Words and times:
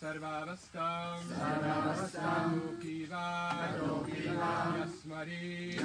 Sarvavastam. 0.00 1.20
Lokiva 3.80 4.46
Yasmari. 4.78 5.76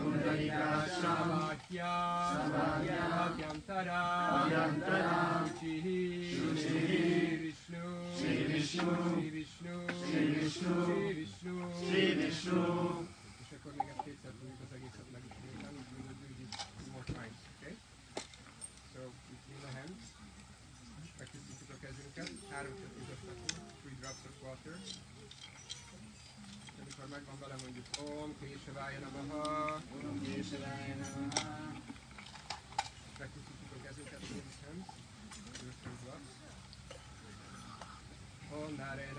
Pundarikasham 0.00 0.54
Abhyantara 3.24 4.02
Shuchihi. 5.54 6.98
Vishnu. 7.42 7.84
Vishnu. 8.52 8.90
Vishnu. 9.32 9.76
Vishnu. 11.14 11.54
Vishnu. 11.84 12.24
És 12.26 12.46
akkor 12.46 13.13
amikor 26.80 27.08
megvan 27.10 27.38
vele 27.40 27.54
mondjuk 27.62 27.86
Om 28.22 28.34
Késevája 28.40 28.98
Namaha, 28.98 29.80
Om 30.02 30.22
Késevája 30.22 30.94
Namaha. 30.94 31.72
Megtisztítjuk 33.18 33.70
a 33.76 33.82
kezünket, 33.86 34.20
three 34.20 35.96
drops. 36.02 36.30
Om 38.50 38.74
Narayanaja 38.76 39.13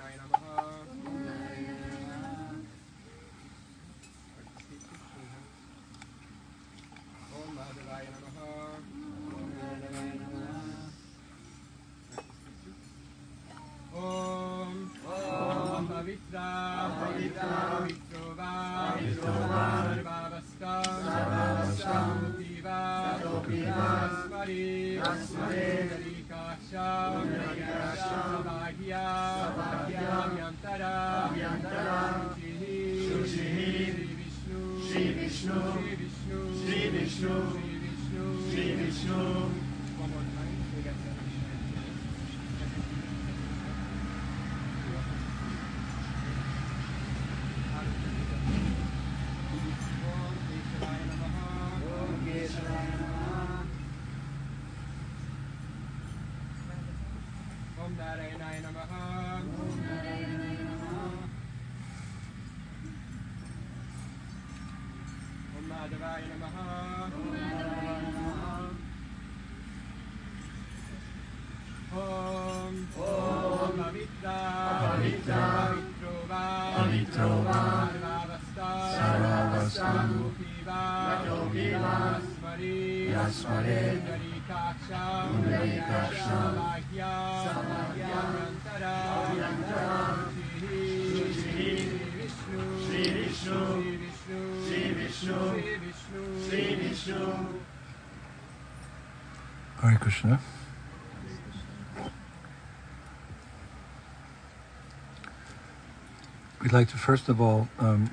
like 106.76 106.92
to 106.92 106.98
first 106.98 107.30
of 107.30 107.40
all 107.40 107.70
um, 107.80 108.10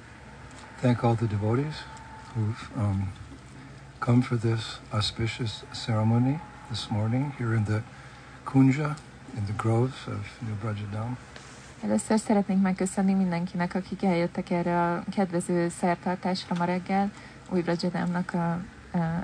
thank 0.81 1.03
all 1.03 1.17
the 1.17 1.27
devotees 1.27 1.79
who've 2.33 2.71
um, 2.77 3.13
come 3.99 4.23
for 4.23 4.37
this 4.37 4.79
auspicious 4.93 5.65
ceremony 5.73 6.39
this 6.71 6.89
morning 6.89 7.33
here 7.39 7.55
in 7.55 7.65
the 7.65 7.83
Kunja, 8.45 8.97
in 9.37 9.47
the 9.47 9.53
groves 9.53 10.07
of 10.07 10.23
New 10.47 10.55
Brajadam. 10.61 11.17
Először 11.85 12.19
szeretnénk 12.19 12.63
megköszönni 12.63 13.15
mindenkinek, 13.15 13.75
akik 13.75 14.03
eljöttek 14.03 14.51
erre 14.51 14.93
a 14.93 15.05
kedvező 15.15 15.69
szertartásra 15.69 16.57
ma 16.59 16.65
reggel, 16.65 17.11
új 17.49 17.61
Brajadámnak 17.61 18.35
a, 18.35 18.53
a, 18.53 18.63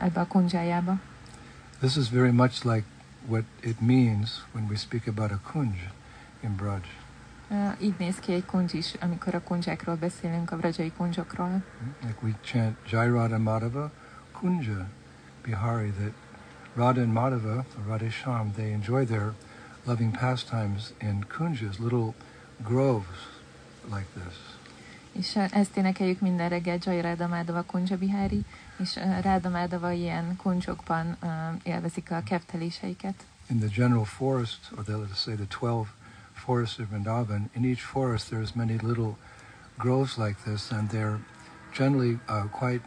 ebbe 0.02 0.20
a 0.20 0.26
kundzsájába. 0.26 0.98
This 1.78 1.96
is 1.96 2.10
very 2.10 2.32
much 2.32 2.64
like 2.64 2.84
what 3.26 3.44
it 3.60 3.80
means 3.80 4.44
when 4.52 4.66
we 4.68 4.76
speak 4.76 5.06
about 5.06 5.30
a 5.30 5.40
kunj 5.52 5.76
in 6.40 6.56
Braj. 6.56 6.82
Így 7.80 7.94
néz 7.98 8.16
ki 8.16 8.32
egy 8.32 8.44
amikor 9.00 9.34
a 9.34 9.42
beszélünk, 9.96 10.50
a 10.50 10.56
vrajai 10.56 10.92
kundzsokról. 10.96 11.62
Like 12.00 12.18
we 12.22 12.30
chant 12.42 12.76
Jai 12.90 13.08
Radha 13.08 13.38
Madhava 13.38 13.90
Kunja 14.32 14.88
Bihari, 15.42 15.90
that 15.90 16.12
Radha 16.76 17.02
and 17.02 17.12
Madhava, 17.12 17.64
Radha 17.86 18.10
Sham, 18.10 18.52
they 18.52 18.72
enjoy 18.72 19.04
their 19.04 19.34
loving 19.84 20.12
pastimes 20.12 20.92
in 21.00 21.24
kunjas, 21.24 21.78
little 21.78 22.14
groves 22.62 23.18
like 23.90 24.06
this. 24.14 24.36
És 25.12 25.34
uh, 25.34 25.56
ezt 25.58 25.76
énekeljük 25.76 26.20
minden 26.20 26.48
reggel 26.48 26.78
Jai 26.80 27.00
Ráda 27.00 27.26
Mádava 27.26 27.62
Kundzsa 27.62 27.96
Bihári, 27.96 28.44
és 28.76 28.96
uh, 28.96 29.20
Ráda 29.20 29.48
Mádava 29.48 29.90
ilyen 29.90 30.36
uh, 31.22 31.28
élvezik 31.62 32.10
a 32.10 32.22
kefteléseiket. 32.24 33.14
In 33.50 33.58
the 33.58 33.68
general 33.68 34.04
forest, 34.04 34.72
or 34.76 34.84
the, 34.84 34.96
let's 34.96 35.20
say 35.22 35.34
the 35.34 35.46
12 35.48 35.97
forests 36.38 36.78
of 36.78 36.86
Vrindavan, 36.86 37.48
in 37.52 37.64
each 37.64 37.82
forest 37.82 38.30
there's 38.30 38.54
many 38.54 38.78
little 38.78 39.16
groves 39.78 40.16
like 40.16 40.36
this, 40.44 40.70
and 40.70 40.90
they're 40.90 41.18
generally 41.72 42.18
uh, 42.28 42.44
quite 42.50 42.82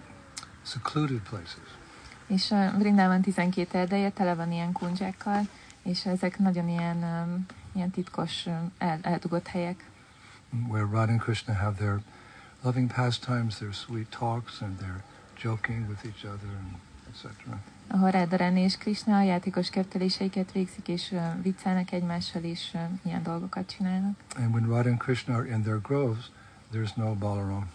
secluded 0.63 1.21
places. 1.29 1.67
És 2.27 2.51
uh, 2.51 2.77
Vrindában 2.77 3.21
12 3.21 3.73
erdeje 3.73 4.09
tele 4.09 4.35
van 4.35 4.51
ilyen 4.51 4.71
kundzsákkal, 4.71 5.47
és 5.83 6.05
ezek 6.05 6.39
nagyon 6.39 6.67
ilyen, 6.69 7.03
um, 7.03 7.45
ilyen 7.73 7.91
titkos, 7.91 8.45
um, 8.45 8.71
el, 8.77 8.99
eldugott 9.01 9.47
helyek, 9.47 9.89
where 10.69 10.85
Radha 10.85 11.11
and 11.11 11.21
Krishna 11.21 11.53
have 11.53 11.77
their 11.77 12.01
loving 12.61 12.87
pastimes, 12.87 13.57
their 13.57 13.73
sweet 13.73 14.09
talks, 14.09 14.61
and 14.61 14.77
they're 14.79 15.03
joking 15.35 15.87
with 15.87 16.05
each 16.05 16.23
other, 16.25 16.49
and 16.59 16.75
etc. 17.09 17.59
ahol 17.91 18.09
Rádarán 18.11 18.57
és 18.57 18.77
Krishna 18.77 19.17
a 19.17 19.21
játékos 19.21 19.69
végzik, 20.53 20.87
és 20.87 21.11
uh, 21.11 21.41
viccelnek 21.41 21.91
egymással, 21.91 22.43
és 22.43 22.71
uh, 22.73 22.81
ilyen 23.03 23.23
dolgokat 23.23 23.73
csinálnak. 23.77 24.19
And 24.37 24.53
when 24.53 24.65
Radha 24.65 24.89
and 24.89 24.99
Krishna 24.99 25.35
are 25.35 25.47
in 25.47 25.61
their 25.61 25.81
groves, 25.81 26.31
there's 26.73 26.95
no 26.95 27.13
Balaram. 27.13 27.69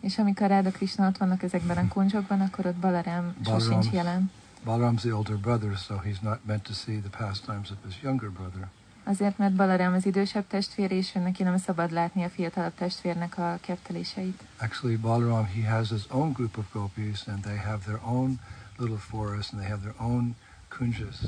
És 0.00 0.18
amikor 0.18 0.48
Ráda 0.48 0.70
Krishna 0.70 1.06
ott 1.06 1.16
vannak 1.16 1.42
ezekben 1.42 1.76
a 1.76 1.88
kuncsokban, 1.88 2.40
akkor 2.40 2.66
ott 2.66 2.74
Balaram 2.74 3.34
sosincs 3.44 3.86
jelen. 3.90 4.30
Balaram's 4.64 5.00
the 5.00 5.14
older 5.14 5.36
brother, 5.36 5.76
so 5.76 5.94
he's 5.94 6.20
not 6.20 6.38
meant 6.46 6.62
to 6.62 6.72
see 6.72 7.00
the 7.00 7.24
pastimes 7.24 7.70
of 7.70 7.76
his 7.84 8.02
younger 8.02 8.30
brother. 8.30 8.68
Azért, 9.04 9.38
mert 9.38 9.54
Balaram 9.54 9.92
az 9.92 10.06
idősebb 10.06 10.46
testvér, 10.46 10.90
és 10.90 11.12
neki 11.12 11.42
nem 11.42 11.56
szabad 11.56 11.90
látni 11.92 12.24
a 12.24 12.28
fiatalabb 12.28 12.74
testvérnek 12.74 13.38
a 13.38 13.58
kefteléseit. 13.60 14.42
Actually, 14.60 14.96
Balaram, 14.96 15.46
he 15.46 15.70
has 15.70 15.88
his 15.88 16.02
own 16.08 16.32
group 16.32 16.56
of 16.56 16.64
gopis, 16.72 17.26
and 17.26 17.40
they 17.40 17.56
have 17.56 17.78
their 17.84 18.00
own 18.04 18.38
little 18.78 18.98
forest, 18.98 19.52
and 19.52 19.60
they 19.60 19.68
have 19.68 19.82
their 19.82 19.94
own 19.98 20.34
kunjas 20.70 21.18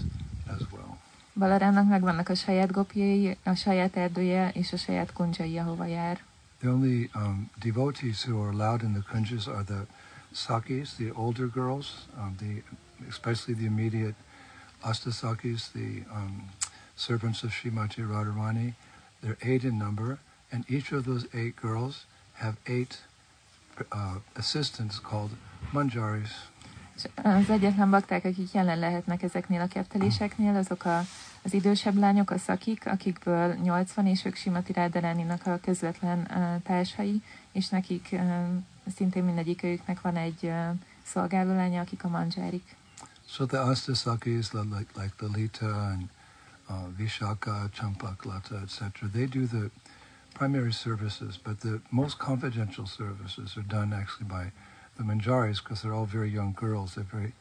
as 0.47 0.63
well. 0.73 0.99
Balarámnak 1.33 1.89
megvannak 1.89 2.29
a 2.29 2.35
saját 2.35 2.73
gopjai, 2.73 3.37
a 3.43 3.55
saját 3.55 3.97
erdője 3.97 4.51
és 4.55 4.73
a 4.73 4.77
saját 4.77 5.13
kuncsai, 5.13 5.59
ahova 5.59 5.87
jár. 5.87 6.21
The 6.61 6.69
only 6.69 7.11
um, 7.15 7.51
devotees 7.59 8.25
who 8.25 8.43
are 8.43 8.51
allowed 8.51 8.83
in 8.83 8.93
the 8.93 9.03
kunjas 9.13 9.47
are 9.47 9.63
the 9.65 9.87
sakis, 10.33 10.95
the 10.95 11.11
older 11.15 11.51
girls, 11.51 11.87
um, 12.19 12.35
the 12.39 12.63
especially 13.09 13.55
the 13.55 13.67
immediate 13.67 14.15
astasakis, 14.83 15.71
the 15.73 16.05
um, 16.13 16.51
servants 16.97 17.43
of 17.43 17.51
Srimati 17.51 18.03
Radharani. 18.03 18.75
They're 19.23 19.39
eight 19.43 19.65
in 19.65 19.79
number, 19.79 20.19
and 20.53 20.65
each 20.69 20.93
of 20.93 21.05
those 21.05 21.27
eight 21.33 21.57
girls 21.57 22.05
have 22.35 22.57
eight 22.67 22.99
uh, 23.93 24.19
assistants 24.35 24.99
called 24.99 25.31
manjaris. 25.73 26.33
És 26.99 27.09
az 27.23 27.51
egyetlen 27.51 27.91
bakták, 27.91 28.25
akik 28.25 28.53
jelen 28.53 28.79
lehetnek 28.79 29.23
ezeknél 29.23 29.61
a 29.61 29.67
azok 30.57 30.85
a, 30.85 30.99
az 31.43 31.55
idősebb 31.55 31.97
lányok, 31.97 32.31
a 32.31 32.39
szakik, 32.39 32.87
akikből 32.87 33.55
80, 33.55 34.07
és 34.07 34.25
ők 34.25 34.35
Simati 34.35 34.73
a 35.53 35.61
közvetlen 35.61 36.27
társai, 36.65 37.23
és 37.53 37.69
nekik 37.69 38.17
szintén 38.97 39.25
mindegyikőjüknek 39.25 40.01
van 40.01 40.17
egy 40.17 40.43
uh, 40.43 40.69
szolgálólánya, 41.05 41.81
akik 41.81 42.05
a. 42.05 42.77
So 43.27 43.47
the 43.47 43.61
Astasakis, 43.61 44.53
like, 44.53 44.69
like, 44.75 44.93
like 44.97 45.15
Lalita 45.21 45.67
and 45.67 46.03
uh, 46.69 46.75
Vishaka, 46.97 47.69
Champaklata, 47.73 48.61
etc., 48.63 49.11
they 49.13 49.27
do 49.27 49.47
the 49.47 49.71
primary 50.33 50.73
services, 50.73 51.37
but 51.37 51.61
the 51.61 51.81
most 51.91 52.19
confidential 52.19 52.87
services 52.87 53.57
are 53.57 53.67
done 53.69 53.93
actually 53.93 54.29
by 54.29 54.53
the 54.99 55.05
Manjaris 55.05 55.63
because 55.63 55.83
they're 55.83 55.95
all 55.95 56.07
very 56.07 56.29
young 56.29 56.53
girls. 56.53 56.95
They're 56.97 57.05
very, 57.05 57.33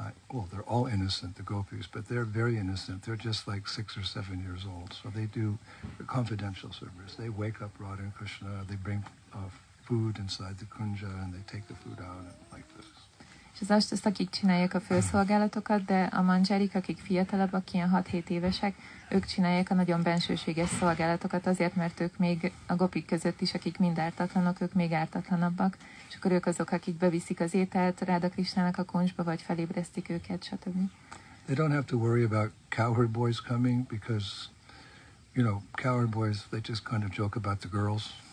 uh, 0.00 0.10
well, 0.32 0.48
they're 0.50 0.62
all 0.62 0.86
innocent, 0.86 1.36
the 1.36 1.42
gopis, 1.42 1.86
but 1.86 2.08
they're 2.08 2.24
very 2.24 2.58
innocent. 2.58 3.02
They're 3.02 3.16
just 3.16 3.46
like 3.46 3.68
six 3.68 3.96
or 3.96 4.02
seven 4.02 4.42
years 4.42 4.62
old. 4.66 4.96
So 5.02 5.10
they 5.14 5.26
do 5.26 5.58
confidential 6.06 6.72
service. 6.72 7.14
They 7.18 7.28
wake 7.28 7.62
up 7.62 7.70
Radha 7.78 8.02
and 8.02 8.14
Krishna, 8.14 8.64
they 8.68 8.76
bring 8.76 9.04
uh, 9.34 9.38
food 9.86 10.18
inside 10.18 10.58
the 10.58 10.64
kunja, 10.64 11.22
and 11.22 11.32
they 11.32 11.42
take 11.46 11.68
the 11.68 11.74
food 11.74 11.98
out 12.00 12.16
and 12.18 12.28
like 12.52 12.64
this. 12.76 12.86
És 13.54 13.60
az 13.60 13.70
astaszt, 13.70 14.06
akik 14.06 14.30
csinálják 14.30 14.74
a 14.74 14.80
főszolgálatokat, 14.80 15.84
de 15.84 16.02
a 16.02 16.22
manzsárik, 16.22 16.74
akik 16.74 16.98
fiatalabbak, 16.98 17.72
ilyen 17.72 18.04
6-7 18.12 18.28
évesek, 18.28 18.74
ők 19.10 19.24
csinálják 19.24 19.70
a 19.70 19.74
nagyon 19.74 20.02
bensőséges 20.02 20.68
szolgálatokat 20.68 21.46
azért, 21.46 21.74
mert 21.74 22.00
ők 22.00 22.18
még 22.18 22.52
a 22.66 22.74
gopik 22.74 23.06
között 23.06 23.40
is, 23.40 23.54
akik 23.54 23.78
mind 23.78 23.98
ártatlanok, 23.98 24.60
ők 24.60 24.72
még 24.72 24.92
ártatlanabbak, 24.92 25.76
és 26.08 26.16
akkor 26.16 26.32
ők 26.32 26.46
azok, 26.46 26.70
akik 26.70 26.96
beviszik 26.96 27.40
az 27.40 27.54
ételt 27.54 28.00
Ráda 28.00 28.28
Krisnának 28.28 28.78
a 28.78 28.84
kuncsba, 28.84 29.24
vagy 29.24 29.42
felébresztik 29.42 30.08
őket, 30.08 30.44
stb. 30.44 30.90
They 31.44 31.56
don't 31.56 31.72
have 31.72 31.84
to 31.84 31.96
worry 31.96 32.24
about 32.24 32.52
cowherd 32.68 33.10
boys 33.10 33.40
coming 33.40 33.86
because, 33.86 34.48
you 35.34 35.46
know, 35.46 35.60
cowherd 35.72 36.08
boys, 36.08 36.46
they 36.48 36.60
just 36.68 36.88
kind 36.88 37.02
of 37.04 37.10
joke 37.16 37.38
about 37.38 37.58
the 37.58 37.68
girls. 37.68 38.23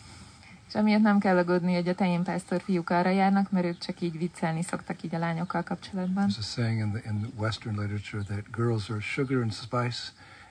És 0.72 0.78
amiatt 0.78 1.02
nem 1.02 1.20
kell 1.20 1.38
aggódni, 1.38 1.74
hogy 1.74 1.88
a 1.88 1.96
tehénpásztor 1.96 2.62
fiúk 2.62 2.90
arra 2.90 3.10
járnak, 3.10 3.52
mert 3.52 3.66
ők 3.66 3.78
csak 3.78 4.02
így 4.02 4.18
viccelni 4.18 4.64
szoktak 4.64 5.04
így 5.04 5.16
a 5.16 5.18
lányokkal 5.18 5.64
kapcsolatban. 5.64 6.30
There's 6.30 6.40
a 6.40 6.42
saying 6.42 6.80
in 6.80 6.92
the, 6.92 7.10
in 7.10 7.34
Western 7.38 7.80
literature 7.80 8.24
that 8.24 8.52
girls 8.52 8.90
are 8.90 9.00
sugar 9.00 9.42
and 9.42 9.54
spice 9.54 10.00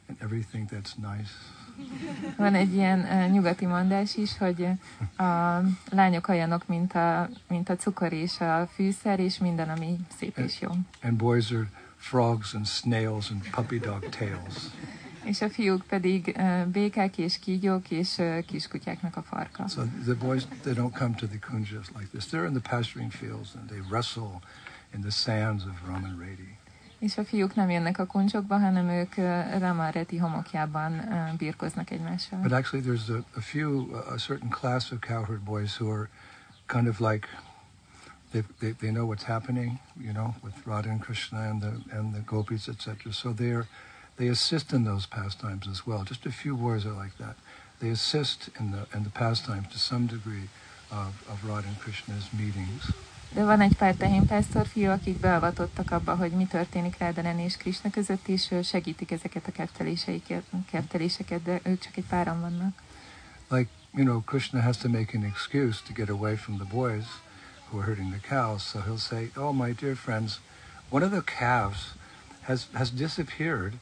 and 0.08 0.19
everything 0.22 0.69
that's 0.70 0.94
nice. 0.96 1.31
Van 2.37 2.55
egy 2.55 2.75
ilyen 2.75 3.00
uh, 3.00 3.31
nyugati 3.31 3.67
mondás 3.67 4.17
is, 4.17 4.38
hogy 4.38 4.61
uh, 4.61 5.26
a 5.26 5.62
lányok 5.90 6.28
olyanok, 6.28 6.67
mint 6.67 6.93
a, 6.93 7.28
mint 7.49 7.69
a 7.69 7.76
cukor 7.76 8.12
és 8.12 8.40
a 8.40 8.69
fűszer, 8.75 9.20
és 9.20 9.38
minden, 9.38 9.69
ami 9.69 9.96
szép 10.19 10.38
és 10.38 10.61
jó. 10.61 10.70
And 11.02 11.17
boys 11.17 11.50
are 11.50 11.70
frogs 11.96 12.55
and 12.55 12.67
snails 12.67 13.31
and 13.31 13.50
puppy 13.50 13.78
dog 13.78 14.08
tails. 14.08 14.70
És 15.25 15.40
a 15.40 15.50
fiúk 15.50 15.82
pedig 15.82 16.34
uh, 16.38 16.67
békák 16.67 17.19
és 17.19 17.38
kígyók 17.38 17.90
és 17.90 18.19
uh, 18.19 18.44
kiskutyáknak 18.44 19.17
a 19.17 19.22
farka. 19.22 19.69
So 19.69 19.82
the 20.05 20.14
boys, 20.14 20.46
they 20.62 20.75
don't 20.75 20.96
come 20.99 21.14
to 21.14 21.26
the 21.26 21.38
kunjas 21.38 21.87
like 21.99 22.08
this. 22.12 22.26
They're 22.26 22.46
in 22.46 22.61
the 22.61 22.76
pasturing 22.76 23.12
fields 23.12 23.55
and 23.55 23.69
they 23.69 23.81
wrestle 23.90 24.40
in 24.94 25.00
the 25.00 25.11
sands 25.11 25.64
of 25.64 25.72
Raman 25.87 26.19
Reti. 26.19 26.58
És 26.99 27.19
a 27.19 27.25
fiúk 27.25 27.55
nem 27.55 27.70
jönnek 27.70 27.99
a 27.99 28.06
kuncsokba, 28.06 28.58
hanem 28.58 28.88
ők 28.88 29.14
uh, 29.17 29.58
Ramareti 29.58 30.17
homokjában 30.17 30.93
uh, 30.93 31.37
birkoznak 31.37 31.90
egymással. 31.90 32.38
But 32.38 32.52
actually, 32.52 32.87
there's 32.87 33.08
a, 33.08 33.25
a 33.37 33.40
few, 33.40 33.94
a 34.14 34.19
certain 34.19 34.50
class 34.50 34.90
of 34.90 34.99
cowherd 35.00 35.40
boys 35.40 35.76
who 35.76 35.90
are 35.93 36.08
kind 36.67 36.88
of 36.88 36.99
like, 36.99 37.28
they, 38.31 38.43
they, 38.58 38.72
they 38.72 38.90
know 38.90 39.06
what's 39.06 39.25
happening, 39.25 39.78
you 40.00 40.12
know, 40.12 40.34
with 40.43 40.55
Radha 40.67 40.90
and 40.90 41.00
Krishna 41.00 41.38
and 41.38 41.62
the, 41.62 41.99
and 41.99 42.14
the 42.14 42.20
gopis, 42.20 42.69
etc. 42.69 43.12
So 43.12 43.32
they're, 43.32 43.67
they 44.20 44.28
assist 44.28 44.72
in 44.72 44.84
those 44.84 45.06
pastimes 45.06 45.67
as 45.67 45.87
well. 45.87 46.05
Just 46.05 46.26
a 46.26 46.31
few 46.31 46.55
boys 46.55 46.84
are 46.84 46.93
like 46.93 47.17
that. 47.17 47.37
They 47.81 47.88
assist 47.88 48.50
in 48.61 48.70
the, 48.70 48.82
in 48.94 49.02
the 49.05 49.11
pastimes 49.11 49.69
to 49.72 49.78
some 49.78 50.06
degree 50.06 50.49
of, 50.93 51.25
of 51.31 51.43
Radha 51.49 51.69
and 51.69 51.78
Krishna's 51.78 52.26
meetings. 52.38 52.82
De 53.32 53.44
van 53.44 53.61
egy 53.61 53.76
pár 53.76 53.94
tehénpásztor 53.94 54.67
fiú, 54.67 54.90
akik 54.90 55.20
beavatottak 55.20 55.90
abba, 55.90 56.14
hogy 56.14 56.31
mi 56.31 56.46
történik 56.46 56.99
Rádelen 56.99 57.38
és 57.38 57.56
Krishna 57.56 57.90
között, 57.90 58.28
és 58.28 58.55
segítik 58.62 59.11
ezeket 59.11 59.46
a 59.46 59.52
kerteléseket, 60.70 61.43
de 61.43 61.61
ők 61.62 61.78
csak 61.78 61.96
egy 61.96 62.06
páran 62.08 62.40
vannak. 62.40 62.82
Like, 63.49 63.70
you 63.94 64.05
know, 64.05 64.20
Krishna 64.20 64.61
has 64.61 64.76
to 64.76 64.88
make 64.88 65.17
an 65.17 65.25
excuse 65.25 65.78
to 65.87 65.93
get 65.93 66.08
away 66.08 66.37
from 66.37 66.56
the 66.56 66.76
boys 66.76 67.05
who 67.69 67.78
are 67.78 67.87
herding 67.87 68.12
the 68.12 68.28
cows. 68.28 68.62
So 68.62 68.81
he'll 68.81 68.99
say, 68.99 69.31
Oh, 69.37 69.52
my 69.52 69.75
dear 69.81 69.94
friends, 69.94 70.40
one 70.90 71.05
of 71.05 71.11
the 71.11 71.22
calves 71.38 71.94
has, 72.40 72.67
has 72.72 72.90
disappeared. 72.90 73.72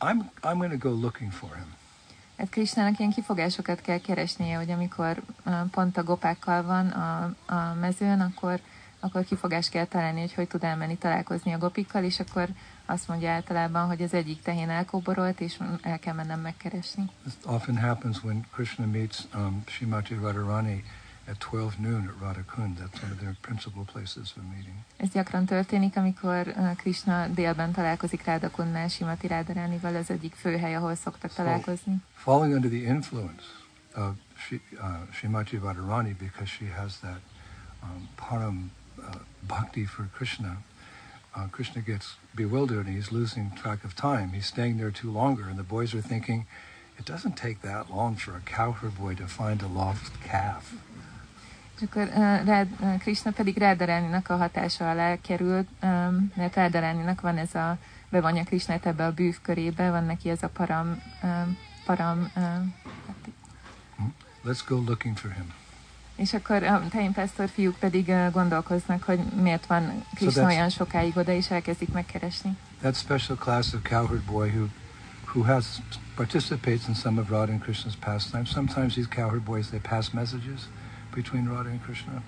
I'm, 0.00 0.30
I'm 0.42 0.58
going 0.58 0.80
to 0.80 0.88
go 0.88 0.94
looking 0.94 1.32
for 1.32 1.54
him. 1.54 1.74
Hát 2.38 2.48
Krishnának 2.48 2.98
ilyen 2.98 3.10
kifogásokat 3.10 3.80
kell 3.80 3.98
keresnie, 3.98 4.56
hogy 4.56 4.70
amikor 4.70 5.22
pont 5.70 5.96
a 5.96 6.02
gopákkal 6.02 6.62
van 6.62 6.88
a, 6.88 7.34
a 7.46 7.74
mezőn, 7.80 8.20
akkor, 8.20 8.60
akkor 9.00 9.24
kifogást 9.24 9.70
kell 9.70 9.84
találni, 9.84 10.20
hogy 10.20 10.34
hogy 10.34 10.48
tud 10.48 10.64
elmenni 10.64 10.96
találkozni 10.96 11.52
a 11.52 11.58
gopikkal, 11.58 12.04
és 12.04 12.20
akkor 12.20 12.48
azt 12.86 13.08
mondja 13.08 13.30
általában, 13.30 13.86
hogy 13.86 14.02
az 14.02 14.14
egyik 14.14 14.42
tehén 14.42 14.70
elkóborolt, 14.70 15.40
és 15.40 15.58
el 15.82 15.98
kell 15.98 16.14
mennem 16.14 16.40
megkeresni. 16.40 17.10
This 17.22 17.34
often 17.44 17.78
happens 17.78 18.22
when 18.22 18.46
Krishna 18.52 18.86
meets 18.86 19.18
um, 19.34 19.62
Srimati 19.66 20.14
Radharani 20.14 20.84
at 21.28 21.38
12 21.38 21.78
noon 21.78 22.08
at 22.08 22.14
Radhakund. 22.20 22.76
That's 22.78 23.02
one 23.02 23.12
of 23.12 23.18
their 23.18 23.36
principal 23.40 23.84
places 23.92 24.34
of 24.36 24.42
meeting. 24.54 24.74
Ez 24.96 25.08
gyakran 25.08 25.44
történik, 25.44 25.96
amikor 25.96 26.46
ö, 26.46 26.70
Krishna 26.76 27.26
délben 27.26 27.72
találkozik 27.72 28.24
Rádakunnál, 28.24 28.88
Simati 28.88 29.26
Rádaránival, 29.26 29.96
az 29.96 30.10
egyik 30.10 30.34
főhely, 30.34 30.74
ahol 30.74 30.94
szoktak 30.94 31.32
találkozni. 31.32 32.02
Falling 32.14 32.54
under 32.54 32.70
the 32.70 32.82
influence 32.82 33.44
of 33.94 34.14
Shri, 34.36 34.60
uh, 34.72 35.62
Radharani 35.62 36.14
because 36.18 36.48
she 36.48 36.66
has 36.66 36.98
that 37.00 37.20
um, 37.82 38.08
param 38.16 38.70
uh, 38.98 39.14
bhakti 39.46 39.84
for 39.84 40.08
Krishna, 40.14 40.62
uh, 41.34 41.48
Krishna 41.50 41.82
gets 41.82 42.16
bewildered 42.34 42.86
and 42.86 42.96
he's 42.96 43.10
losing 43.10 43.52
track 43.54 43.84
of 43.84 43.94
time. 43.94 44.32
He's 44.32 44.46
staying 44.46 44.76
there 44.78 44.90
too 44.90 45.10
longer, 45.10 45.48
and 45.48 45.58
the 45.58 45.68
boys 45.68 45.94
are 45.94 46.02
thinking, 46.02 46.46
it 46.98 47.04
doesn't 47.04 47.36
take 47.36 47.60
that 47.62 47.90
long 47.90 48.16
for 48.16 48.34
a 48.36 48.40
cowherd 48.40 48.96
boy 48.98 49.14
to 49.14 49.26
find 49.26 49.62
a 49.62 49.66
lost 49.66 50.12
calf. 50.22 50.74
Akkor 51.82 52.02
uh, 52.02 52.44
Rád, 52.44 52.68
Krishna 52.98 53.30
pedig 53.30 53.56
Rádaráninak 53.58 54.28
a 54.28 54.36
hatása 54.36 54.90
alá 54.90 55.16
került, 55.20 55.68
um, 55.82 56.32
mert 56.34 56.54
Rádaráninak 56.54 57.20
van 57.20 57.36
ez 57.36 57.54
a, 57.54 57.78
bevonja 58.08 58.44
Krishnát 58.44 58.86
ebbe 58.86 59.04
a 59.06 59.12
bűv 59.12 59.36
körébe, 59.42 59.90
van 59.90 60.04
neki 60.04 60.28
ez 60.28 60.42
a 60.42 60.48
param, 60.48 61.02
um, 61.22 61.56
param 61.84 62.30
um, 62.36 62.74
Let's 64.44 64.60
go 64.66 64.76
looking 64.86 65.16
for 65.16 65.32
him. 65.32 65.52
és 66.16 66.34
akkor 66.34 66.62
a 66.62 66.82
tehénpásztor 66.90 67.48
fiúk 67.48 67.76
pedig 67.78 68.08
uh, 68.08 68.30
gondolkoznak, 68.30 69.02
hogy 69.02 69.18
miért 69.18 69.66
van 69.66 70.04
Krishna 70.14 70.42
that's- 70.42 70.54
olyan 70.54 70.68
sokáig 70.68 71.16
oda, 71.16 71.32
és 71.32 71.50
elkezdik 71.50 71.92
megkeresni. 71.92 72.56
That 72.80 72.94
special 72.94 73.36
class 73.36 73.72
of 73.72 73.82
cowherd 73.82 74.22
boy 74.22 74.48
who, 74.48 74.66
who 75.32 75.42
has 75.42 75.80
participates 76.14 76.88
in 76.88 76.94
some 76.94 77.20
of 77.20 77.28
Radha 77.28 77.52
and 77.52 77.62
Krishna's 77.62 77.96
pastimes. 77.96 78.50
Sometimes 78.50 78.94
these 78.94 79.08
cowherd 79.08 79.42
boys 79.42 79.68
they 79.68 79.80
pass 79.80 80.10
messages 80.10 80.60
between 81.16 81.44
Radha 81.48 81.70
and 81.70 81.82
Krishna. 81.82 82.22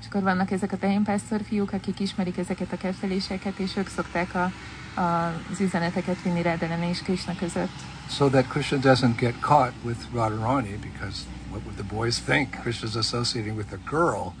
És 0.00 0.06
akkor 0.06 0.22
vannak 0.22 0.50
ezek 0.50 0.72
a 0.72 0.76
tehénpásztor 0.76 1.40
fiúk, 1.48 1.72
akik 1.72 2.00
ismerik 2.00 2.38
ezeket 2.38 2.72
a 2.72 2.76
ketteléseket, 2.76 3.58
és 3.58 3.76
ők 3.76 3.88
szokták 3.88 4.34
a, 4.34 4.52
a, 5.00 5.26
az 5.52 5.60
üzeneteket 5.60 6.22
vinni 6.22 6.88
és 6.88 7.02
Krishna 7.02 7.34
között. 7.38 7.96
so 8.08 8.28
that 8.28 8.48
Krishna 8.48 8.78
doesn't 8.78 9.16
get 9.16 9.40
caught 9.40 9.74
with 9.84 10.06
Radharani 10.12 10.80
because 10.80 11.26
what 11.50 11.64
would 11.64 11.76
the 11.76 11.82
boys 11.82 12.18
think? 12.18 12.52
Krishna's 12.62 12.96
associating 12.96 13.56
with 13.56 13.72
a 13.72 13.78
girl. 13.78 14.34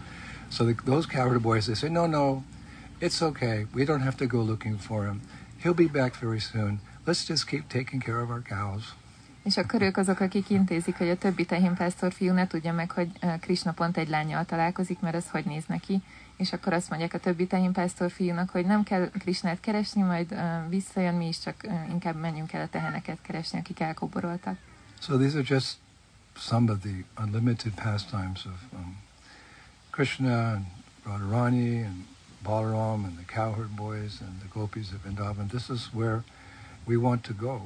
So 0.50 0.64
the, 0.64 0.74
those 0.84 1.06
cowherd 1.06 1.42
boys, 1.42 1.66
they 1.66 1.74
say, 1.74 1.88
no, 1.88 2.06
no, 2.06 2.44
it's 3.00 3.20
okay. 3.22 3.66
We 3.74 3.84
don't 3.84 4.00
have 4.00 4.16
to 4.18 4.26
go 4.26 4.40
looking 4.40 4.78
for 4.78 5.04
him. 5.04 5.20
He'll 5.62 5.74
be 5.74 5.88
back 5.88 6.14
very 6.16 6.40
soon. 6.40 6.80
Let's 7.06 7.24
just 7.24 7.48
keep 7.48 7.68
taking 7.68 8.00
care 8.00 8.20
of 8.20 8.30
our 8.30 8.40
cows. 8.40 8.92
És 9.46 9.56
akkor 9.56 9.82
ők 9.82 9.96
azok, 9.96 10.20
akik 10.20 10.50
intézik, 10.50 10.96
hogy 10.96 11.08
a 11.08 11.18
többi 11.18 11.44
tehénpásztor 11.44 12.12
fiú 12.12 12.32
ne 12.32 12.46
tudja 12.46 12.72
meg, 12.72 12.90
hogy 12.90 13.10
ö, 13.20 13.26
Krishna 13.40 13.72
pont 13.72 13.96
egy 13.96 14.08
lányjal 14.08 14.44
találkozik, 14.44 15.00
mert 15.00 15.14
az 15.14 15.28
hogy 15.30 15.44
néz 15.44 15.64
neki. 15.66 16.02
És 16.36 16.52
akkor 16.52 16.72
azt 16.72 16.88
mondják 16.88 17.14
a 17.14 17.18
többi 17.18 17.46
tehénpásztor 17.46 18.10
fiúnak, 18.10 18.50
hogy 18.50 18.66
nem 18.66 18.82
kell 18.82 19.10
Krishnát 19.18 19.60
keresni, 19.60 20.02
majd 20.02 20.32
uh, 20.32 20.68
visszajön, 20.68 21.14
mi 21.14 21.26
is 21.26 21.38
csak 21.40 21.54
uh, 21.64 21.90
inkább 21.90 22.16
menjünk 22.16 22.52
el 22.52 22.62
a 22.62 22.68
teheneket 22.68 23.18
keresni, 23.22 23.58
akik 23.58 23.80
elkoboroltak. 23.80 24.56
So 25.00 25.16
these 25.16 25.38
are 25.38 25.46
just 25.48 25.76
some 26.36 26.72
of 26.72 26.78
the 26.80 27.04
unlimited 27.22 27.72
pastimes 27.74 28.44
of 28.44 28.60
um, 28.72 28.96
Krishna 29.90 30.52
and 30.52 30.64
Radharani 31.04 31.84
and 31.84 32.04
Balaram 32.42 33.04
and 33.04 33.16
the 33.16 33.34
cowherd 33.34 33.70
boys 33.76 34.20
and 34.20 34.40
the 34.40 34.48
gopis 34.52 34.92
of 34.92 35.02
Vrindavan. 35.04 35.48
This 35.48 35.68
is 35.68 35.88
where 35.94 36.22
we 36.86 36.96
want 36.96 37.22
to 37.24 37.32
go. 37.32 37.60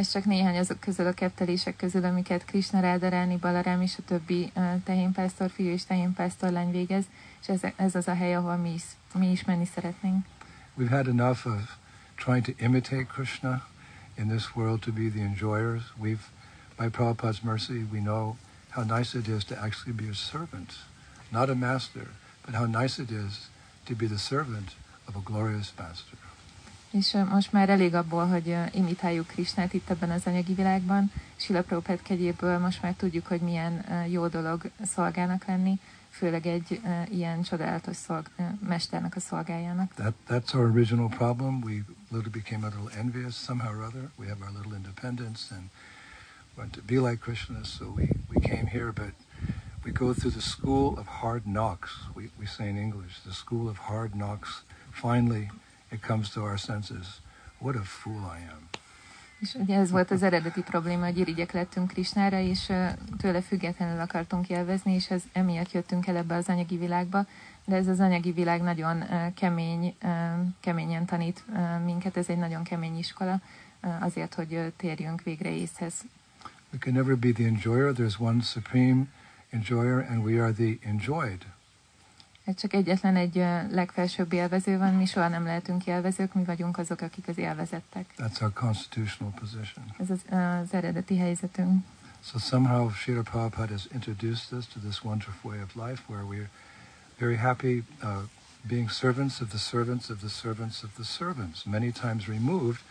Ez 0.00 0.10
csak 0.10 0.24
néhány 0.24 0.58
azok 0.58 0.80
közül 0.80 1.06
a 1.06 1.14
közül, 1.76 2.04
amiket 2.04 2.44
Krishna 2.44 2.80
Radharani, 2.80 3.36
Balaram 3.36 3.82
és 3.82 3.94
a 3.98 4.02
többi 4.02 4.52
tehénpásztor 4.84 5.50
fiú 5.50 5.66
és 5.66 5.84
tehénpásztor 5.84 6.50
lány 6.50 6.70
végez, 6.70 7.04
és 7.40 7.48
ez, 7.48 7.60
ez 7.76 7.94
az 7.94 8.08
a 8.08 8.14
hely, 8.14 8.34
ahol 8.34 8.56
mi 8.56 8.72
is, 8.72 8.82
mi 9.14 9.30
is 9.30 9.44
menni 9.44 9.64
szeretnénk. 9.74 10.26
We've 10.78 10.90
had 10.90 11.06
enough 11.06 11.46
of 11.46 11.76
trying 12.14 12.44
to 12.44 12.52
imitate 12.64 13.04
Krishna 13.04 13.66
in 14.18 14.28
this 14.28 14.56
world 14.56 14.80
to 14.80 14.92
be 14.92 15.10
the 15.10 15.20
enjoyers. 15.20 15.82
We've, 16.02 16.24
by 16.78 16.88
Prabhupada's 16.88 17.42
mercy, 17.42 17.86
we 17.92 17.98
know 17.98 18.36
how 18.70 18.96
nice 18.96 19.18
it 19.18 19.28
is 19.28 19.44
to 19.44 19.54
actually 19.54 19.96
be 19.96 20.08
a 20.10 20.14
servant, 20.14 20.70
not 21.30 21.50
a 21.50 21.54
master, 21.54 22.06
but 22.46 22.54
how 22.54 22.66
nice 22.66 23.02
it 23.02 23.10
is 23.10 23.48
to 23.84 23.94
be 23.94 24.06
the 24.06 24.18
servant 24.18 24.68
of 25.06 25.14
a 25.16 25.20
glorious 25.20 25.72
master. 25.78 26.29
És 26.90 27.16
most 27.30 27.52
már 27.52 27.68
elég 27.68 27.94
abból, 27.94 28.26
hogy 28.26 28.56
imitáljuk 28.72 29.26
Krisnát 29.26 29.72
itt 29.72 29.90
ebben 29.90 30.10
az 30.10 30.26
anyagi 30.26 30.54
világban. 30.54 31.12
Sila 31.36 31.62
Prabhupád 31.62 32.02
kegyéből 32.02 32.58
most 32.58 32.82
már 32.82 32.94
tudjuk, 32.94 33.26
hogy 33.26 33.40
milyen 33.40 33.84
jó 34.08 34.26
dolog 34.28 34.70
szolgának 34.82 35.44
lenni, 35.44 35.80
főleg 36.10 36.46
egy 36.46 36.80
ilyen 37.10 37.42
csodálatos 37.42 37.96
szolg- 37.96 38.30
mesternek 38.68 39.16
a 39.16 39.20
szolgájának. 39.20 39.94
That, 39.94 40.14
that's 40.28 40.54
our 40.54 40.70
original 40.70 41.08
problem. 41.08 41.62
We 41.62 41.84
little 42.08 42.30
became 42.30 42.66
a 42.66 42.70
little 42.76 42.98
envious 42.98 43.34
somehow 43.34 43.76
or 43.76 43.84
other. 43.84 44.10
We 44.18 44.26
have 44.26 44.40
our 44.42 44.52
little 44.56 44.76
independence 44.76 45.54
and 45.54 45.70
want 46.56 46.72
to 46.72 46.82
be 46.82 46.98
like 46.98 47.20
Krishna, 47.20 47.64
so 47.64 47.84
we, 47.96 48.08
we 48.28 48.40
came 48.40 48.66
here, 48.66 48.92
but 48.92 49.14
we 49.84 49.92
go 49.92 50.12
through 50.12 50.34
the 50.34 50.42
school 50.42 50.98
of 50.98 51.06
hard 51.06 51.46
knocks. 51.46 51.90
We, 52.14 52.30
we 52.38 52.46
say 52.46 52.68
in 52.68 52.76
English, 52.76 53.20
the 53.24 53.32
school 53.32 53.68
of 53.68 53.78
hard 53.78 54.14
knocks. 54.14 54.62
Finally, 54.92 55.50
it 55.92 56.00
comes 56.06 56.30
to 56.30 56.42
our 56.42 56.58
senses. 56.58 57.06
What 57.58 57.76
a 57.76 57.82
fool 57.82 58.20
I 58.38 58.50
am. 58.52 58.68
És 59.38 59.54
ugye 59.54 59.78
ez 59.78 59.90
volt 59.90 60.10
az 60.10 60.22
eredeti 60.22 60.62
probléma, 60.62 61.04
hogy 61.04 61.18
irigyek 61.18 61.52
lettünk 61.52 61.88
Krisnára, 61.88 62.38
és 62.38 62.72
tőle 63.18 63.40
függetlenül 63.40 64.00
akartunk 64.00 64.48
élvezni, 64.48 64.94
és 64.94 65.10
ez 65.10 65.22
emiatt 65.32 65.72
jöttünk 65.72 66.06
el 66.06 66.16
ebbe 66.16 66.34
az 66.34 66.48
anyagi 66.48 66.76
világba. 66.76 67.26
De 67.64 67.76
ez 67.76 67.86
az 67.86 68.00
anyagi 68.00 68.32
világ 68.32 68.62
nagyon 68.62 69.04
kemény, 69.34 69.96
keményen 70.60 71.04
tanít 71.04 71.44
minket, 71.84 72.16
ez 72.16 72.28
egy 72.28 72.38
nagyon 72.38 72.62
kemény 72.62 72.98
iskola, 72.98 73.40
azért, 74.00 74.34
hogy 74.34 74.72
térjünk 74.76 75.22
végre 75.22 75.50
észhez. 75.50 75.94
We 76.72 76.78
can 76.78 76.92
never 76.92 77.16
be 77.16 77.32
the 77.32 77.44
enjoyer. 77.44 77.92
There's 77.92 78.18
one 78.18 78.42
supreme 78.42 79.04
enjoyer, 79.50 80.06
and 80.10 80.24
we 80.24 80.42
are 80.42 80.52
the 80.52 80.78
enjoyed. 80.82 81.46
Csak 82.56 82.72
egyetlen 82.72 83.16
egy 83.16 83.34
legfelsőbb 83.70 84.32
élvező 84.32 84.78
van, 84.78 84.94
mi 84.94 85.06
soha 85.06 85.28
nem 85.28 85.44
lehetünk 85.44 85.86
élvezők, 85.86 86.34
mi 86.34 86.44
vagyunk 86.44 86.78
azok, 86.78 87.00
akik 87.00 87.28
az 87.28 87.38
élvezettek. 87.38 88.14
That's 88.18 88.42
our 88.42 88.52
constitutional 88.52 89.32
position. 89.40 89.84
Ez 89.98 90.10
az, 90.10 90.20
az 90.62 90.74
eredeti 90.74 91.18
helyzetünk. 91.18 91.84
So 92.22 92.38
somehow 92.38 92.90
Srila 92.90 93.22
Prabhupada 93.22 93.72
has 93.72 93.88
introduced 93.92 94.52
us 94.52 94.66
to 94.66 94.78
this 94.80 95.02
wonderful 95.02 95.50
way 95.50 95.62
of 95.62 95.74
life 95.74 96.02
where 96.06 96.24
we're 96.24 96.50
very 97.18 97.36
happy 97.36 97.84
uh, 98.02 98.26
being 98.62 98.90
servants 98.90 99.40
of 99.40 99.48
the 99.48 99.58
servants 99.58 100.10
of 100.10 100.20
the 100.20 100.28
servants 100.28 100.82
of 100.82 100.94
the 100.96 101.04
servants. 101.04 101.64
Many 101.66 101.92
times 101.92 102.28
removed, 102.28 102.82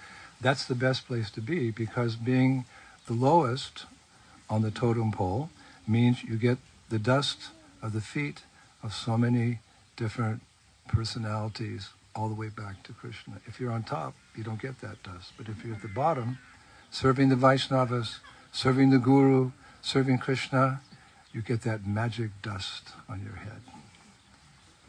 that's 0.41 0.65
the 0.65 0.75
best 0.75 1.05
place 1.07 1.29
to 1.31 1.41
be 1.41 1.71
because 1.71 2.15
being 2.15 2.65
the 3.05 3.13
lowest 3.13 3.85
on 4.47 4.61
the 4.61 4.71
totem 4.71 5.11
pole 5.11 5.49
means 5.87 6.23
you 6.23 6.37
get 6.37 6.57
the 6.89 6.99
dust 6.99 7.51
of 7.81 7.93
the 7.93 8.01
feet 8.01 8.41
of 8.83 8.93
so 8.93 9.17
many 9.17 9.59
different 9.95 10.41
personalities 10.87 11.89
all 12.15 12.27
the 12.27 12.35
way 12.35 12.49
back 12.49 12.83
to 12.83 12.93
Krishna. 12.93 13.35
If 13.45 13.59
you're 13.59 13.71
on 13.71 13.83
top, 13.83 14.13
you 14.35 14.43
don't 14.43 14.61
get 14.61 14.79
that 14.81 15.01
dust. 15.03 15.33
But 15.37 15.47
if 15.47 15.63
you're 15.63 15.75
at 15.75 15.81
the 15.81 15.87
bottom, 15.87 16.37
serving 16.91 17.29
the 17.29 17.35
Vaishnavas, 17.35 18.19
serving 18.51 18.89
the 18.89 18.99
Guru, 18.99 19.51
serving 19.81 20.17
Krishna, 20.17 20.81
you 21.31 21.41
get 21.41 21.61
that 21.61 21.85
magic 21.85 22.31
dust 22.41 22.89
on 23.07 23.21
your 23.23 23.35
head. 23.35 23.78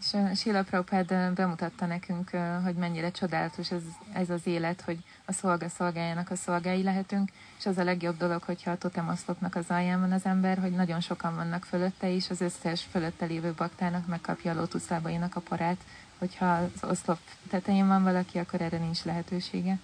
És 0.01 0.13
uh, 0.13 0.35
Sila 0.35 0.63
Prabhupád 0.63 1.11
uh, 1.11 1.33
bemutatta 1.33 1.87
nekünk, 1.87 2.31
uh, 2.33 2.63
hogy 2.65 2.75
mennyire 2.75 3.11
csodálatos 3.11 3.71
ez, 3.71 3.83
ez 4.13 4.31
az 4.31 4.47
élet, 4.47 4.81
hogy 4.81 4.99
a 5.25 5.33
szolga 5.33 5.69
szolgájának 5.69 6.31
a 6.31 6.37
szolgái 6.37 6.83
lehetünk, 6.83 7.31
és 7.59 7.67
az 7.67 7.79
a 7.79 7.85
legjobb 7.85 8.17
dolog, 8.17 8.43
hogyha 8.43 8.71
a 8.71 8.79
totemoszlopnak 8.79 9.55
az 9.55 9.65
alján 9.69 10.01
van 10.01 10.13
az 10.13 10.25
ember, 10.25 10.59
hogy 10.59 10.73
nagyon 10.73 11.01
sokan 11.01 11.35
vannak 11.35 11.65
fölötte, 11.65 12.15
és 12.15 12.31
az 12.31 12.41
összes 12.41 12.83
fölötte 12.91 13.27
lévő 13.27 13.53
baktának 13.57 14.07
megkapja 14.07 14.53
a 14.53 14.55
lótuszlábainak 14.55 15.37
a 15.37 15.41
parát, 15.41 15.79
hogyha 16.19 16.53
az 16.53 16.91
oszlop 16.91 17.19
tetején 17.49 17.87
van 17.87 18.03
valaki, 18.03 18.39
akkor 18.39 18.61
erre 18.61 18.79
nincs 18.79 19.05
lehetősége. 19.05 19.79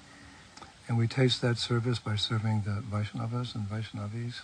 And 0.88 0.98
we 0.98 1.06
taste 1.06 1.46
that 1.46 1.58
service 1.58 2.00
by 2.04 2.16
serving 2.16 2.62
the 2.62 2.80
Vaishnavas 2.90 3.54
and 3.54 3.68
Vaishnavis. 3.68 4.42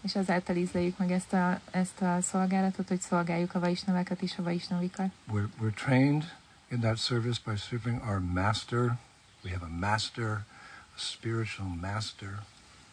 És 0.00 0.16
azáltal 0.16 0.56
ízleljük 0.56 0.98
meg 0.98 1.10
ezt 1.12 1.32
a, 1.32 1.60
ezt 1.70 2.00
a 2.00 2.18
szolgálatot, 2.20 2.88
hogy 2.88 3.00
szolgáljuk 3.00 3.54
a 3.54 3.60
vaisnavákat 3.60 4.22
és 4.22 4.34
a 4.38 4.42
vaisnavikat. 4.42 5.06
We're, 5.32 5.48
we're 5.62 5.74
trained 5.74 6.32
in 6.70 6.80
that 6.80 6.98
service 6.98 7.40
by 7.44 7.56
serving 7.56 8.00
our 8.02 8.20
master. 8.20 8.96
We 9.44 9.50
have 9.52 9.64
a 9.64 9.78
master, 9.78 10.30
a 10.96 10.98
spiritual 11.00 11.68
master. 11.80 12.42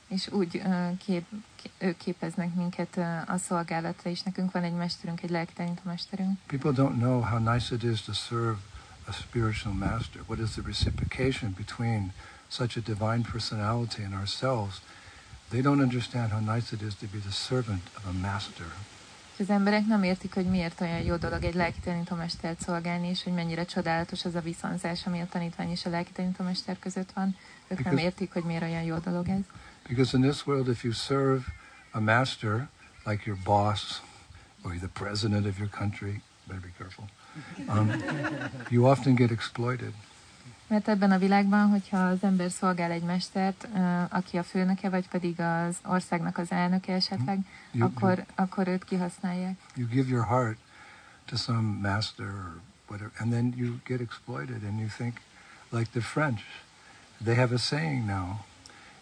És 0.07 0.27
úgy 0.31 0.55
uh, 0.65 0.97
kép, 0.97 1.25
k- 1.63 1.69
ők 1.77 1.97
képeznek 1.97 2.53
minket 2.53 2.95
uh, 2.95 3.29
a 3.29 3.37
szolgálatra, 3.37 4.09
és 4.09 4.21
nekünk 4.21 4.51
van 4.51 4.63
egy 4.63 4.73
mesterünk, 4.73 5.21
egy 5.21 5.29
lelki 5.29 5.53
tanítómesterünk. 5.53 6.39
People 6.47 6.71
don't 6.71 6.95
know 6.97 7.21
how 7.21 7.53
nice 7.53 7.75
it 7.75 7.83
is 7.83 8.01
to 8.01 8.13
serve 8.13 8.57
a 9.07 9.11
spiritual 9.11 9.73
master. 9.73 10.21
What 10.27 10.39
is 10.39 10.49
the 10.49 10.61
reciprocation 10.65 11.53
between 11.57 12.13
such 12.47 12.77
a 12.77 12.81
divine 12.81 13.21
personality 13.31 14.03
and 14.03 14.13
ourselves? 14.13 14.81
They 15.49 15.61
don't 15.61 15.81
understand 15.81 16.31
how 16.31 16.39
nice 16.55 16.75
it 16.75 16.81
is 16.81 16.95
to 16.95 17.05
be 17.11 17.17
the 17.19 17.31
servant 17.31 17.89
of 17.97 18.05
a 18.05 18.11
master. 18.11 18.65
És 19.33 19.39
az 19.41 19.49
emberek 19.49 19.85
nem 19.85 20.03
értik, 20.03 20.33
hogy 20.33 20.45
miért 20.45 20.81
olyan 20.81 20.99
jó 21.01 21.15
dolog 21.15 21.43
egy 21.43 21.53
lelki 21.55 21.79
tanítómestert 21.79 22.61
szolgálni, 22.61 23.07
és 23.09 23.23
hogy 23.23 23.33
mennyire 23.33 23.65
csodálatos 23.65 24.25
az 24.25 24.35
a 24.35 24.39
viszonzás, 24.39 25.05
ami 25.05 25.19
a 25.21 25.27
tanítvány 25.31 25.69
és 25.69 25.85
a 25.85 25.89
lelki 25.89 26.11
tanítómester 26.11 26.79
között 26.79 27.11
van. 27.11 27.35
Ők 27.67 27.83
nem 27.83 27.93
Because- 27.93 28.01
értik, 28.03 28.33
hogy 28.33 28.43
miért 28.43 28.61
olyan 28.63 28.81
jó 28.83 28.97
dolog 28.97 29.29
ez. 29.29 29.39
Because 29.87 30.17
in 30.17 30.23
this 30.23 30.45
world, 30.47 30.67
if 30.67 30.83
you 30.83 30.93
serve 30.93 31.43
a 31.91 31.99
master, 31.99 32.67
like 33.05 33.23
your 33.25 33.39
boss 33.43 34.01
or 34.61 34.73
the 34.75 34.87
president 34.93 35.45
of 35.45 35.57
your 35.57 35.69
country, 35.69 36.21
better 36.47 36.61
be 36.61 36.71
careful, 36.77 37.05
um, 37.67 37.91
you 38.69 38.85
often 38.89 39.15
get 39.15 39.31
exploited. 39.31 39.93
Mert 40.67 40.87
ebben 40.87 41.11
a 41.11 41.17
világban, 41.17 41.69
hogyha 41.69 41.97
az 41.97 42.17
ember 42.23 42.51
szolgál 42.51 42.91
egy 42.91 43.03
mestert, 43.03 43.67
aki 44.09 44.37
a 44.37 44.43
főnöke, 44.43 44.89
vagy 44.89 45.07
pedig 45.07 45.39
az 45.39 45.77
országnak 45.83 46.37
az 46.37 46.51
elnöke 46.51 46.93
esetleg, 46.93 47.37
mm-hmm. 47.37 47.47
You, 47.71 47.85
akkor, 47.85 48.25
akkor 48.35 48.67
őt 48.67 48.83
kihasználják. 48.83 49.59
you 49.75 49.87
give 49.87 50.09
your 50.09 50.25
heart 50.25 50.57
to 51.25 51.35
some 51.35 51.89
master 51.89 52.25
or 52.25 52.61
whatever, 52.87 53.11
and 53.19 53.31
then 53.31 53.53
you 53.57 53.79
get 53.85 54.01
exploited, 54.01 54.63
and 54.63 54.79
you 54.79 54.87
think, 54.97 55.21
like 55.69 55.91
the 55.91 56.01
French, 56.01 56.41
they 57.23 57.35
have 57.35 57.53
a 57.53 57.57
saying 57.57 58.05
now, 58.05 58.45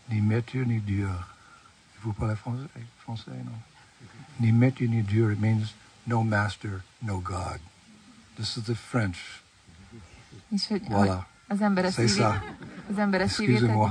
ni 0.09 0.19
maître 0.19 0.65
ni 0.65 0.79
Dieu. 0.79 1.09
Vous 2.01 2.13
parlez 2.13 2.35
français? 2.35 2.67
Français, 3.05 3.43
no? 3.45 3.51
Ni 4.39 4.51
maître 4.51 4.81
ni 4.81 5.01
Dieu, 5.01 5.31
it 5.31 5.39
means 5.39 5.73
no 6.05 6.23
master, 6.23 6.83
no 7.01 7.19
God. 7.19 7.59
This 8.35 8.57
is 8.57 8.63
the 8.63 8.75
French. 8.75 9.41
És 10.49 10.67
hogy, 10.67 10.81
hogy 10.87 11.07
Voilà. 11.07 11.25
Az 11.53 11.61
ember 11.61 11.85
a 11.85 11.87
C'est 11.89 12.07
szívét, 12.07 12.15
ça. 12.17 12.43
az 12.89 12.97
ember 12.97 13.21
a 13.21 13.27
szívét 13.27 13.55
Excusez-moi. 13.55 13.89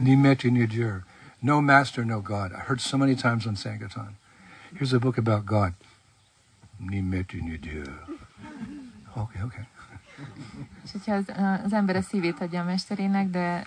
Ni 0.00 0.14
maître 0.14 0.48
ni 0.50 0.66
Dieu. 0.66 1.02
No 1.38 1.60
master, 1.60 2.04
no 2.04 2.20
God. 2.20 2.50
I 2.52 2.60
heard 2.66 2.80
so 2.80 2.96
many 2.96 3.14
times 3.14 3.46
on 3.46 3.54
Sankirtan. 3.54 4.16
Here's 4.72 4.92
a 4.92 4.98
book 4.98 5.18
about 5.18 5.44
God. 5.44 5.72
Ni 6.76 7.00
maître 7.00 7.36
ni 7.40 7.56
Dieu. 7.58 7.84
Okay, 9.16 9.42
okay. 9.42 9.64
És 10.84 10.92
hogyha 10.92 11.14
az, 11.14 11.32
az 11.64 11.72
ember 11.72 11.96
a 11.96 12.02
szívét 12.02 12.40
adja 12.40 12.60
a 12.60 12.64
mesterének, 12.64 13.28
de 13.28 13.64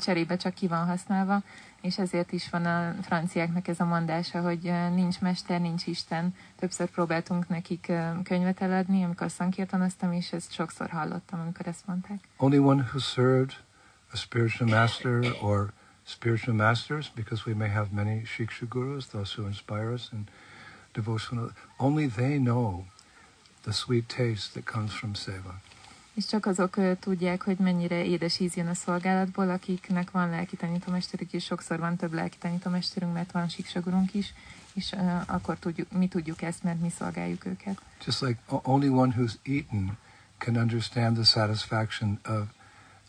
cserébe 0.00 0.36
csak 0.36 0.54
ki 0.54 0.66
van 0.66 0.86
használva, 0.86 1.42
és 1.80 1.98
ezért 1.98 2.32
is 2.32 2.50
van 2.50 2.64
a 2.64 2.94
franciáknak 3.02 3.68
ez 3.68 3.80
a 3.80 3.84
mondása, 3.84 4.40
hogy 4.40 4.72
nincs 4.94 5.20
mester, 5.20 5.60
nincs 5.60 5.86
Isten. 5.86 6.34
Többször 6.56 6.90
próbáltunk 6.90 7.48
nekik 7.48 7.92
könyvet 8.24 8.60
eladni, 8.60 9.04
amikor 9.04 9.30
szankirtanoztam, 9.30 10.12
és 10.12 10.32
ezt 10.32 10.52
sokszor 10.52 10.90
hallottam, 10.90 11.40
amikor 11.40 11.66
ezt 11.66 11.86
mondták. 11.86 12.18
Only 12.36 12.58
one 12.58 12.82
who 12.82 12.98
served 12.98 13.52
a 14.12 14.16
spiritual 14.16 14.68
master 14.70 15.24
or 15.42 15.72
spiritual 16.06 16.56
masters, 16.56 17.10
because 17.14 17.42
we 17.46 17.54
may 17.54 17.68
have 17.68 17.88
many 17.90 18.24
Shiksha 18.24 18.66
gurus, 18.68 19.06
those 19.06 19.34
who 19.36 19.46
inspire 19.46 19.92
us 19.92 20.08
in 20.12 20.28
devotional, 20.92 21.50
only 21.78 22.06
they 22.06 22.38
know 22.38 22.84
the 23.66 23.72
sweet 23.72 24.06
taste 24.08 24.52
that 24.52 24.64
comes 24.64 24.92
from 24.92 25.14
seva. 25.14 25.60
És 26.14 26.26
csak 26.26 26.46
azok 26.46 26.76
uh, 26.76 26.98
tudják, 26.98 27.42
hogy 27.42 27.56
mennyire 27.56 28.04
édes 28.04 28.38
íz 28.38 28.54
jön 28.54 28.66
a 28.66 28.74
szolgálatból, 28.74 29.50
akiknek 29.50 30.10
van 30.10 30.30
lelki 30.30 30.56
tanítómesterük, 30.56 31.32
és 31.32 31.44
sokszor 31.44 31.78
van 31.78 31.96
több 31.96 32.12
lelki 32.12 32.38
tanítómesterünk, 32.38 33.12
mert 33.12 33.32
van 33.32 33.48
siksagurunk 33.48 34.14
is, 34.14 34.34
és 34.74 34.92
uh, 34.92 35.20
akkor 35.26 35.58
tudjuk, 35.58 35.92
mi 35.92 36.08
tudjuk 36.08 36.42
ezt, 36.42 36.62
mert 36.62 36.80
mi 36.80 36.90
szolgáljuk 36.98 37.44
őket. 37.44 37.80
Just 38.04 38.20
like 38.20 38.40
only 38.46 38.88
one 38.88 39.14
who's 39.16 39.34
eaten 39.42 39.98
can 40.38 40.56
understand 40.56 41.16
the 41.16 41.24
satisfaction 41.24 42.20
of 42.24 42.48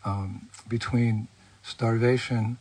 um, 0.04 0.48
between 0.68 1.28
starvation 1.62 2.58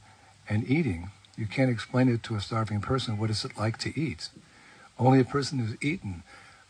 and 0.47 0.69
eating. 0.69 1.09
You 1.35 1.47
can't 1.47 1.69
explain 1.69 2.07
it 2.07 2.21
to 2.21 2.35
a 2.35 2.39
starving 2.39 2.81
person. 2.81 3.17
What 3.17 3.29
is 3.29 3.43
it 3.43 3.51
like 3.57 3.77
to 3.77 3.89
eat? 3.99 4.29
Only 4.97 5.19
a 5.19 5.25
person 5.25 5.59
who's 5.59 5.75
eaten. 5.81 6.23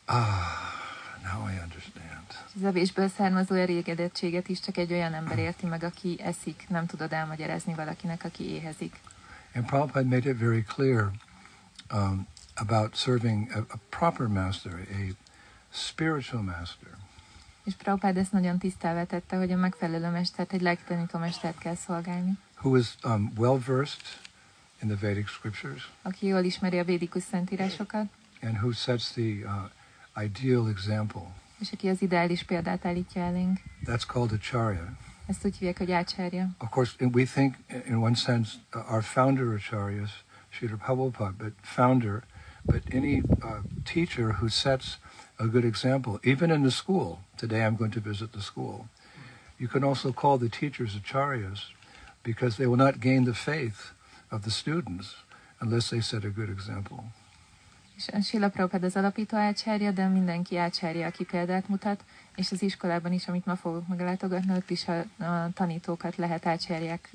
Ah, 0.07 0.86
now 1.33 1.47
I 1.47 1.59
understand. 1.63 2.25
Az 2.55 2.63
evésből 2.63 3.07
származó 3.07 3.55
elégedettséget 3.55 4.47
is 4.47 4.59
csak 4.59 4.77
egy 4.77 4.93
olyan 4.93 5.13
ember 5.13 5.37
érti 5.37 5.65
meg, 5.65 5.83
aki 5.83 6.19
eszik, 6.21 6.65
nem 6.69 6.85
tudod 6.85 7.13
elmagyarázni 7.13 7.73
valakinek, 7.73 8.23
aki 8.23 8.43
éhezik. 8.43 8.99
And 9.55 9.65
Prabhupada 9.65 10.07
made 10.07 10.29
it 10.29 10.37
very 10.39 10.63
clear 10.63 11.11
um, 11.93 12.27
about 12.53 12.95
serving 12.95 13.51
a, 13.51 13.57
a 13.57 13.77
proper 13.89 14.27
master, 14.27 14.73
a 14.73 15.15
spiritual 15.69 16.41
master. 16.41 16.89
És 17.63 17.73
Prabhupád 17.73 18.17
ezt 18.17 18.31
nagyon 18.31 18.57
tisztelve 18.57 19.05
tette, 19.05 19.37
hogy 19.37 19.51
a 19.51 19.55
megfelelő 19.55 20.09
mestert, 20.09 20.53
egy 20.53 20.61
lelkitanító 20.61 21.19
mestert 21.19 21.57
kell 21.57 21.75
szolgálni, 21.75 22.37
who 22.61 22.75
is 22.75 22.95
um, 23.03 23.31
well 23.37 23.59
versed 23.65 24.05
in 24.81 24.87
the 24.87 24.97
Vedic 25.07 25.29
scriptures 25.29 25.89
aki 26.01 26.27
jól 26.27 26.43
ismeri 26.43 26.79
a 26.79 26.83
védikus 26.83 27.23
szentírásokat, 27.23 28.05
and 28.41 28.55
who 28.55 28.71
sets 28.71 29.11
the 29.11 29.21
uh, 29.21 29.69
ideal 30.23 30.69
example. 30.69 31.21
és 31.59 31.71
aki 31.71 31.89
az 31.89 32.01
ideális 32.01 32.43
példát 32.43 32.85
állítja 32.85 33.21
elénk. 33.21 33.59
That's 33.85 34.05
called 34.05 34.31
acharya. 34.31 34.97
Ezt 35.25 35.45
úgy 35.45 35.57
hívják, 35.57 35.77
hogy 35.77 35.91
ácsárja. 35.91 36.55
Of 36.59 36.69
course, 36.69 37.05
we 37.13 37.23
think, 37.23 37.55
in 37.87 37.95
one 37.95 38.15
sense, 38.15 38.57
uh, 38.75 38.91
our 38.91 39.03
founder 39.03 39.45
acharyas, 39.53 40.23
Srila 40.49 40.77
Prabhupada, 40.77 41.35
but 41.37 41.53
founder, 41.61 42.23
but 42.65 42.93
any 42.93 43.21
uh, 43.43 43.59
teacher 43.83 44.35
who 44.39 44.47
sets 44.47 44.99
a 45.39 45.45
good 45.45 45.63
example, 45.63 46.19
even 46.23 46.51
in 46.51 46.61
the 46.61 46.71
school. 46.71 47.17
Today, 47.37 47.65
I'm 47.65 47.75
going 47.75 47.91
to 47.93 47.99
visit 47.99 48.31
the 48.31 48.41
school. 48.41 48.87
You 49.59 49.67
can 49.67 49.83
also 49.83 50.11
call 50.11 50.37
the 50.37 50.49
teachers 50.49 50.95
acharyas 50.95 51.59
because 52.23 52.55
they 52.57 52.67
will 52.67 52.77
not 52.77 52.99
gain 52.99 53.25
the 53.25 53.33
faith 53.33 53.91
of 54.31 54.41
the 54.41 54.51
students 54.51 55.15
unless 55.59 55.89
they 55.89 56.01
set 56.01 56.23
a 56.23 56.29
good 56.29 56.49
example. 56.49 57.03
Sila 58.21 58.49
Prabhupád 58.49 58.83
az 58.83 58.95
alapító 58.95 59.37
ácsárja, 59.37 59.91
de 59.91 60.07
mindenki 60.07 60.57
ácsárja, 60.57 61.07
aki 61.07 61.25
példát 61.25 61.67
mutat, 61.67 62.03
és 62.35 62.51
az 62.51 62.61
iskolában 62.61 63.13
is, 63.13 63.27
amit 63.27 63.45
ma 63.45 63.55
fogok 63.55 63.87
meglátogatni, 63.87 64.53
ott 64.53 64.69
is 64.69 64.87
a, 64.87 65.23
a 65.23 65.49
tanítókat 65.53 66.15
lehet 66.15 66.45
ácsárják, 66.45 67.09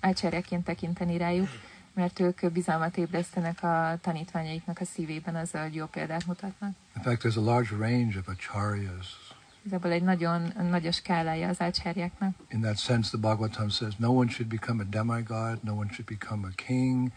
ácsárjaként 0.00 0.64
tekinteni 0.64 1.16
rájuk, 1.16 1.48
mert 1.94 2.20
ők 2.20 2.52
bizalmat 2.52 2.96
ébresztenek 2.96 3.62
a 3.62 3.98
tanítványaiknak 4.00 4.80
a 4.80 4.84
szívében 4.84 5.36
azzal, 5.36 5.62
hogy 5.62 5.74
jó 5.74 5.86
példát 5.86 6.26
mutatnak. 6.26 6.70
In 6.96 7.02
fact, 7.02 7.22
there's 7.22 7.36
a 7.36 7.44
large 7.44 7.76
range 7.76 8.18
of 8.18 8.28
acharyas. 8.28 9.34
Igazából 9.62 9.90
egy 9.90 10.02
nagyon 10.02 10.52
nagy 10.70 10.86
a 10.86 10.92
skálája 10.92 11.48
az 11.48 11.60
ácsárjáknak. 11.60 12.36
In 12.48 12.60
that 12.60 12.78
sense, 12.78 13.08
the 13.08 13.18
Bhagavatam 13.18 13.68
says 13.68 13.96
no 13.96 14.08
one 14.08 14.30
should 14.30 14.48
become 14.48 14.82
a 14.82 14.86
demigod, 14.86 15.58
no 15.62 15.72
one 15.72 15.88
should 15.92 16.08
become 16.08 16.48
a 16.48 16.54
king, 16.54 17.10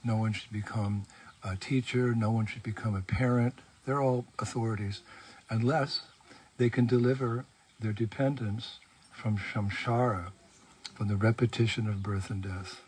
no 0.00 0.14
one 0.14 0.32
should 0.32 0.52
become 0.52 1.00
a 1.46 1.56
teacher, 1.58 2.14
no 2.14 2.30
one 2.30 2.46
should 2.46 2.62
become 2.62 2.94
a 2.94 3.18
parent. 3.18 3.54
They're 3.84 4.02
all 4.02 4.24
authorities, 4.38 5.02
unless 5.48 6.00
they 6.56 6.68
can 6.68 6.86
deliver 6.86 7.44
their 7.80 7.92
dependents 7.92 8.78
from 9.12 9.38
samsara, 9.38 10.32
from 10.94 11.08
the 11.08 11.16
repetition 11.16 11.88
of 11.88 12.02
birth 12.02 12.30
and 12.30 12.42
death. 12.42 12.80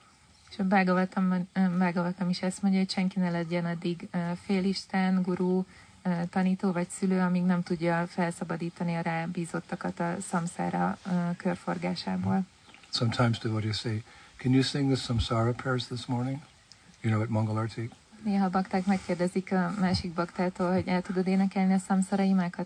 És 0.51 0.59
a 0.59 0.65
Bhagavatam, 0.65 1.49
Bhagavatam 1.53 2.27
eh, 2.27 2.31
is 2.31 2.43
ezt 2.43 2.63
mondja, 2.63 2.81
hogy 2.81 2.91
senki 2.91 3.19
ne 3.19 3.31
legyen 3.31 3.65
addig 3.65 4.09
ö, 4.11 4.19
félisten, 4.45 5.23
gurú, 5.23 5.67
ö, 6.03 6.11
tanító 6.31 6.73
vagy 6.73 6.89
szülő, 6.89 7.21
amíg 7.21 7.43
nem 7.43 7.63
tudja 7.63 8.07
felszabadítani 8.07 8.95
a 8.95 9.01
rábízottakat 9.01 10.01
a 10.01 10.17
szamszára 10.21 10.99
ö, 11.07 11.11
körforgásából. 11.37 12.47
Sometimes 12.91 13.39
devotees 13.39 13.77
say, 13.77 14.03
Can 14.37 14.53
you 14.53 14.63
sing 14.63 14.93
the 14.93 14.97
samsara 14.97 15.53
prayers 15.53 15.87
this 15.87 16.07
morning? 16.07 16.41
You 17.01 17.13
know, 17.13 17.23
at 17.23 17.29
Mangalarti. 17.29 17.91
Néha 18.25 18.49
bakták 18.49 18.87
megkérdezik 18.87 19.53
a 19.53 19.75
másik 19.81 20.13
baktától, 20.13 20.73
hogy 20.73 20.89
el 20.89 21.03
tudod 21.03 21.27
énekelni 21.27 21.73
a 21.73 21.79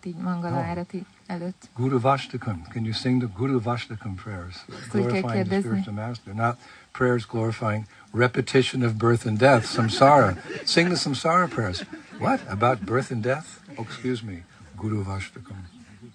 így 0.05 0.17
mangala 0.17 0.57
Oh. 0.57 0.69
árati 0.69 1.07
előtt. 1.27 1.69
Gurvashtakam. 1.77 2.63
Can 2.69 2.85
you 2.85 2.93
sing 2.93 3.23
the 3.23 3.31
Gurvashtakam 3.37 4.15
prayers? 4.15 4.65
Glorifying 4.91 5.47
the 5.47 5.59
spiritual 5.59 5.95
master, 5.95 6.35
not 6.35 6.59
prayers 6.93 7.27
glorifying 7.27 7.85
repetition 8.13 8.83
of 8.83 8.93
birth 8.93 9.27
and 9.27 9.39
death, 9.39 9.65
samsara. 9.67 10.37
Sing 10.65 10.87
the 10.87 10.97
samsara 10.97 11.47
prayers. 11.47 11.87
What? 12.19 12.41
About 12.49 12.85
birth 12.85 13.13
and 13.13 13.23
death? 13.23 13.47
Oh, 13.77 13.85
excuse 13.87 14.25
me. 14.25 14.45
Gurvashtakam. 14.77 15.71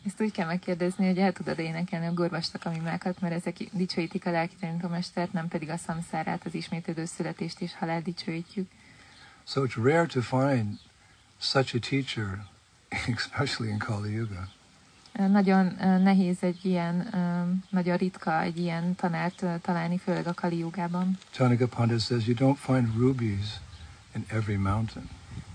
Ezt 0.06 0.22
úgy 0.22 0.32
kell 0.32 0.46
megkérdezni, 0.48 1.06
hogy 1.06 1.18
el 1.18 1.32
tudod 1.32 1.60
énekelni 1.60 2.06
a 2.06 2.14
gorvastak 2.14 2.66
imákat, 2.76 3.22
mert 3.22 3.34
ezek 3.34 3.58
dicsőítik 3.72 4.26
a 4.26 4.32
lelki 4.32 4.56
tanítómestert, 4.60 5.34
nem 5.34 5.48
pedig 5.48 5.70
a 5.70 5.78
szamszárát, 5.78 6.46
az 6.46 6.54
ismétlődő 6.54 7.06
születést 7.06 7.62
és 7.62 7.76
halál 7.80 8.02
dicsőítjük. 8.02 8.70
So 9.48 9.64
it's 9.64 9.78
rare 9.78 10.06
to 10.08 10.22
find 10.22 10.78
such 11.40 11.74
a 11.74 11.80
teacher, 11.80 12.40
especially 13.18 13.72
in 13.72 13.80
Kali 13.80 14.12
Yuga. 14.12 14.48
Nagyon 15.18 15.66
nehéz 15.80 16.38
egy 16.40 16.66
ilyen, 16.66 17.08
nagyon 17.70 17.98
ritka 17.98 18.42
egy 18.42 18.58
ilyen 18.58 18.96
tanárt 18.96 19.46
találni, 19.62 19.98
főleg 19.98 20.28
a 20.28 20.34
Kali. 20.34 20.66
Chanakya 21.32 21.68
Pandit 21.68 22.00
says 22.00 22.28
you 22.28 22.36
don't 22.36 22.58
find 22.58 22.98
rubies 22.98 23.60
in 24.16 24.26
every 24.28 24.58
mountain. 24.58 25.10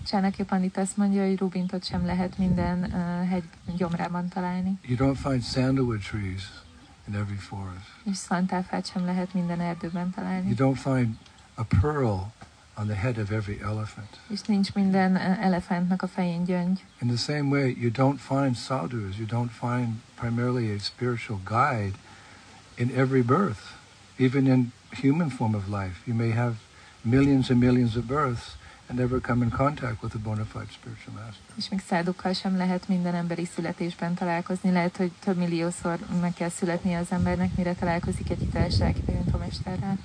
Csának 0.07 0.35
Pandit 0.35 0.77
azt 0.77 0.97
mondja, 0.97 1.25
hogy 1.25 1.37
Rubintot 1.37 1.85
sem 1.85 2.05
lehet 2.05 2.37
minden 2.37 2.91
hegy 3.27 3.43
gyomrában 3.77 4.27
találni, 4.27 4.79
You 4.87 4.97
don't 4.97 5.17
find 5.17 5.43
sandalwood 5.43 5.99
trees 5.99 6.51
in 7.07 7.15
every 7.15 7.37
forest. 7.37 7.87
és 8.03 8.17
sem 8.85 9.05
lehet 9.05 9.33
minden 9.33 9.59
erdőben 9.59 10.13
You 10.45 10.71
don't 10.71 10.79
find 10.79 11.17
a 11.53 11.63
pearl 11.63 12.19
on 12.77 12.87
the 12.87 12.95
head 12.95 13.17
of 13.17 13.31
every 13.31 13.59
elephant. 13.61 14.19
és 14.27 14.41
nincs 14.41 14.73
minden 14.73 15.17
elefántnak 15.17 16.01
a 16.01 16.07
fején 16.07 16.43
gyöngy. 16.43 16.83
In 17.01 17.07
the 17.07 17.17
same 17.17 17.49
way, 17.49 17.77
you 17.79 17.91
don't 17.91 18.17
find 18.17 18.55
sadhus, 18.55 19.17
you 19.17 19.27
don't 19.27 19.51
find 19.51 19.87
primarily 20.15 20.75
a 20.75 20.79
spiritual 20.79 21.39
guide 21.43 21.93
in 22.75 22.89
every 22.95 23.21
birth. 23.21 23.61
Even 24.17 24.47
in 24.47 24.71
human 25.01 25.29
form 25.29 25.53
of 25.55 25.67
life, 25.67 26.01
you 26.05 26.15
may 26.17 26.31
have 26.31 26.53
millions 27.01 27.49
and 27.49 27.59
millions 27.59 27.95
of 27.95 28.05
births 28.05 28.55
and 28.87 28.99
never 28.99 29.19
come 29.21 29.43
in 29.43 29.49
contact 29.51 30.01
with 30.01 30.15
a 30.15 30.19
bona 30.19 30.45
fide 30.45 30.71
spiritual 30.71 31.15
master. 31.15 31.41
És 31.55 31.69
még 31.69 31.81
szádukkal 31.87 32.33
sem 32.33 32.57
lehet 32.57 32.87
minden 32.87 33.15
emberi 33.15 33.45
születésben 33.45 34.13
találkozni. 34.13 34.71
Lehet, 34.71 34.97
hogy 34.97 35.11
több 35.19 35.37
milliószor 35.37 35.99
meg 36.21 36.33
kell 36.33 36.49
születnie 36.49 36.97
az 36.97 37.07
embernek, 37.11 37.55
mire 37.55 37.73
találkozik 37.73 38.29
egy 38.29 38.39
hiteles 38.39 38.77
lelkitanítómesterrel. 38.77 39.97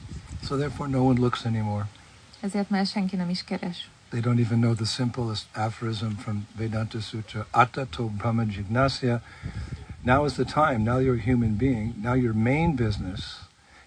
So 0.45 0.57
therefore, 0.57 0.91
no 0.91 0.99
one 0.99 1.21
looks 1.21 1.45
anymore. 1.45 1.89
Ezért 2.41 2.71
már 2.71 2.87
senki 2.87 3.17
nem 3.17 3.29
is 3.29 3.45
keres. 3.45 3.91
They 4.09 4.21
don't 4.21 4.41
even 4.41 4.59
know 4.59 4.75
the 4.75 4.85
simplest 4.85 5.47
aphorism 5.53 6.07
from 6.17 6.47
Vedanta 6.57 7.01
Sutra, 7.01 7.47
Athato 7.51 8.05
Brahma 8.05 8.45
Jijnasa. 8.45 9.23
Now 10.03 10.25
is 10.25 10.33
the 10.33 10.45
time. 10.45 10.79
Now 10.79 10.99
you're 10.99 11.19
a 11.19 11.25
human 11.25 11.57
being. 11.57 11.95
Now 12.03 12.15
your 12.15 12.35
main 12.35 12.75
business, 12.75 13.21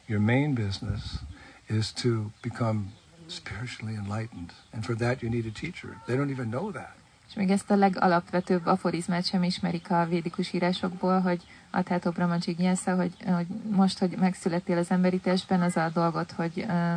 your 0.06 0.22
main 0.22 0.54
business 0.54 1.20
is 1.68 1.92
to 1.92 2.32
become 2.42 2.92
spiritually 3.28 3.96
enlightened. 3.96 4.54
And 4.74 4.86
for 4.86 4.96
that 4.96 5.22
you 5.22 5.30
need 5.32 5.46
a 5.46 5.60
teacher. 5.60 5.98
They 6.06 6.16
don't 6.16 6.32
even 6.32 6.50
know 6.50 6.72
that. 6.72 6.96
És 7.32 7.38
még 7.38 7.50
ezt 7.50 7.72
a 7.72 7.76
legalapvetőbb 7.76 8.66
aforizmát 8.66 9.26
sem 9.26 9.44
ismerik 9.44 9.92
a 9.92 10.06
védikus 10.06 10.54
írásokból, 10.54 11.20
hogy 11.20 11.44
Atátó 11.70 12.12
Brahma 12.12 12.36
Jigyásza, 12.40 12.96
hogy, 12.96 13.14
hogy 13.26 13.48
most, 13.70 14.00
hogy 14.00 14.18
megszülettél 14.18 14.78
az 14.78 14.92
emberi 14.92 15.20
testben, 15.20 15.62
az 15.62 15.78
a 15.78 15.90
dolgot, 15.94 16.32
hogy, 16.32 16.66
ö, 16.68 16.94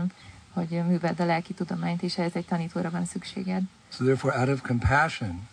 hogy 0.54 0.68
műveld 0.68 1.20
a 1.20 1.24
lelki 1.24 1.52
tudományt, 1.54 2.02
és 2.02 2.18
ehhez 2.18 2.34
egy 2.34 2.44
tanítóra 2.44 2.90
van 2.90 3.04
szükséged. 3.04 3.62
So 3.88 4.04
therefore, 4.04 4.38
out 4.38 4.48
of 4.48 4.60
compassion, 4.62 5.48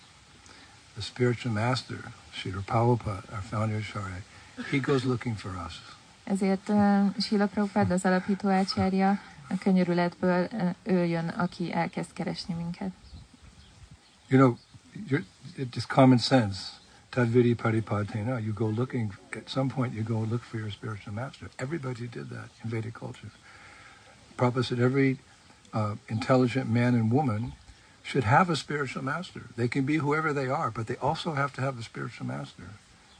the 0.93 1.01
spiritual 1.01 1.53
master, 1.53 1.97
Srila 2.31 2.61
Prabhupada, 2.65 3.23
our 3.31 3.41
founder 3.49 3.77
Acharya, 3.77 4.21
he 4.71 4.77
goes 4.77 5.03
looking 5.03 5.37
for 5.37 5.51
us. 5.67 5.81
Ezért 6.23 6.69
uh, 6.69 7.15
Sila 7.19 7.47
Prabhupád, 7.47 7.91
az 7.91 8.05
alapító 8.05 8.49
ácsárja, 8.49 9.19
a 9.49 9.57
könyörületből 9.59 10.47
uh, 10.51 10.69
ő 10.83 11.05
jön, 11.05 11.27
aki 11.27 11.73
elkezd 11.73 12.13
keresni 12.13 12.53
minket. 12.53 12.91
You 14.27 14.39
know, 14.39 14.57
you're, 15.09 15.23
it's 15.57 15.75
just 15.75 15.87
common 15.87 16.17
sense. 16.17 16.59
Tad 17.09 17.31
viddhi 17.31 17.53
pranipatena. 17.53 18.37
You 18.37 18.53
go 18.53 18.67
looking, 18.67 19.13
at 19.35 19.49
some 19.49 19.73
point 19.73 19.93
you 19.93 20.03
go 20.03 20.25
look 20.29 20.43
for 20.43 20.59
your 20.59 20.71
spiritual 20.71 21.13
master. 21.13 21.49
Everybody 21.55 22.07
did 22.07 22.29
that 22.29 22.49
in 22.63 22.69
Vedic 22.69 22.93
culture. 22.93 23.31
Prabhupada 24.35 24.63
said 24.63 24.79
every 24.79 25.17
uh, 25.73 25.95
intelligent 26.07 26.69
man 26.69 26.93
and 26.93 27.11
woman 27.11 27.53
should 28.03 28.23
have 28.23 28.51
a 28.51 28.55
spiritual 28.55 29.03
master. 29.03 29.41
They 29.55 29.67
can 29.67 29.85
be 29.85 29.97
whoever 29.97 30.33
they 30.33 30.49
are, 30.49 30.71
but 30.71 30.85
they 30.87 30.97
also 30.97 31.33
have 31.33 31.51
to 31.53 31.61
have 31.61 31.77
a 31.79 31.81
spiritual 31.81 32.27
master. 32.27 32.65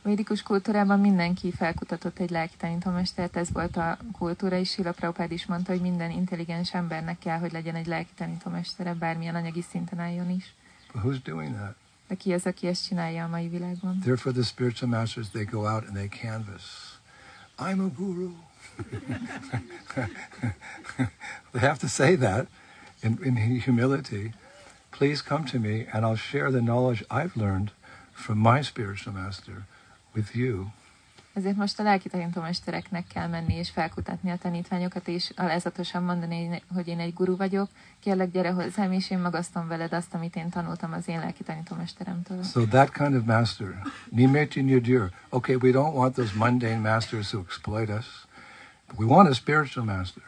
Védikus 0.03 0.41
kultúrában 0.41 0.99
mindenki 0.99 1.51
felkutatott 1.51 2.19
egy 2.19 2.29
lelki 2.29 2.55
tanítómestert, 2.57 3.35
ez 3.35 3.51
volt 3.51 3.77
a 3.77 3.97
kultúra, 4.17 4.55
és 4.55 4.69
Sila 4.69 4.91
Prabhupád 4.91 5.31
is 5.31 5.45
mondta, 5.45 5.71
hogy 5.71 5.81
minden 5.81 6.11
intelligens 6.11 6.73
embernek 6.73 7.19
kell, 7.19 7.39
hogy 7.39 7.51
legyen 7.51 7.75
egy 7.75 7.85
lelki 7.85 8.11
tanítómestere, 8.15 8.93
bármilyen 8.93 9.35
anyagi 9.35 9.61
szinten 9.69 9.99
álljon 9.99 10.29
is. 10.29 10.53
But 10.93 11.03
who's 11.03 11.19
doing 11.23 11.55
that? 11.55 11.75
De 12.07 12.15
ki 12.15 12.33
az, 12.33 12.45
aki 12.45 12.67
ezt 12.67 12.87
csinálja 12.87 13.23
a 13.23 13.27
mai 13.27 13.47
világban? 13.47 13.99
Therefore, 13.99 14.35
the 14.35 14.43
spiritual 14.43 14.89
masters, 14.89 15.29
they 15.29 15.43
go 15.43 15.59
out 15.59 15.83
and 15.87 15.93
they 15.93 16.07
canvas. 16.07 16.63
I'm 17.57 17.79
a 17.79 17.89
guru. 17.97 18.31
they 21.51 21.61
have 21.61 21.79
to 21.79 21.87
say 21.87 22.15
that 22.15 22.47
in, 23.01 23.19
in 23.23 23.35
humility. 23.35 24.33
Please 24.91 25.21
come 25.21 25.45
to 25.45 25.59
me 25.59 25.87
and 25.93 26.05
I'll 26.05 26.15
share 26.15 26.51
the 26.51 26.61
knowledge 26.61 27.03
I've 27.09 27.35
learned 27.35 27.71
from 28.13 28.37
my 28.37 28.61
spiritual 28.61 29.13
master 29.13 29.65
with 30.13 30.35
you. 30.35 30.71
Ezért 31.33 31.55
most 31.55 31.79
a 31.79 31.83
lelki 31.83 32.09
tanítómestereknek 32.09 33.07
kell 33.07 33.27
menni 33.27 33.53
és 33.53 33.69
felkutatni 33.69 34.29
a 34.29 34.37
tanítványokat, 34.37 35.07
és 35.07 35.31
alázatosan 35.35 36.03
mondani, 36.03 36.61
hogy 36.73 36.87
én 36.87 36.99
egy 36.99 37.13
guru 37.13 37.35
vagyok, 37.35 37.69
kérlek 37.99 38.31
gyere 38.31 38.51
hozzám, 38.51 38.91
és 38.91 39.11
én 39.11 39.19
magasztom 39.19 39.67
veled 39.67 39.93
azt, 39.93 40.13
amit 40.13 40.35
én 40.35 40.49
tanultam 40.49 40.93
az 40.93 41.07
én 41.07 41.19
lelki 41.19 41.43
tanítómesteremtől. 41.43 42.43
So 42.43 42.65
that 42.65 42.91
kind 42.91 43.15
of 43.15 43.25
master, 43.25 43.81
nimeti 44.09 44.61
nirdir. 44.61 45.09
Okay, 45.29 45.55
we 45.55 45.71
don't 45.71 45.93
want 45.93 46.15
those 46.15 46.31
mundane 46.35 46.79
masters 46.79 47.33
who 47.33 47.41
exploit 47.41 47.89
us. 47.89 48.05
We 48.97 49.05
want 49.05 49.29
a 49.29 49.33
spiritual 49.33 49.85
master. 49.85 50.23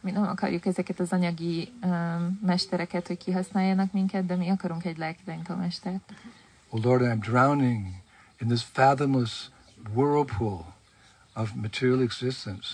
Mi 0.00 0.10
nem 0.10 0.22
akarjuk 0.22 0.66
ezeket 0.66 1.00
az 1.00 1.12
anyagi 1.12 1.72
um, 1.82 2.38
mestereket, 2.46 3.06
hogy 3.06 3.18
kihasználjanak 3.18 3.92
minket, 3.92 4.26
de 4.26 4.36
mi 4.36 4.48
akarunk 4.48 4.84
egy 4.84 5.16
tanítómestert. 5.24 6.12
Oh 6.68 6.84
Lord, 6.84 7.02
I'm 7.02 7.20
drowning 7.20 7.86
in 8.38 8.48
this 8.48 8.62
fathomless 8.62 9.50
whirlpool 9.94 10.64
of 11.34 11.54
material 11.54 12.00
existence. 12.02 12.66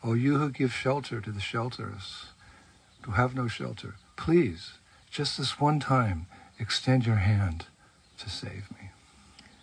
Oh, 0.00 0.14
you 0.14 0.36
who 0.36 0.50
give 0.50 0.72
shelter 0.72 1.20
to 1.20 1.30
the 1.30 1.40
shelterless, 1.40 2.34
who 3.04 3.12
have 3.12 3.34
no 3.34 3.48
shelter, 3.48 3.94
please, 4.14 4.78
just 5.10 5.36
this 5.36 5.60
one 5.60 5.78
time, 5.78 6.26
extend 6.58 7.04
your 7.04 7.18
hand 7.18 7.66
to 8.18 8.28
save 8.28 8.64
me. 8.78 8.92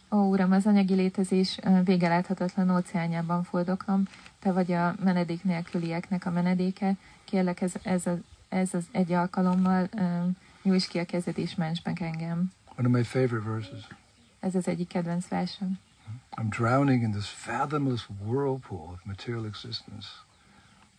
Ó, 0.09 0.17
Uram, 0.17 0.51
az 0.51 0.65
anyagi 0.65 0.93
létezés 0.93 1.57
ö, 1.63 1.81
végeláthatatlan 1.83 2.75
óceánjában 2.75 3.43
fordoklom, 3.43 4.03
Te 4.43 4.51
vagy 4.51 4.71
a 4.71 4.95
menedék 5.03 5.43
nélkülieknek 5.43 6.25
a 6.25 6.29
menedéke. 6.29 6.95
Kérlek, 7.23 7.61
ez, 7.61 7.73
ez, 7.83 8.07
az, 8.07 8.17
ez 8.49 8.73
az 8.73 8.85
egy 8.91 9.11
alkalommal 9.11 9.89
ö, 9.97 10.25
nyújts 10.63 10.87
ki 10.87 10.99
a 10.99 11.05
kezed 11.05 11.37
és 11.37 11.55
ments 11.55 11.83
meg 11.83 12.01
engem. 12.01 12.51
One 12.77 12.87
of 12.87 12.93
my 12.93 13.03
favorite 13.03 13.49
verses. 13.49 13.87
Ez 14.39 14.55
az 14.55 14.67
egyik 14.67 14.87
kedvenc 14.87 15.27
versem. 15.27 15.79
I'm 16.35 16.49
drowning 16.49 17.03
in 17.03 17.11
this 17.11 17.27
fathomless 17.27 18.09
whirlpool 18.25 18.89
of 18.93 18.99
material 19.03 19.45
existence. 19.45 20.07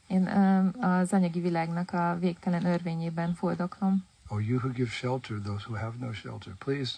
Én 0.06 0.26
ö, 0.26 0.68
az 0.80 1.12
anyagi 1.12 1.40
világnak 1.40 1.92
a 1.92 2.16
végtelen 2.20 2.64
örvényében 2.64 3.34
fordoklom. 3.34 4.04
Oh, 4.28 4.46
you 4.46 4.58
who 4.58 4.68
give 4.72 4.90
shelter 4.90 5.36
those 5.36 5.64
who 5.68 5.76
have 5.76 5.92
no 5.98 6.12
shelter, 6.12 6.52
please, 6.58 6.94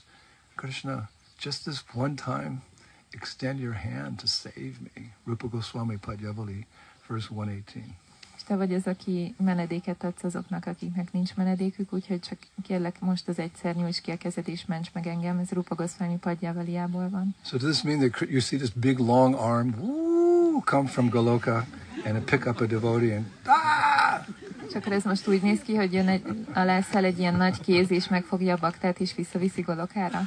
Krishna, 0.55 1.09
just 1.43 1.63
this 1.63 1.85
one 1.95 2.15
time, 2.15 2.63
extend 3.11 3.61
your 3.61 3.75
hand 3.75 4.17
to 4.21 4.27
save 4.27 4.75
me. 4.81 5.03
Rupa 5.25 5.49
Goswami 5.49 5.97
Padyavali, 5.97 6.67
verse 7.07 7.29
118. 7.29 7.85
És 8.37 8.43
te 8.43 8.57
vagy 8.57 8.75
az, 8.75 8.87
aki 8.87 9.35
menedéket 9.45 10.05
adsz 10.05 10.23
azoknak, 10.23 10.67
akiknek 10.67 11.13
nincs 11.13 11.35
menedékük, 11.35 11.93
úgyhogy 11.93 12.21
csak 12.21 12.39
kérlek 12.63 13.01
most 13.01 13.29
az 13.29 13.39
egyszer 13.39 13.75
nyújts 13.75 14.01
ki 14.01 14.11
a 14.11 14.17
kezed 14.17 14.49
és 14.49 14.65
ments 14.67 14.93
meg 14.93 15.07
engem. 15.07 15.39
Ez 15.39 15.51
Rupa 15.51 15.75
Goswami 15.75 16.17
Padjavaliából 16.17 17.09
van. 17.09 17.35
So 17.45 17.57
does 17.57 17.71
this 17.71 17.83
mean 17.83 18.11
that 18.11 18.31
you 18.31 18.41
see 18.41 18.59
this 18.59 18.71
big 18.71 18.99
long 18.99 19.35
arm 19.35 19.75
woo, 19.79 20.61
come 20.65 20.89
from 20.89 21.09
Goloka 21.09 21.67
and 22.05 22.25
pick 22.25 22.47
up 22.47 22.61
a 22.61 22.67
devotee 22.67 23.17
and 23.17 23.27
ah! 23.45 24.27
És 24.69 24.75
akkor 24.75 24.93
ez 24.93 25.05
most 25.05 25.29
úgy 25.29 25.43
néz 25.43 25.61
ki, 25.61 25.75
hogy 25.75 25.93
jön 25.93 26.09
egy, 26.09 26.23
alá 26.53 26.81
száll 26.81 27.05
egy 27.05 27.19
ilyen 27.19 27.35
nagy 27.35 27.61
kéz, 27.61 27.91
és 27.91 28.09
megfogja 28.09 28.55
a 28.55 28.59
baktát, 28.61 29.01
és 29.01 29.15
visszaviszi 29.15 29.61
Golokára? 29.61 30.21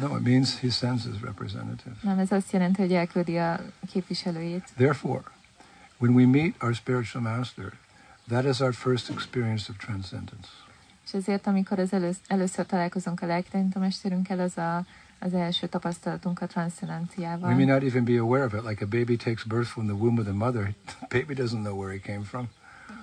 No, 0.00 0.16
it 0.16 0.22
means 0.22 0.58
he 0.58 0.70
sends 0.70 1.04
his 1.04 1.20
representative. 1.20 1.94
Nem, 2.02 2.18
ez 2.18 2.32
azt 2.32 2.52
jelenti, 2.52 2.80
hogy 2.80 2.92
elküldi 2.92 3.38
a 3.38 3.60
képviselőjét. 3.90 4.68
Therefore, 4.76 5.22
when 5.98 6.14
we 6.14 6.26
meet 6.26 6.62
our 6.62 6.74
spiritual 6.74 7.22
master, 7.22 7.72
that 8.28 8.44
is 8.44 8.60
our 8.60 8.74
first 8.74 9.10
experience 9.10 9.70
of 9.70 9.76
transcendence. 9.76 10.48
És 11.06 11.12
ezért, 11.12 11.46
amikor 11.46 11.78
az 11.78 11.92
elősz, 11.92 12.20
először 12.26 12.66
találkozunk 12.66 13.22
a 13.22 13.26
lelkitanítómesterünkkel, 13.26 14.38
az 14.38 14.58
a, 14.58 14.84
az 15.18 15.34
első 15.34 15.66
tapasztalatunk 15.66 16.40
a 16.40 16.46
We 17.40 17.54
may 17.54 17.64
not 17.64 17.82
even 17.82 18.04
be 18.04 18.18
aware 18.18 18.44
of 18.44 18.52
it, 18.52 18.62
like 18.64 18.84
a 18.84 18.88
baby 18.88 19.16
takes 19.16 19.44
birth 19.44 19.68
from 19.68 19.86
the 19.86 19.94
womb 19.94 20.18
of 20.18 20.24
the 20.24 20.34
mother. 20.34 20.74
The 20.86 21.06
baby 21.18 21.34
doesn't 21.34 21.62
know 21.62 21.74
where 21.80 21.92
he 21.92 21.98
came 21.98 22.24
from. 22.24 22.48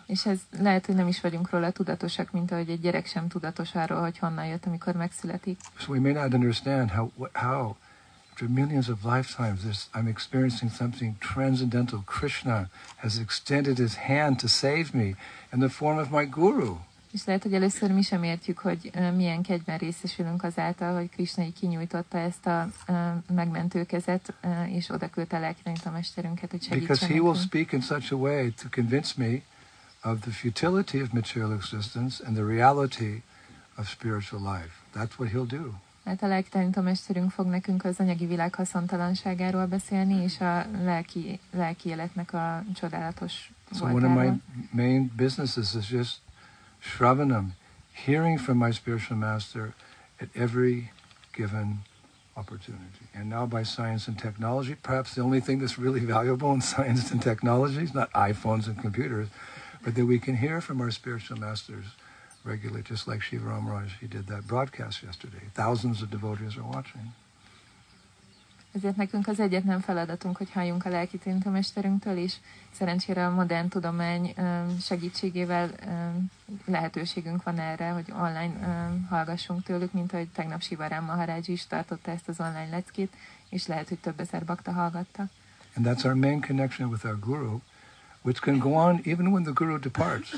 És 0.09 0.25
ez 0.25 0.39
lehet, 0.59 0.85
hogy 0.85 0.95
nem 0.95 1.07
is 1.07 1.21
vagyunk 1.21 1.49
róla 1.49 1.71
tudatosak, 1.71 2.31
mint 2.31 2.51
ahogy 2.51 2.69
egy 2.69 2.81
gyerek 2.81 3.05
sem 3.05 3.27
tudatos 3.27 3.75
arról, 3.75 4.01
hogy 4.01 4.17
honnan 4.17 4.45
jött, 4.45 4.65
amikor 4.65 4.95
megszületik. 4.95 5.59
So 5.77 5.91
we 5.91 5.99
may 5.99 6.11
not 6.11 6.33
understand 6.33 6.89
how, 6.89 7.11
how 7.33 7.75
after 8.39 8.47
millions 8.47 8.89
of 8.89 9.03
lifetimes, 9.03 9.63
this, 9.63 9.87
I'm 9.93 10.07
experiencing 10.07 10.69
something 10.69 11.15
transcendental. 11.19 12.03
Krishna 12.05 12.69
has 12.97 13.19
extended 13.19 13.77
his 13.77 13.95
hand 13.95 14.39
to 14.39 14.47
save 14.47 14.93
me 14.93 15.15
in 15.53 15.59
the 15.59 15.69
form 15.69 15.97
of 15.97 16.09
my 16.09 16.25
guru. 16.25 16.77
És 17.11 17.25
lehet, 17.25 17.43
hogy 17.43 17.53
először 17.53 17.91
mi 17.91 18.01
sem 18.01 18.23
értjük, 18.23 18.57
hogy 18.57 18.91
ö, 18.93 19.11
milyen 19.11 19.41
kegyben 19.41 19.77
részesülünk 19.77 20.43
azáltal, 20.43 20.95
hogy 20.95 21.09
Krishna 21.09 21.43
így 21.43 21.53
kinyújtotta 21.53 22.17
ezt 22.17 22.45
a 22.45 22.69
ö, 22.87 22.93
megmentő 23.33 23.85
kezet, 23.85 24.33
ö, 24.41 24.63
és 24.63 24.89
oda 24.89 25.09
küldte 25.09 25.37
a 25.37 25.39
lelkitanítómesterünket, 25.39 26.51
hogy 26.51 26.67
Because 26.69 27.07
he 27.07 27.19
will 27.19 27.35
speak 27.35 27.71
in 27.71 27.81
such 27.81 28.13
a 28.13 28.15
way 28.15 28.51
to 28.51 28.67
convince 28.71 29.13
me 29.17 29.41
of 30.03 30.21
the 30.21 30.31
futility 30.31 31.01
of 31.01 31.13
material 31.13 31.53
existence 31.53 32.19
and 32.25 32.35
the 32.35 32.45
reality 32.45 33.21
of 33.77 33.87
spiritual 33.89 34.39
life. 34.39 34.83
That's 34.93 35.17
what 35.17 35.29
he'll 35.29 35.45
do. 35.45 35.73
Mert 36.03 36.21
a 36.21 36.27
lelkitanítómesterünk 36.27 37.31
fog 37.31 37.47
nekünk 37.47 37.85
az 37.85 37.99
anyagi 37.99 38.25
világ 38.25 38.55
haszontalanságáról 38.55 39.65
beszélni, 39.65 40.23
és 40.23 40.39
a 40.39 40.65
lelki, 40.83 41.39
lelki 41.51 41.89
életnek 41.89 42.33
a 42.33 42.63
csodálatos 42.75 43.51
So 43.71 43.85
one 43.85 44.05
of 44.05 44.11
my 44.11 44.41
main 44.71 45.11
businesses 45.15 45.75
is 45.75 45.89
just 45.89 46.21
shravanam, 46.79 47.53
hearing 48.05 48.39
from 48.39 48.57
my 48.57 48.71
spiritual 48.71 49.17
master 49.17 49.73
at 50.19 50.27
every 50.35 50.91
given 51.31 51.83
opportunity. 52.33 53.05
And 53.13 53.29
now 53.29 53.45
by 53.45 53.63
science 53.63 54.07
and 54.07 54.17
technology, 54.17 54.75
perhaps 54.75 55.13
the 55.13 55.21
only 55.21 55.41
thing 55.41 55.59
that's 55.59 55.77
really 55.77 56.05
valuable 56.15 56.51
in 56.53 56.61
science 56.61 57.11
and 57.11 57.21
technology 57.21 57.83
is 57.83 57.93
not 57.93 58.11
iPhones 58.13 58.67
and 58.67 58.81
computers, 58.81 59.27
but 59.83 59.93
that 59.93 60.05
we 60.05 60.19
can 60.19 60.37
hear 60.37 60.61
from 60.61 60.79
our 60.79 60.91
spiritual 60.91 61.39
masters 61.39 61.85
regularly, 62.43 62.83
just 62.83 63.07
like 63.07 63.21
Shiva 63.21 63.49
Ram 63.49 63.67
Raj, 63.67 63.91
he 63.99 64.07
did 64.07 64.25
that 64.25 64.45
broadcast 64.45 65.03
yesterday. 65.03 65.49
Thousands 65.53 66.01
of 66.01 66.09
devotees 66.09 66.55
are 66.55 66.67
watching. 66.67 67.03
Ezért 68.71 68.95
nekünk 68.95 69.27
az 69.27 69.39
egyetlen 69.39 69.79
feladatunk, 69.79 70.37
hogy 70.37 70.51
halljunk 70.51 70.85
a 70.85 70.89
lelki 70.89 71.19
szerencsére 72.71 73.25
a 73.25 73.29
modern 73.29 73.67
tudomány 73.67 74.33
segítségével 74.81 75.71
lehetőségünk 76.65 77.43
van 77.43 77.59
erre, 77.59 77.89
hogy 77.89 78.11
online 78.11 78.53
hallgassunk 79.09 79.63
tőlük, 79.63 79.93
mint 79.93 80.13
ahogy 80.13 80.29
tegnap 80.29 80.61
Sivarám 80.61 81.03
Maharaj 81.03 81.41
is 81.45 81.67
tartotta 81.67 82.11
ezt 82.11 82.27
az 82.27 82.39
online 82.39 82.69
leckét, 82.69 83.13
és 83.49 83.67
lehet, 83.67 83.89
hogy 83.89 83.99
több 83.99 84.19
ezer 84.19 84.45
bakta 84.45 84.71
hallgatta. 84.71 85.27
And 85.75 85.85
that's 85.85 86.05
our 86.05 86.15
main 86.15 86.41
connection 86.41 86.89
with 86.89 87.05
our 87.05 87.19
guru, 87.19 87.59
which 88.23 88.41
can 88.41 88.59
go 88.59 88.73
on 88.75 89.01
even 89.05 89.31
when 89.31 89.43
the 89.43 89.51
guru 89.51 89.79
departs, 89.79 90.35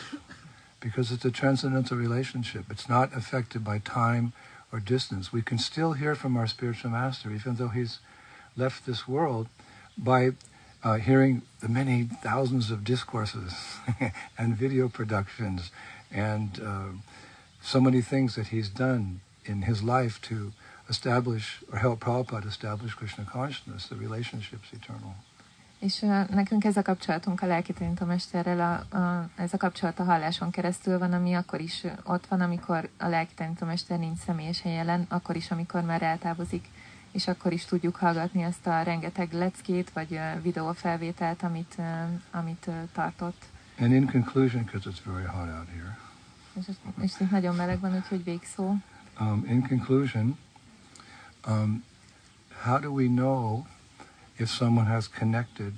because 0.80 1.12
it's 1.12 1.26
a 1.26 1.32
transcendental 1.32 1.98
relationship. 1.98 2.66
It's 2.70 2.88
not 2.88 3.16
affected 3.16 3.64
by 3.64 3.80
time 3.80 4.34
or 4.72 4.80
distance. 4.80 5.34
We 5.34 5.42
can 5.42 5.58
still 5.58 5.94
hear 5.94 6.16
from 6.16 6.38
our 6.38 6.48
spiritual 6.48 6.92
master, 6.92 7.32
even 7.32 7.56
though 7.56 7.70
he's 7.70 8.00
left 8.56 8.86
this 8.86 9.08
world, 9.08 9.48
by 9.98 10.32
uh, 10.84 10.96
hearing 10.96 11.42
the 11.60 11.70
many 11.70 12.04
thousands 12.04 12.72
of 12.72 12.84
discourses 12.84 13.54
and 14.38 14.56
video 14.56 14.90
productions 14.90 15.72
and 16.12 16.62
uh, 16.64 16.88
so 17.62 17.80
many 17.80 18.02
things 18.02 18.36
that 18.36 18.48
he's 18.48 18.70
done 18.70 19.22
in 19.46 19.64
his 19.64 19.84
life 19.84 20.22
to 20.22 20.52
establish 20.90 21.60
or 21.72 21.80
help 21.80 22.00
Prabhupada 22.00 22.48
establish 22.48 22.94
Krishna 22.94 23.26
consciousness. 23.26 23.88
The 23.88 23.96
relationship's 23.96 24.74
eternal. 24.74 25.16
És 25.82 26.00
nekünk 26.30 26.64
ez 26.64 26.78
a 26.78 26.82
kapcsolatunk 26.82 27.42
a 27.42 27.46
lelki 27.46 27.74
tanítómesterrel, 27.74 28.60
a, 28.92 28.98
a, 28.98 29.30
ez 29.36 29.54
a 29.54 29.58
kapcsolat 29.58 30.00
a 30.00 30.04
halláson 30.04 30.52
keresztül 30.52 30.98
van, 30.98 31.14
ami 31.14 31.34
akkor 31.34 31.62
is 31.62 31.84
ott 32.04 32.28
van, 32.28 32.42
amikor 32.42 32.90
a 32.98 33.08
lelki 33.08 33.34
tanítómester 33.34 34.00
nincs 34.00 34.18
személyesen 34.18 34.72
jelen, 34.72 35.06
akkor 35.10 35.36
is, 35.36 35.52
amikor 35.52 35.82
már 35.84 36.02
eltávozik, 36.02 36.68
és 37.12 37.28
akkor 37.28 37.54
is 37.54 37.66
tudjuk 37.66 37.96
hallgatni 37.96 38.42
ezt 38.42 38.68
a 38.68 38.82
rengeteg 38.82 39.34
leckét, 39.34 39.90
vagy 39.94 40.20
videófelvételt, 40.42 41.44
amit, 41.44 41.76
amit 42.32 42.70
tartott. 42.94 43.46
And 43.80 43.92
in 43.92 44.06
conclusion, 44.12 44.64
because 44.64 44.90
it's 44.90 45.04
very 45.06 45.26
hot 45.26 45.50
out 45.58 45.68
here, 45.70 45.98
És, 46.54 46.66
és 47.02 47.12
itt 47.20 47.32
nagyon 47.32 47.56
meleg 47.56 47.80
van, 47.80 47.96
úgyhogy 47.96 48.24
végszó. 48.24 48.76
um, 49.20 49.46
in 49.48 49.68
conclusion, 49.68 50.38
um, 51.48 51.84
how 52.64 52.80
do 52.80 52.90
we 52.90 53.08
know 53.08 53.66
if 54.42 54.50
someone 54.50 54.86
has 54.86 55.08
connected 55.08 55.74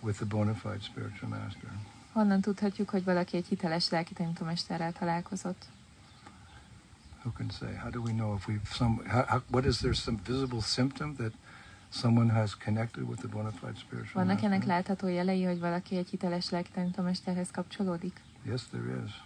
with 0.00 0.18
the 0.18 0.24
bona 0.24 0.54
fide 0.54 0.82
spiritual 0.82 1.28
master? 1.28 1.70
Honnan 2.12 2.40
tudhatjuk, 2.40 2.90
hogy 2.90 3.04
valaki 3.04 3.36
egy 3.36 3.46
hiteles 3.46 3.88
lelki 3.88 4.14
tanítómesterrel 4.14 4.92
találkozott? 4.92 5.64
Who 7.22 7.32
can 7.32 7.50
say? 7.50 7.74
How 7.74 7.90
do 7.90 8.00
we 8.00 8.12
know 8.12 8.34
if 8.36 8.46
we've 8.46 8.68
some? 8.72 9.02
How, 9.06 9.24
how, 9.26 9.42
what 9.50 9.64
is 9.64 9.78
there 9.78 9.94
some 9.94 10.18
visible 10.26 10.60
symptom 10.60 11.14
that 11.16 11.32
someone 11.88 12.32
has 12.32 12.54
connected 12.54 13.08
with 13.08 13.20
the 13.20 13.28
bona 13.28 13.50
fide 13.50 13.76
spiritual 13.78 14.24
Vannak 14.24 14.42
ennek 14.42 14.58
master? 14.58 14.74
látható 14.74 15.06
jelei, 15.06 15.44
hogy 15.44 15.58
valaki 15.58 15.96
egy 15.96 16.08
hiteles 16.08 16.50
lelkitanítómesterhez 16.50 17.50
kapcsolódik? 17.50 18.20
Yes, 18.42 18.62
there 18.70 19.02
is. 19.04 19.22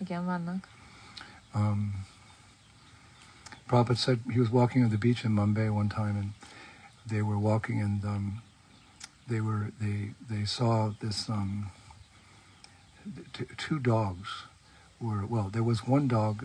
Igen, 0.00 0.24
vannak. 0.24 0.68
Um, 1.54 1.94
Prabhupada 3.66 3.98
said 3.98 4.18
he 4.30 4.38
was 4.38 4.50
walking 4.50 4.84
on 4.84 4.90
the 4.90 4.98
beach 4.98 5.24
in 5.24 5.32
Mumbai 5.32 5.68
one 5.70 5.88
time, 5.88 6.16
and 6.16 6.32
they 7.06 7.22
were 7.22 7.38
walking, 7.38 7.80
and 7.82 8.04
um, 8.04 8.42
they 9.28 9.40
were 9.40 9.72
they 9.80 10.14
they 10.28 10.44
saw 10.44 10.92
this 11.00 11.28
um, 11.28 11.70
t- 13.32 13.46
two 13.56 13.78
dogs 13.78 14.28
were 15.00 15.24
well. 15.26 15.48
There 15.50 15.64
was 15.64 15.86
one 15.86 16.06
dog 16.06 16.44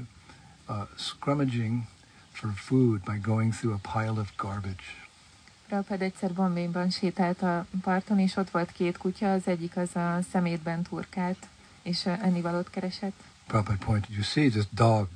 uh, 0.67 0.85
scrummaging 0.95 1.87
for 2.31 2.51
food 2.55 3.03
by 3.03 3.17
going 3.17 3.51
through 3.51 3.73
a 3.73 3.79
pile 3.93 4.19
of 4.19 4.31
garbage. 4.37 4.95
Prabhupád 5.67 6.01
egyszer 6.01 6.33
Bombayban 6.33 6.89
sétált 6.89 7.41
a 7.41 7.65
parton, 7.81 8.19
és 8.19 8.35
ott 8.35 8.49
volt 8.49 8.71
két 8.71 8.97
kutya, 8.97 9.31
az 9.31 9.47
egyik 9.47 9.77
az 9.77 9.95
a 9.95 10.19
szemétben 10.31 10.83
turkált, 10.83 11.47
és 11.83 12.05
ö, 12.05 12.09
ennivalót 12.09 12.69
keresett. 12.69 13.23
Prabhupada 13.47 13.85
pointed, 13.85 14.11
you 14.11 14.23
see 14.23 14.49
this 14.49 14.65
dog, 14.71 15.07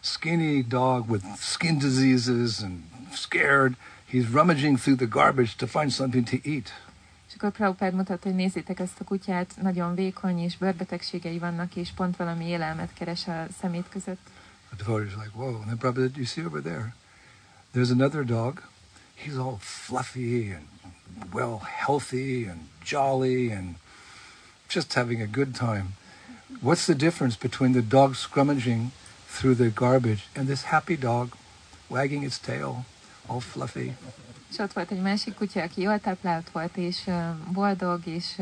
skinny 0.00 0.66
dog 0.68 1.10
with 1.10 1.24
skin 1.36 1.78
diseases 1.78 2.60
and 2.62 2.82
scared. 3.12 3.76
He's 4.16 4.32
rummaging 4.32 4.78
through 4.78 4.96
the 4.96 5.06
garbage 5.06 5.58
to 5.58 5.66
find 5.66 5.92
something 5.92 6.24
to 6.24 6.36
eat. 6.42 6.72
És 7.28 7.34
akkor 7.34 7.50
Prabhupád 7.50 7.94
mutatta, 7.94 8.28
hogy 8.28 8.34
nézzétek 8.34 8.80
ezt 8.80 9.00
a 9.00 9.04
kutyát, 9.04 9.54
nagyon 9.62 9.94
vékony, 9.94 10.38
és 10.38 10.56
bőrbetegségei 10.56 11.38
vannak, 11.38 11.76
és 11.76 11.90
pont 11.94 12.16
valami 12.16 12.44
élelmet 12.44 12.92
keres 12.94 13.26
a 13.26 13.46
szemét 13.60 13.88
között. 13.88 14.20
The 14.68 14.84
devotees 14.84 15.12
are 15.14 15.22
like, 15.24 15.36
whoa. 15.36 15.56
And 15.56 15.64
then 15.64 15.78
Prabhupada, 15.78 16.16
you 16.16 16.24
see 16.24 16.44
over 16.44 16.62
there, 16.62 16.94
there's 17.74 17.90
another 17.90 18.24
dog. 18.24 18.62
He's 19.24 19.36
all 19.36 19.56
fluffy 19.60 20.54
and 20.54 20.64
well 21.32 21.60
healthy 21.84 22.48
and 22.48 22.60
jolly 22.84 23.52
and 23.52 23.74
just 24.68 24.92
having 24.94 25.20
a 25.20 25.28
good 25.32 25.54
time. 25.54 25.86
What's 26.60 26.86
the 26.86 26.94
difference 26.94 27.36
between 27.38 27.72
the 27.72 27.82
dog 27.82 28.14
scrummaging 28.14 28.90
through 29.26 29.56
the 29.56 29.70
garbage 29.70 30.22
and 30.34 30.46
this 30.48 30.62
happy 30.62 30.96
dog 30.96 31.28
wagging 31.88 32.24
its 32.24 32.38
tail, 32.38 32.84
all 33.26 33.40
fluffy? 33.40 33.96
És 34.50 34.58
ott 34.58 34.72
volt 34.72 34.90
egy 34.90 35.02
másik 35.02 35.34
kutya, 35.34 35.62
aki 35.62 35.80
jól 35.80 35.98
táplált 35.98 36.50
volt, 36.50 36.76
és 36.76 37.10
boldog, 37.52 38.06
és 38.06 38.38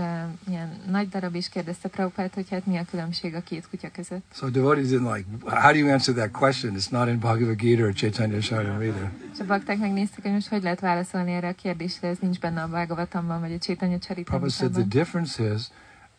ilyen 0.49 0.81
nagy 0.91 1.09
darab, 1.09 1.35
és 1.35 1.49
kérdezte 1.49 1.89
Prabhupát, 1.89 2.35
hogy 2.35 2.51
hát 2.51 2.67
mi 2.67 2.77
a 2.77 2.85
különbség 2.85 3.35
a 3.35 3.41
két 3.41 3.69
kutya 3.69 3.91
között. 3.91 4.25
So 4.33 4.49
devotees 4.49 4.89
didn't 4.89 5.15
like, 5.15 5.27
how 5.45 5.73
do 5.73 5.79
you 5.79 5.91
answer 5.91 6.15
that 6.15 6.31
question? 6.31 6.75
It's 6.77 6.91
not 6.91 7.09
in 7.09 7.19
Bhagavad 7.19 7.57
Gita 7.57 7.83
or 7.83 7.93
Chaitanya 7.93 8.39
Charitamrita. 8.39 9.11
És 9.33 9.41
a 9.41 9.45
bakták 9.45 9.79
megnézték, 9.79 10.23
hogy 10.23 10.33
most 10.33 10.49
hogy 10.49 10.63
lehet 10.63 10.81
válaszolni 10.81 11.33
erre 11.33 11.49
a 11.49 11.55
kérdésre, 11.55 12.09
ez 12.09 12.19
nincs 12.21 12.39
benne 12.39 12.63
a 12.63 12.69
Bhagavatamban, 12.69 13.41
vagy 13.41 13.53
a 13.53 13.59
Chaitanya 13.59 13.99
Prabhupada 13.99 14.49
said 14.49 14.73
the 14.73 14.83
difference 14.83 15.55
is 15.55 15.63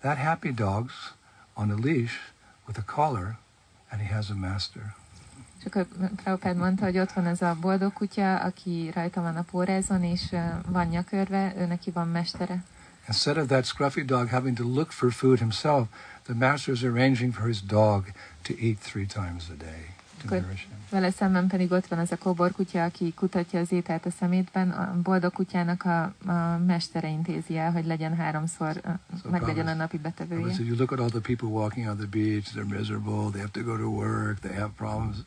that 0.02 0.18
happy 0.18 0.54
dog's 0.54 1.14
on 1.54 1.72
a 1.72 1.78
leash 1.84 2.14
with 2.68 2.80
a 2.80 2.94
collar 2.94 3.38
and 3.90 4.02
he 4.02 4.16
has 4.16 4.30
a 4.30 4.36
master. 4.36 4.96
Akkor 5.66 5.88
Prabhupád 6.16 6.58
mondta, 6.58 6.84
hogy 6.84 6.98
ott 6.98 7.12
van 7.12 7.26
az 7.26 7.42
a 7.42 7.58
boldog 7.62 7.94
kutya, 7.94 8.36
aki 8.36 8.92
rajta 8.94 9.22
van 9.22 9.36
a 9.36 9.46
és 10.02 10.36
van 10.68 10.88
nyakörve, 10.88 11.54
ő 11.58 11.66
neki 11.66 11.92
van 11.92 12.08
mestere. 12.08 12.64
Instead 13.08 13.38
of 13.38 13.48
that 13.48 13.66
scruffy 13.66 14.04
dog 14.04 14.30
having 14.30 14.58
to 14.58 14.64
look 14.64 14.92
for 14.92 15.12
food 15.12 15.40
himself, 15.40 15.88
the 16.24 16.34
master 16.34 16.74
is 16.74 16.84
arranging 16.84 17.34
for 17.34 17.48
his 17.48 17.62
dog 17.62 18.06
to 18.42 18.54
eat 18.58 18.80
three 18.80 19.06
times 19.06 19.50
a 19.50 19.56
day 19.58 19.95
to 20.26 20.36
Good. 20.36 20.42
nourish 20.42 20.66
him. 20.68 20.74
Vele 20.90 21.12
szemben 21.12 21.48
pedig 21.48 21.72
ott 21.72 21.88
van 21.88 22.00
az 22.00 22.12
a 22.12 22.18
kóbor 22.18 22.52
kutya, 22.52 22.84
aki 22.84 23.14
kutatja 23.14 23.60
az 23.60 23.72
ételt 23.72 24.06
a 24.06 24.10
szemétben. 24.10 24.72
A 24.72 25.02
boldog 25.02 25.34
kutyának 25.34 25.84
a, 25.84 26.04
a 26.32 26.58
mestere 26.66 27.08
intézi 27.10 27.58
el, 27.58 27.72
hogy 27.72 27.86
legyen 27.86 28.16
háromszor, 28.16 28.82
So 29.22 29.30
meg 29.30 29.42
legyen 29.42 29.68
a 29.68 29.74
napi 29.74 29.98
betevője. 29.98 30.54
said, 30.54 30.68
you 30.68 30.76
look 30.76 30.92
at 30.92 31.00
all 31.00 31.10
the 31.10 31.20
people 31.20 31.48
walking 31.48 31.88
on 31.88 31.98
the 31.98 32.08
beach, 32.08 32.52
they're 32.54 32.78
miserable, 32.78 33.32
they 33.32 33.42
have 33.42 33.52
to 33.52 33.64
go 33.64 33.78
to 33.78 33.90
work, 33.90 34.40
they 34.40 34.54
have 34.54 34.70
problems. 34.78 35.18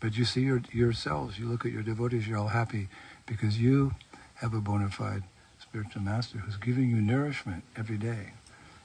But 0.00 0.14
you 0.14 0.24
see 0.24 0.42
your, 0.44 0.60
yourselves, 0.72 1.38
you 1.38 1.48
look 1.48 1.64
at 1.64 1.72
your 1.72 1.82
devotees, 1.84 2.26
you're 2.26 2.38
all 2.38 2.52
happy 2.52 2.88
because 3.26 3.58
you 3.60 3.90
have 4.34 4.54
a 4.56 4.60
bona 4.60 4.88
fide 4.90 5.22
spiritual 5.60 6.02
master 6.02 6.38
who's 6.38 6.56
giving 6.56 6.88
you 6.90 7.00
nourishment 7.00 7.62
every 7.76 7.98
day 7.98 8.32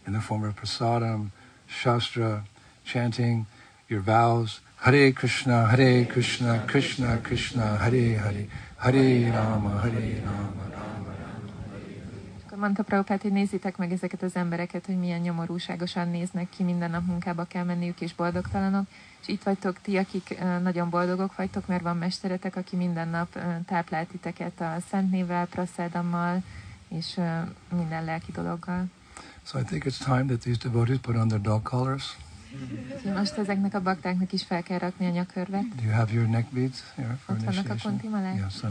in 0.07 0.13
the 0.13 0.19
form 0.21 0.43
of 0.43 0.55
prasadam, 0.55 1.31
shastra, 1.67 2.43
chanting 2.83 3.45
your 3.93 4.03
vows. 4.03 4.61
Hare 4.75 5.11
Krishna, 5.11 5.67
Hare 5.67 6.05
Krishna, 6.05 6.63
Krishna 6.65 7.21
Krishna, 7.21 7.77
Hare 7.77 8.17
Hare, 8.17 8.43
Hare 8.77 9.31
Rama, 9.31 9.69
Hare 9.69 10.21
Rama, 10.25 10.63
mondta 12.63 12.83
Prabhupát, 12.83 13.21
hogy 13.21 13.31
nézzétek 13.31 13.77
meg 13.77 13.91
ezeket 13.91 14.21
az 14.21 14.35
embereket, 14.35 14.85
hogy 14.85 14.97
milyen 14.97 15.19
nyomorúságosan 15.19 16.09
néznek 16.09 16.49
ki, 16.49 16.63
minden 16.63 16.89
nap 16.89 17.05
munkába 17.05 17.43
kell 17.43 17.63
menniük, 17.63 18.01
és 18.01 18.13
boldogtalanok. 18.13 18.87
És 19.21 19.27
itt 19.27 19.43
vagytok 19.43 19.81
ti, 19.81 19.97
akik 19.97 20.39
nagyon 20.61 20.89
boldogok 20.89 21.35
vagytok, 21.35 21.67
mert 21.67 21.81
van 21.81 21.97
mesteretek, 21.97 22.55
aki 22.55 22.75
minden 22.75 23.07
nap 23.07 23.27
ö, 23.35 23.39
táplál 23.65 24.07
titeket 24.07 24.61
a 24.61 24.77
szent 24.89 25.11
névvel, 25.11 25.45
praszádammal, 25.45 26.43
és 26.87 27.19
minden 27.75 28.05
lelki 28.05 28.31
dologgal. 28.31 28.85
So 29.45 29.59
I 29.59 29.63
think 29.63 29.83
it's 29.85 29.97
time 29.97 30.25
that 30.27 30.39
these 30.39 30.57
devotees 30.57 30.99
put 30.99 31.15
on 31.15 31.27
their 31.27 31.41
dog 31.41 31.63
collars. 31.63 32.15
Úgyhogy 32.53 33.13
most 33.13 33.37
ezeknek 33.37 33.73
a 33.73 33.81
baktáknak 33.81 34.31
is 34.31 34.43
fel 34.43 34.63
kell 34.63 34.77
rakni 34.77 35.05
a 35.05 35.09
nyakörvet. 35.09 35.75
Do 35.75 35.83
you 35.83 35.93
have 35.93 36.13
your 36.13 36.27
neck 36.27 36.49
beads 36.49 36.83
here 36.95 37.17
for 37.25 37.35
Ott 37.35 37.43
vannak 37.43 37.69
a 37.69 37.75
kontimalák. 37.83 38.35
Yeah, 38.35 38.49
so 38.49 38.67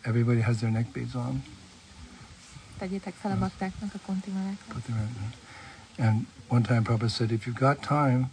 everybody 0.00 0.40
has 0.40 0.56
their 0.56 0.70
neck 0.70 0.92
beads 0.92 1.14
on. 1.14 1.42
Tegyétek 2.78 3.14
fel 3.14 3.30
a 3.30 3.36
baktáknak 3.36 3.94
a 3.94 3.98
kontimalákat. 4.06 4.66
Put 4.68 4.82
them 4.82 4.96
in. 4.98 6.06
And 6.06 6.26
one 6.48 6.62
time 6.62 6.82
Prabhupada 6.82 7.08
said, 7.08 7.30
if 7.30 7.44
you've 7.44 7.58
got 7.58 7.80
time, 7.80 8.30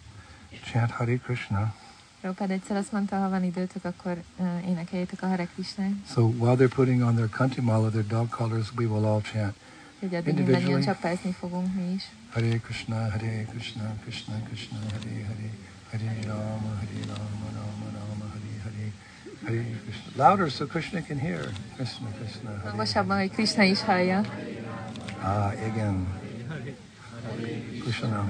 chant 0.72 0.92
Hare 0.92 1.18
Krishna. 1.18 1.74
Prabhupád 2.22 2.52
egyszer 2.52 2.76
azt 2.76 2.92
mondta, 2.92 3.20
ha 3.20 3.30
van 3.30 3.44
időtök, 3.44 3.86
akkor 3.86 4.24
uh, 4.38 4.68
énekeljétek 4.68 5.22
a 5.22 5.28
Hare 5.28 5.46
Krishnát. 5.46 5.92
So 6.08 6.22
while 6.22 6.56
they're 6.56 6.76
putting 6.76 7.02
on 7.02 7.16
their 7.16 7.30
kantimala, 7.30 7.90
their 7.90 8.08
dog 8.08 8.30
collars, 8.30 8.72
we 8.76 8.86
will 8.86 9.06
all 9.06 9.22
chant 9.22 9.56
Individually. 10.00 10.44
mindannyian 10.44 10.82
csapázni 10.82 11.32
fogunk 11.32 11.76
mi 11.76 11.94
is. 11.94 12.04
Hare 12.34 12.58
Krishna, 12.58 12.96
Hare 12.96 13.46
Krishna, 13.50 13.96
Krishna 14.04 14.36
Krishna, 14.48 14.78
Hare 14.78 15.26
Hare, 15.30 15.50
Hare 15.92 16.20
Rama, 16.28 16.72
Hare 16.82 17.02
Rama, 17.08 17.48
Rama 17.58 17.88
Rama, 17.98 18.26
Hare 18.34 18.54
Hare, 18.64 18.92
Hare 19.46 19.64
Krishna. 19.84 20.24
Louder 20.24 20.50
so 20.50 20.66
Krishna 20.66 21.02
can 21.02 21.20
hear. 21.20 21.52
Krishna 21.76 22.08
Krishna, 22.18 22.50
Hare 22.50 22.70
Hangosabban, 22.70 23.18
hogy 23.18 23.32
Krishna. 23.32 23.64
Ah, 25.22 25.54
again. 25.70 26.08
Krishna. 27.84 28.26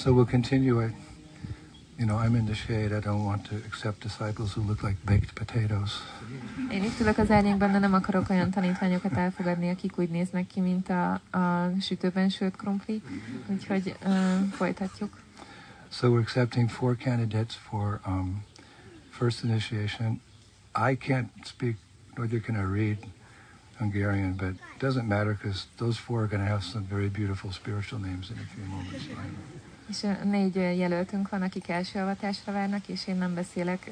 So 0.00 0.14
we'll 0.14 0.24
continue 0.24 0.80
it. 0.80 0.92
You 1.98 2.06
know, 2.06 2.16
I'm 2.16 2.34
in 2.34 2.46
the 2.46 2.54
shade. 2.54 2.90
I 2.94 3.00
don't 3.00 3.22
want 3.22 3.44
to 3.50 3.56
accept 3.56 4.00
disciples 4.00 4.54
who 4.54 4.62
look 4.62 4.82
like 4.82 4.96
baked 5.04 5.32
potatoes. 5.34 5.92
Én 6.72 6.84
itt 6.84 7.00
ülök 7.00 7.18
az 7.18 7.30
árnyékban, 7.30 7.72
de 7.72 7.78
nem 7.78 7.94
akarok 7.94 8.30
olyan 8.30 8.50
tanítványokat 8.50 9.16
elfogadni, 9.16 9.70
akik 9.70 9.98
úgy 9.98 10.08
néznek 10.08 10.46
ki, 10.46 10.60
mint 10.60 10.88
a, 10.88 11.12
a 11.12 11.70
sütőben 11.80 12.28
sült 12.28 12.56
krumpli. 12.56 13.02
Úgyhogy 13.46 13.96
uh, 14.04 14.48
folytatjuk. 14.50 15.18
So 15.90 16.08
we're 16.08 16.20
accepting 16.20 16.70
four 16.70 16.96
candidates 16.96 17.54
for 17.54 18.00
um, 18.06 18.44
first 19.10 19.44
initiation. 19.44 20.20
I 20.90 20.96
can't 20.96 21.28
speak, 21.44 21.76
neither 22.16 22.40
can 22.40 22.56
I 22.56 22.80
read 22.80 22.98
Hungarian, 23.78 24.32
but 24.32 24.48
it 24.48 24.78
doesn't 24.78 25.06
matter 25.08 25.38
because 25.42 25.66
those 25.76 25.98
four 25.98 26.20
are 26.20 26.28
going 26.28 26.42
to 26.46 26.50
have 26.50 26.62
some 26.62 26.86
very 26.90 27.08
beautiful 27.08 27.52
spiritual 27.52 28.00
names 28.00 28.30
in 28.30 28.36
a 28.36 28.46
few 28.54 28.64
moments. 28.64 29.08
És 29.90 30.06
négy 30.24 30.54
jelöltünk 30.54 31.28
van, 31.28 31.42
akik 31.42 31.68
első 31.68 31.98
avatásra 31.98 32.52
várnak, 32.52 32.88
és 32.88 33.06
én 33.06 33.16
nem 33.16 33.34
beszélek, 33.34 33.90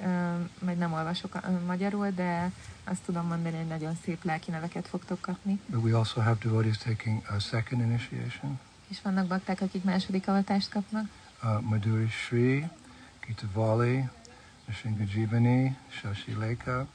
vagy 0.60 0.76
nem 0.76 0.92
olvasok 0.92 1.40
magyarul, 1.66 2.10
de 2.10 2.50
azt 2.84 3.02
tudom 3.02 3.26
mondani, 3.26 3.56
hogy 3.56 3.66
nagyon 3.66 3.98
szép 4.04 4.24
lelki 4.24 4.50
neveket 4.50 4.88
fogtok 4.88 5.20
kapni. 5.20 5.60
But 5.66 5.82
we 5.82 5.96
also 5.96 6.20
have 6.20 6.38
devotees 6.42 6.78
taking 6.78 7.22
a 7.36 7.38
second 7.38 7.82
initiation. 7.82 8.58
És 8.88 9.02
vannak 9.02 9.26
bakták, 9.26 9.60
akik 9.60 9.84
második 9.84 10.28
avatást 10.28 10.68
kapnak. 10.68 11.08
Uh, 11.42 11.60
Madhuri 11.60 12.08
Sri, 12.08 12.68
Gita 13.26 13.46
Vali, 13.52 14.08
Nishinga 14.66 15.04
Jivani, 15.14 15.76
Shashi 15.88 16.36
Lekha, 16.38 16.86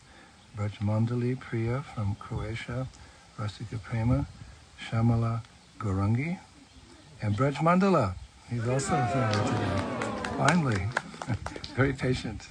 Braj 0.55 0.77
Mandali 0.79 1.35
Priya 1.49 1.81
from 1.93 2.17
Croatia, 2.17 2.87
Rasika 3.35 3.77
Prema, 3.89 4.25
Shamala 4.75 5.41
Gorangi, 5.77 6.37
and 7.21 7.35
Braj 7.35 7.59
Mandala. 7.61 8.21
He's 8.53 8.67
also 8.67 8.95
here 8.95 9.31
today. 9.31 9.81
Finally. 10.37 10.87
Very 11.75 11.93
patient. 11.93 12.43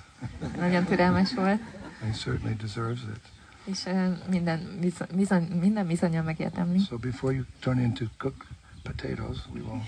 Nagyon 0.56 0.84
türelmes 0.84 1.34
volt, 1.40 1.60
He 2.00 2.12
certainly 2.12 2.54
deserves 2.56 3.02
it. 3.02 3.20
és 3.64 3.84
minden, 4.28 4.78
bizony, 5.14 5.42
minden 5.60 5.86
bizonyal 5.86 6.22
megérdemli. 6.22 6.78
So 6.78 6.96
before 6.98 7.34
you 7.34 7.44
turn 7.60 7.78
into 7.78 8.04
cook 8.18 8.46
potatoes, 8.82 9.36
we 9.54 9.60
will 9.60 9.82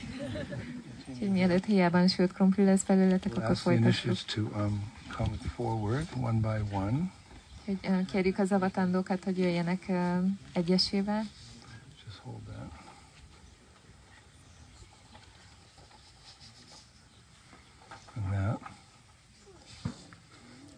Úgyhogy 1.06 1.30
mielőtt 1.30 1.64
hiában 1.64 2.08
sült 2.08 2.32
krumpli 2.32 2.64
lesz 2.64 2.82
belőletek, 2.82 3.32
we'll 3.32 3.42
akkor 3.42 3.56
folytassuk. 3.56 4.16
to 4.34 4.40
um, 4.40 4.92
come 5.16 5.36
forward 5.54 6.06
one 6.20 6.38
by 6.40 6.74
one. 6.76 7.10
Úgyhogy 7.64 7.90
ö, 7.92 8.04
kérjük 8.04 8.38
az 8.38 8.52
avatandókat, 8.52 9.24
hogy 9.24 9.38
jöjjenek 9.38 9.92
egyesével. 10.52 11.24
Just 12.06 12.18
hold 12.22 12.40
that. 12.42 12.70
And 18.16 18.23
that. 18.34 18.58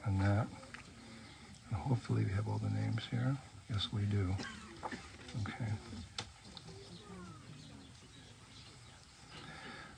And 0.05 0.21
that. 0.21 0.47
And 1.71 1.81
hopefully 1.89 2.25
we 2.25 2.33
have 2.33 2.49
all 2.49 2.59
the 2.59 2.71
names 2.71 3.03
here. 3.11 3.37
Yes, 3.71 3.89
we 3.93 4.03
do. 4.03 4.35
Okay. 5.43 5.71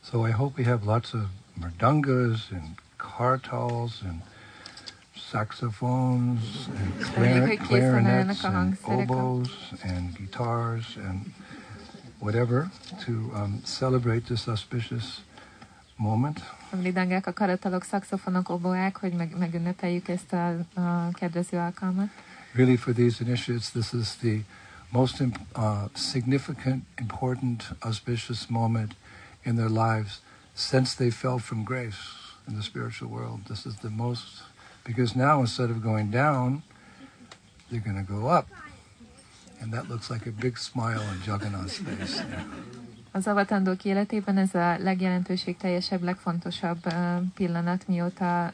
So 0.03 0.25
I 0.25 0.31
hope 0.31 0.57
we 0.57 0.65
have 0.65 0.87
lots 0.87 1.13
of 1.13 1.29
mridangas 1.61 2.51
and 2.51 2.77
kartals 2.99 4.01
and 4.03 4.23
saxophones 5.15 6.69
and 6.69 7.05
clar- 7.05 7.47
hogy 7.47 7.59
készen 7.59 8.07
állnak 8.07 8.37
clarinets 8.37 8.45
and 8.45 8.79
oboes 8.83 9.51
and 9.83 10.17
guitars 10.17 10.97
and 10.97 11.35
whatever 12.21 12.71
to 13.05 13.13
um, 13.35 13.61
celebrate 13.65 14.27
this 14.27 14.49
auspicious 14.49 15.21
moment. 15.97 16.41
A 16.71 17.33
karatalok, 17.33 17.85
oboák, 18.49 18.97
hogy 18.97 19.13
meg, 19.13 19.39
megünnepeljük 19.39 20.09
ezt 20.09 20.33
a, 20.33 20.49
a 20.75 21.11
kedvező 21.13 21.59
alkalmat. 21.59 22.09
Really, 22.55 22.77
for 22.77 22.95
these 22.95 23.25
initiates, 23.25 23.71
this 23.71 23.93
is 23.93 24.17
the 24.17 24.45
most 24.91 25.21
imp- 25.21 25.57
uh, 25.57 25.89
significant, 25.95 26.85
important, 26.99 27.75
auspicious 27.81 28.47
moment 28.47 28.97
in 29.43 29.57
their 29.57 29.69
lives 29.69 30.23
since 30.55 30.95
they 30.97 31.11
fell 31.11 31.39
from 31.39 31.65
grace 31.65 31.99
in 32.49 32.55
the 32.55 32.63
spiritual 32.63 33.11
world. 33.11 33.47
This 33.47 33.65
is 33.65 33.75
the 33.75 33.91
most, 33.91 34.43
because 34.85 35.15
now 35.15 35.41
instead 35.41 35.71
of 35.71 35.83
going 35.83 36.11
down, 36.11 36.63
they're 37.71 37.85
going 37.85 38.07
to 38.07 38.13
go 38.13 38.29
up. 38.29 38.47
And 39.61 39.73
that 39.73 39.89
looks 39.89 40.11
like 40.11 40.27
a 40.27 40.33
big 40.33 40.59
smile 40.59 41.01
on 41.01 41.21
Jagannath's 41.25 41.79
face. 41.79 42.23
Az 43.19 43.27
életében 43.83 44.39
ez 44.39 44.55
a 44.55 44.77
legfontosabb 46.01 46.79
pillanat, 47.35 47.89
mióta 47.89 48.53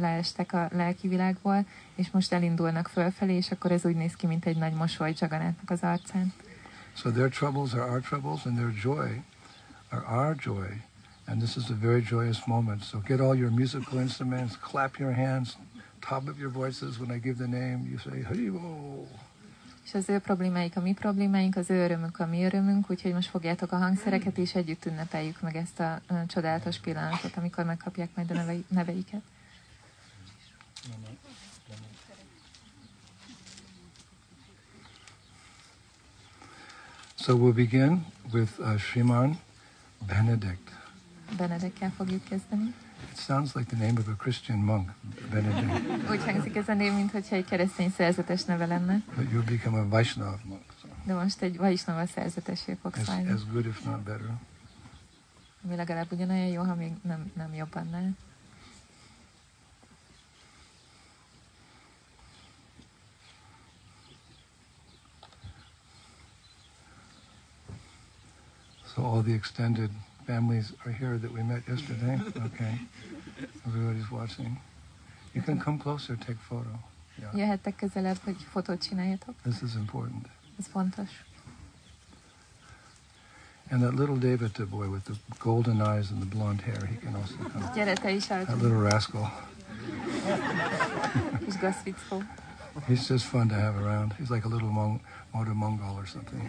leestek 0.00 0.52
a 0.52 0.68
lelki 0.72 1.08
világból, 1.08 1.64
és 1.94 2.10
most 2.10 2.32
elindulnak 2.32 2.88
fölfelé, 2.88 3.34
és 3.34 3.50
akkor 3.50 3.72
ez 3.72 3.84
úgy 3.84 3.96
néz 3.96 4.14
ki, 4.14 4.26
mint 4.26 4.46
egy 4.46 4.56
nagy 4.56 4.72
mosoly 4.72 5.14
az 5.66 5.82
arcán. 5.82 6.32
So 6.94 7.10
their 7.10 7.28
troubles 7.28 7.72
are 7.72 7.90
our 7.90 8.00
troubles, 8.00 8.46
and 8.46 8.56
their 8.56 8.72
joy 8.82 9.22
are 9.88 10.04
our 10.06 10.36
joy. 10.44 10.82
And 11.26 11.38
this 11.42 11.56
is 11.56 11.70
a 11.70 11.76
very 11.80 12.02
joyous 12.10 12.46
moment. 12.46 12.82
So 12.82 13.00
get 13.06 13.20
all 13.20 13.36
your 13.36 13.50
musical 13.50 14.00
instruments, 14.00 14.56
clap 14.56 14.96
your 14.98 15.12
hands, 15.12 15.56
top 15.98 16.28
of 16.28 16.38
your 16.38 16.52
voices 16.52 16.98
when 16.98 17.10
I 17.10 17.18
give 17.18 17.36
the 17.36 17.46
name. 17.46 17.88
You 17.90 17.98
say, 17.98 18.22
Haribol. 18.22 19.06
És 19.90 19.96
az 19.96 20.08
ő 20.08 20.18
problémáik 20.18 20.76
a 20.76 20.80
mi 20.80 20.92
problémáink, 20.92 21.56
az 21.56 21.70
ő 21.70 21.84
örömünk 21.84 22.18
a 22.18 22.26
mi 22.26 22.44
örömünk, 22.44 22.90
úgyhogy 22.90 23.12
most 23.12 23.28
fogjátok 23.28 23.72
a 23.72 23.76
hangszereket, 23.76 24.38
és 24.38 24.54
együtt 24.54 24.86
ünnepeljük 24.86 25.40
meg 25.40 25.56
ezt 25.56 25.80
a 25.80 26.00
csodálatos 26.26 26.78
pillanatot, 26.78 27.36
amikor 27.36 27.64
megkapják 27.64 28.08
majd 28.14 28.30
a 28.30 28.34
nevei- 28.34 28.64
neveiket. 28.68 29.20
So 37.14 37.36
we'll 37.36 37.54
begin 37.54 38.06
with 38.32 38.60
uh, 38.60 38.78
Shriman 38.78 39.38
Benedict. 40.06 40.70
Benedekkel 41.36 41.92
fogjuk 41.96 42.24
kezdeni. 42.24 42.74
It 43.10 43.16
sounds 43.16 43.54
like 43.54 43.68
the 43.68 43.84
name 43.84 43.98
of 43.98 44.08
a 44.08 44.14
Christian 44.16 44.58
monk, 44.58 44.90
Benedict, 45.30 45.88
Úgy 46.10 46.24
hangzik 46.24 46.56
ez 46.56 46.68
a 46.68 46.74
név, 46.74 46.92
mintha 46.92 47.18
egy 47.36 47.44
keresztény 47.44 47.90
szerzetes 47.90 48.44
neve 48.44 48.66
lenne, 48.66 49.02
but 49.16 49.30
you'll 49.30 49.48
become 49.48 49.78
a 49.78 49.88
Vaishnav 49.88 50.38
monk. 50.44 50.62
So 50.82 50.88
de 51.04 51.14
most 51.14 51.42
egy 51.42 51.56
Vaisnava 51.56 52.06
szerzetesé 52.06 52.76
fogsz 52.82 53.08
as, 53.08 53.08
as 53.08 53.44
good, 53.52 53.66
if 53.66 53.84
not 53.84 54.02
better. 54.02 54.30
Ami 55.64 55.76
legalább 55.76 56.12
ugyanolyan 56.12 56.46
jó, 56.46 56.62
ha 56.62 56.74
még 56.74 56.92
nem, 57.02 57.30
nem 57.36 57.54
jobb 57.54 57.74
annál. 57.74 58.16
So 68.94 69.04
all 69.04 69.22
the 69.22 69.32
extended 69.32 69.90
families 70.26 70.72
are 70.84 70.92
here 70.92 71.18
that 71.18 71.30
we 71.32 71.42
met 71.42 71.62
yesterday. 71.68 72.18
Okay, 72.46 72.80
everybody's 73.66 74.10
watching. 74.10 74.58
You 75.34 75.42
can 75.42 75.60
come 75.60 75.78
closer, 75.78 76.16
take 76.16 76.38
photo. 76.48 76.68
Yeah, 77.18 77.34
Jöhettek 77.34 77.76
közelebb, 77.76 78.16
hogy 78.24 78.36
fotót 78.50 78.82
csináljatok. 78.82 79.34
this 79.42 79.60
is 79.62 79.74
important. 79.74 80.28
Ez 80.58 80.66
fontos. 80.66 81.08
And 83.70 83.82
that 83.82 83.94
little 83.94 84.16
David 84.16 84.50
the 84.52 84.64
boy 84.64 84.88
with 84.88 85.04
the 85.04 85.14
golden 85.38 85.80
eyes 85.80 86.10
and 86.10 86.20
the 86.20 86.36
blonde 86.36 86.60
hair, 86.62 86.86
he 86.86 86.96
can 86.96 87.14
also 87.14 87.34
come. 87.52 87.70
Gyere 87.74 87.94
te 87.94 88.10
is, 88.12 88.26
That 88.26 88.62
little 88.62 88.80
rascal. 88.80 89.30
kis 91.44 91.56
gazfickó. 91.56 92.22
He's 92.86 93.08
just 93.08 93.24
fun 93.26 93.48
to 93.48 93.54
have 93.54 93.76
around. 93.84 94.12
He's 94.18 94.30
like 94.30 94.46
a 94.46 94.48
little 94.48 94.68
Mong- 94.68 95.00
Mongol 95.54 95.96
or 95.96 96.06
something. 96.06 96.40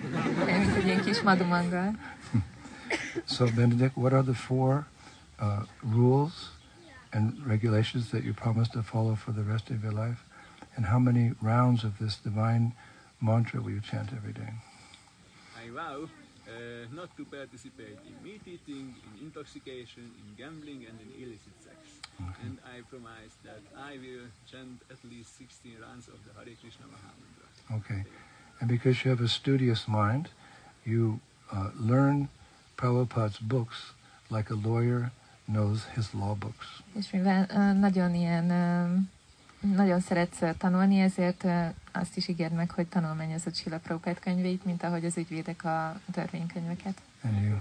Olyan, 0.43 0.59
mint 0.59 0.75
egy 0.75 0.85
ilyen 0.85 1.01
kis 1.01 1.21
madumanggal. 1.21 1.95
So, 3.25 3.47
Benedict, 3.47 3.97
what 3.97 4.13
are 4.13 4.23
the 4.23 4.33
four 4.33 4.87
uh, 5.39 5.65
rules 5.83 6.49
and 7.13 7.45
regulations 7.45 8.11
that 8.11 8.23
you 8.23 8.33
promise 8.33 8.69
to 8.69 8.83
follow 8.83 9.15
for 9.15 9.31
the 9.31 9.43
rest 9.43 9.69
of 9.69 9.83
your 9.83 9.91
life? 9.93 10.23
And 10.75 10.85
how 10.85 10.99
many 10.99 11.33
rounds 11.41 11.83
of 11.83 11.99
this 11.99 12.15
divine 12.15 12.73
mantra 13.21 13.61
will 13.61 13.71
you 13.71 13.81
chant 13.81 14.09
every 14.15 14.33
day? 14.33 14.53
I 15.61 15.69
vow 15.69 16.07
uh, 16.47 16.85
not 16.93 17.15
to 17.17 17.25
participate 17.25 17.97
in 18.07 18.15
meat 18.23 18.41
eating, 18.45 18.95
in 19.05 19.27
intoxication, 19.27 20.11
in 20.21 20.35
gambling, 20.37 20.85
and 20.89 20.97
in 20.99 21.23
illicit 21.23 21.55
sex. 21.63 21.77
And 22.43 22.59
I 22.65 22.81
promise 22.89 23.33
that 23.43 23.61
I 23.77 23.93
will 23.93 24.27
chant 24.49 24.81
at 24.89 24.97
least 25.09 25.37
16 25.37 25.77
rounds 25.81 26.07
of 26.07 26.19
the 26.25 26.33
Hare 26.33 26.55
Krishna 26.61 26.85
Mahamantra. 26.85 27.77
Okay. 27.79 28.03
And 28.59 28.69
because 28.69 29.03
you 29.03 29.09
have 29.09 29.21
a 29.21 29.27
studious 29.27 29.87
mind, 29.87 30.29
you 30.85 31.19
uh, 31.51 31.71
learn 31.79 32.29
Prabhupada's 32.81 33.37
books 33.47 33.93
like 34.29 34.53
a 34.53 34.57
lawyer 34.67 35.11
knows 35.45 35.79
his 35.95 36.05
law 36.13 36.35
books. 36.35 36.65
És 36.97 37.11
mivel 37.11 37.47
ö, 37.49 37.73
nagyon 37.79 38.15
ilyen, 38.15 38.49
ö, 38.49 38.95
nagyon 39.75 39.99
szeretsz 39.99 40.39
tanulni, 40.57 40.99
ezért 40.99 41.43
ö, 41.43 41.65
azt 41.91 42.17
is 42.17 42.27
ígérd 42.27 42.53
meg, 42.53 42.71
hogy 42.71 42.87
tanulmányozod 42.87 43.55
Sila 43.55 43.77
Prabhupád 43.77 44.19
könyveit, 44.19 44.65
mint 44.65 44.83
ahogy 44.83 45.05
az 45.05 45.17
ügyvédek 45.17 45.63
a 45.63 45.99
törvénykönyveket. 46.11 47.01
And 47.23 47.33
you, 47.43 47.55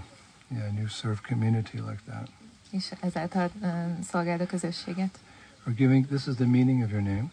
yeah, 0.47 0.67
and 0.67 0.77
you 0.77 0.87
serve 0.87 1.19
community 1.27 1.75
like 1.75 2.01
that. 2.05 2.29
és 2.71 2.91
ezáltal 2.99 3.49
ö, 3.61 3.67
szolgáld 4.09 4.41
a 4.41 4.45
közösséget. 4.45 5.19
We're 5.65 5.75
giving, 5.75 6.05
this 6.05 6.27
is 6.27 6.35
the 6.35 6.45
meaning 6.45 6.83
of 6.83 6.89
your 6.91 7.03
name. 7.03 7.23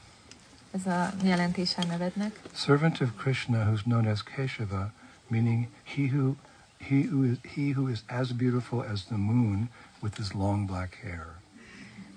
Ez 0.70 0.86
a 0.86 1.11
jelentése 1.22 1.82
a 1.82 1.84
nevednek. 1.86 2.41
Servant 2.55 3.01
of 3.01 3.09
Krishna, 3.16 3.64
who's 3.70 3.82
known 3.82 4.07
as 4.07 4.22
Keshava, 4.22 4.93
meaning 5.26 5.66
he 5.95 6.03
who, 6.03 6.34
he 6.81 7.03
who, 7.03 7.24
is, 7.24 7.39
he 7.55 7.72
who 7.72 7.89
is 7.89 8.03
as 8.07 8.33
beautiful 8.33 8.83
as 8.83 9.05
the 9.05 9.16
moon 9.16 9.68
with 10.03 10.16
his 10.16 10.33
long 10.33 10.66
black 10.66 10.99
hair. 11.03 11.37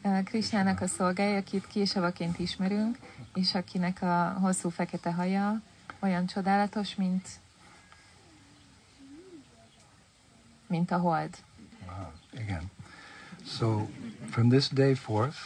Ö, 0.03 0.23
Krisnának 0.23 0.81
a 0.81 0.87
szolgája, 0.87 1.37
akit 1.37 1.67
késavaként 1.67 2.39
ismerünk, 2.39 2.97
és 3.33 3.55
akinek 3.55 4.01
a 4.01 4.37
hosszú 4.39 4.69
fekete 4.69 5.11
haja 5.13 5.61
olyan 5.99 6.25
csodálatos, 6.25 6.95
mint 6.95 7.27
mint 10.67 10.91
a 10.91 10.97
hold. 10.97 11.37
Ah, 11.85 11.97
wow, 11.97 12.11
again. 12.41 12.71
So 13.45 13.89
from 14.29 14.49
this 14.49 14.69
day 14.69 14.93
forth, 14.93 15.37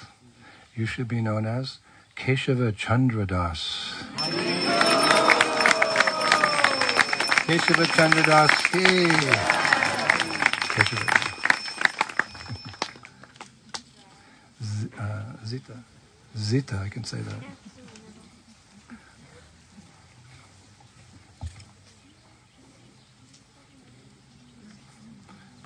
you 0.73 0.85
should 0.85 1.07
be 1.07 1.19
known 1.19 1.45
as 1.45 1.79
Keshava 2.15 2.71
Chandradas. 2.71 3.61
Keshava 7.45 7.85
Chandradas. 7.85 8.49
Hey. 8.71 9.05
Keshava. 10.73 11.07
Uh, 14.99 15.45
Zita. 15.45 15.73
Zita, 16.35 16.81
I 16.83 16.89
can 16.89 17.03
say 17.03 17.19
that. 17.19 17.43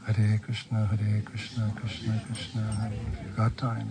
Hare 0.06 0.40
Krishna, 0.40 0.86
Hare 0.86 1.22
Krishna, 1.22 1.74
Krishna 1.80 2.22
Krishna, 2.28 2.62
Hare. 2.62 2.92
You've 3.24 3.38
got 3.38 3.56
time. 3.58 3.90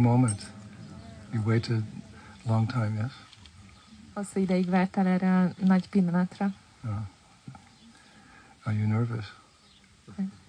Moment. 0.00 0.46
You 1.32 1.42
waited 1.46 1.82
a 2.46 2.48
long 2.48 2.66
time, 2.66 2.96
yes? 2.96 3.12
Hosszú 4.14 4.40
ideig 4.40 4.68
vártál 4.68 5.06
erre 5.06 5.42
a 5.42 5.64
nagy 5.64 5.88
pillanatra. 5.88 6.54
Uh, 6.84 6.90
are 8.64 8.76
you 8.76 8.86
nervous? 8.86 9.32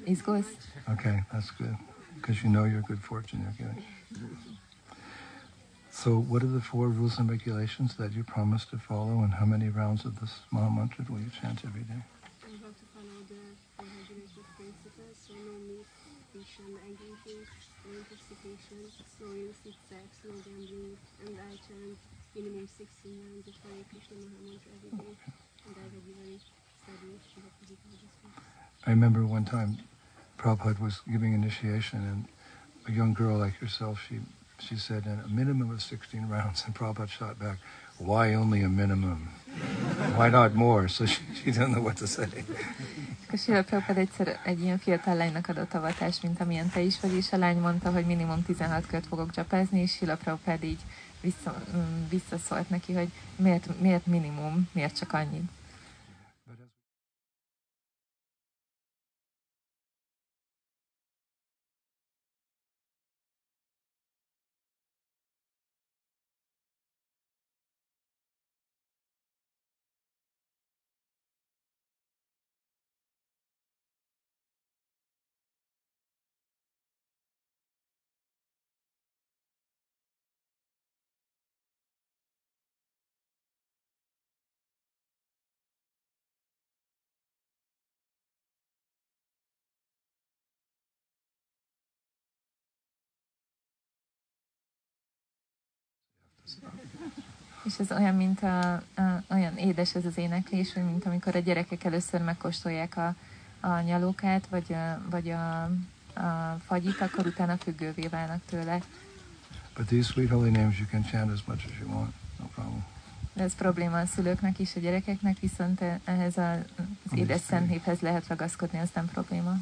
Izgulsz? 0.04 0.47
Okay, 0.88 1.24
that's 1.32 1.52
good. 1.58 1.76
Because 2.16 2.41
you 2.43 2.52
know 2.52 2.66
your 2.66 2.82
good 2.82 2.99
fortune 2.99 3.41
you're 3.41 3.56
getting. 3.58 3.84
So, 5.91 6.10
what 6.30 6.41
are 6.43 6.52
the 6.52 6.62
four 6.62 6.88
rules 6.88 7.20
and 7.20 7.30
regulations 7.30 7.95
that 7.95 8.12
you 8.14 8.24
promise 8.24 8.66
to 8.72 8.78
follow, 8.78 9.24
and 9.24 9.34
how 9.34 9.45
many 9.45 9.70
rounds 9.70 10.06
of 10.06 10.20
this 10.20 10.34
Maha 10.49 10.70
Mantra 10.70 11.06
will 11.10 11.20
you 11.20 11.30
chant 11.30 11.62
every 11.66 11.84
day? 11.84 12.02
We 12.47 12.58
have 12.64 12.76
to 12.82 12.86
follow 12.95 13.18
the 13.28 13.43
regulated 13.78 14.47
principles, 14.58 15.16
so 15.28 15.34
no 15.36 15.54
meat, 15.68 15.86
fish 16.32 16.54
and 16.64 16.76
egg 16.88 16.97
eating, 17.12 17.43
no 17.84 17.89
intoxication, 17.99 18.82
no 19.20 19.28
illicit 19.36 19.78
sex, 19.91 20.08
no 20.26 20.34
gambling, 20.47 20.95
and 21.28 21.36
I 21.38 21.54
chant 21.66 21.99
minimum 22.34 22.66
16 22.66 22.88
rounds 23.22 23.45
of 23.52 23.56
Hare 23.62 23.86
Krishna 23.91 24.16
Maha 24.24 24.39
Mantra 24.47 24.72
every 24.80 24.93
day, 24.95 25.14
and 25.68 25.76
I 25.76 25.86
regularly 25.91 26.39
study 26.82 27.12
Srila 27.30 27.52
Prabhupada 27.60 28.62
I 28.81 28.81
remember 28.92 29.26
one 29.26 29.46
time 29.46 29.78
Prabhupada 30.38 30.80
was 30.80 31.02
giving 31.12 31.34
initiation, 31.34 32.00
and 32.12 32.26
a 32.88 32.92
young 32.92 33.14
girl 33.14 33.38
like 33.38 33.60
yourself, 33.62 34.00
she 34.08 34.20
she 34.60 34.76
said, 34.76 35.06
a 35.08 35.28
minimum 35.28 35.72
of 35.72 35.82
16 35.82 36.28
rounds," 36.28 36.64
and 36.66 36.76
Prabhupada 36.76 37.10
shot 37.10 37.39
back, 37.39 37.58
"Why 37.98 38.34
only 38.34 38.62
a 38.62 38.70
minimum? 38.70 39.30
Why 40.16 40.30
not 40.30 40.54
more?" 40.56 40.88
So 40.88 41.06
she, 41.06 41.22
she 41.36 41.52
didn't 41.52 41.74
know 41.74 41.82
what 41.82 41.98
to 41.98 42.08
say. 42.08 42.28
Sila 43.38 43.64
Prabhupada 43.64 44.00
egyszer 44.00 44.39
egy 44.44 44.62
ilyen 44.62 44.78
fiatal 44.78 45.16
lánynak 45.16 45.48
adott 45.48 45.74
avatást, 45.74 46.24
mint 46.24 46.42
amilyen 46.42 46.70
te 46.70 46.82
is 46.82 47.00
vagy, 47.00 47.14
és 47.14 47.32
a 47.32 47.38
lány 47.38 47.58
mondta, 47.58 47.92
hogy 47.92 48.06
minimum 48.06 48.44
16 48.44 48.86
kört 48.86 49.08
fogok 49.08 49.32
csapázni, 49.32 49.80
és 49.80 49.92
Sila 49.92 50.16
Prabhupada 50.16 50.66
így 50.66 50.82
vissza, 51.22 51.64
mm, 51.76 52.08
visszaszólt 52.10 52.70
neki, 52.70 52.94
hogy 52.94 53.12
miért, 53.36 53.80
miért 53.80 54.06
minimum, 54.06 54.70
miért 54.72 54.98
csak 54.98 55.14
annyit. 55.14 55.50
És 97.64 97.80
ez 97.80 97.91
olyan, 97.91 98.16
mint 98.16 98.43
a, 98.43 98.72
a, 98.74 98.82
olyan 99.30 99.57
édes 99.57 99.95
ez 99.95 100.05
az 100.05 100.18
éneklés, 100.18 100.74
hogy 100.74 100.84
mint 100.84 101.05
amikor 101.05 101.36
a 101.36 101.39
gyerekek 101.39 101.84
először 101.84 102.22
megkóstolják 102.22 102.97
a, 102.97 103.16
a 103.59 103.80
nyalókát, 103.80 104.47
vagy 104.47 104.74
a, 104.74 105.01
vagy 105.09 105.30
a, 105.30 105.64
a 106.14 106.57
fagyit, 106.66 107.01
akkor 107.01 107.26
utána 107.26 107.57
függővé 107.57 108.07
válnak 108.07 108.41
tőle. 108.45 108.82
But 109.76 109.86
these 109.86 110.12
sweet 110.12 110.30
holy 110.30 110.49
names 110.49 110.80
you 110.80 110.88
can 110.88 111.03
chant 111.03 111.32
as 111.32 111.43
much 111.45 111.66
as 111.66 111.80
you 111.80 111.89
want, 111.89 112.14
no 112.39 112.45
problem. 112.45 112.86
De 113.34 113.43
ez 113.43 113.55
probléma 113.55 113.99
a 113.99 114.05
szülőknek 114.05 114.59
is, 114.59 114.76
a 114.76 114.80
gyerekeknek, 114.80 115.39
viszont 115.39 115.82
ehhez 116.03 116.38
a, 116.38 116.51
az 116.51 117.18
édes 117.18 117.41
szent 117.41 117.70
névhez 117.70 117.99
lehet 117.99 118.28
ragaszkodni, 118.28 118.80
az 118.80 118.89
nem 118.93 119.05
probléma. 119.05 119.57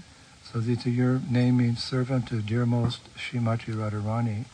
So 0.51 0.59
Zita, 0.59 0.89
your 0.89 1.19
name 1.29 1.51
means 1.51 1.85
servant 1.85 2.31
of 2.31 2.43
dearmost 2.43 3.01
Shrimati 3.15 3.71
Radharani, 3.71 4.45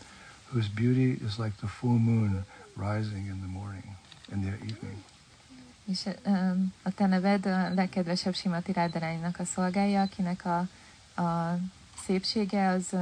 whose 0.52 0.70
beauty 0.76 1.24
is 1.26 1.38
like 1.38 1.56
the 1.58 1.68
full 1.68 1.98
moon 1.98 2.46
rising 2.76 3.28
in 3.28 3.40
the 3.40 3.48
morning, 3.48 3.96
in 4.32 4.42
the 4.42 4.52
evening. 4.52 5.04
És 5.86 6.06
um, 6.26 6.74
a 6.84 6.92
te 6.92 7.06
neved 7.06 7.46
a 7.46 7.74
legkedvesebb 7.74 8.36
Simati 8.36 8.72
Rádaránynak 8.74 9.40
a 9.40 9.46
szolgája, 9.46 10.02
akinek 10.02 10.46
a, 10.46 10.58
a 11.22 11.58
szépsége 12.06 12.68
az 12.68 12.88
uh, 12.92 13.00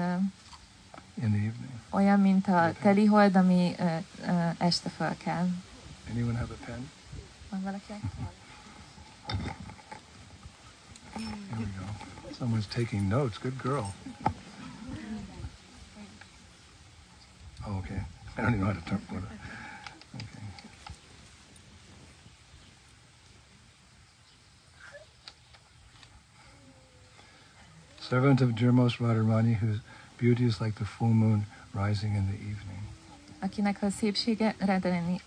In 1.13 1.31
the 1.31 1.37
evening. 1.37 1.71
olyan, 1.89 2.19
mint 2.19 2.47
a 2.47 2.73
telihold, 2.81 3.35
ami 3.35 3.75
uh, 3.79 3.97
uh, 4.27 4.53
este 4.57 4.89
föl 4.89 5.17
kell. 5.17 5.47
Anyone 6.11 6.37
have 6.37 6.53
a 6.53 6.65
pen? 6.65 6.89
Van 7.49 7.61
valaki? 7.61 7.93
Here 11.13 11.57
we 11.57 11.65
go. 11.65 11.85
Someone's 12.39 12.67
taking 12.67 13.07
notes. 13.07 13.37
Good 13.37 13.61
girl. 13.61 13.93
Oh, 17.67 17.77
okay. 17.77 18.01
I 18.37 18.41
don't 18.41 18.55
even 18.55 18.59
know 18.59 18.65
how 18.65 18.73
to 18.73 18.85
turn 18.89 18.99
for 19.07 19.17
it. 19.17 19.23
Okay. 20.15 20.43
Servant 28.09 28.41
of 28.41 28.49
dearmost 28.53 28.99
Radharani, 28.99 29.53
whose 29.53 29.79
beauty 30.17 30.45
is 30.45 30.59
like 30.59 30.75
the 30.75 30.85
full 30.85 31.13
moon 31.13 31.45
rising 31.73 32.15
in 32.15 32.25
the 32.27 32.37
evening. 32.37 32.81
Akinek 33.39 33.81
a 33.81 33.89
szépsége, 33.89 34.55
Rádarányi 34.57 35.19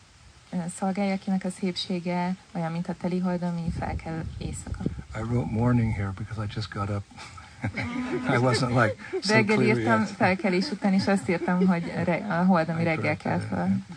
uh, 0.53 0.64
szolgája, 0.79 1.12
akinek 1.12 1.45
a 1.45 1.51
szépsége 1.51 2.37
olyan, 2.55 2.72
mint 2.72 2.89
a 2.89 2.95
telihold, 3.01 3.43
ami 3.43 3.70
fel 3.79 3.97
kell 3.97 4.24
éjszaka. 4.39 4.83
I 5.16 5.20
wrote 5.20 5.51
morning 5.51 5.95
here 5.95 6.12
because 6.16 6.43
I 6.45 6.47
just 6.55 6.70
got 6.70 6.89
up. 6.89 7.05
I 8.35 8.37
wasn't 8.37 8.74
like 8.74 8.97
so 9.22 9.33
Reggel 9.35 9.62
írtam 9.62 10.05
felkelés 10.05 10.70
után, 10.70 10.93
és 10.93 11.07
azt 11.07 11.29
írtam, 11.29 11.66
hogy 11.66 11.93
re- 12.05 12.27
a 12.29 12.45
hold, 12.45 12.68
ami 12.68 12.81
I 12.81 12.85
reggel 12.85 13.16
kell 13.16 13.41
it. 13.41 13.97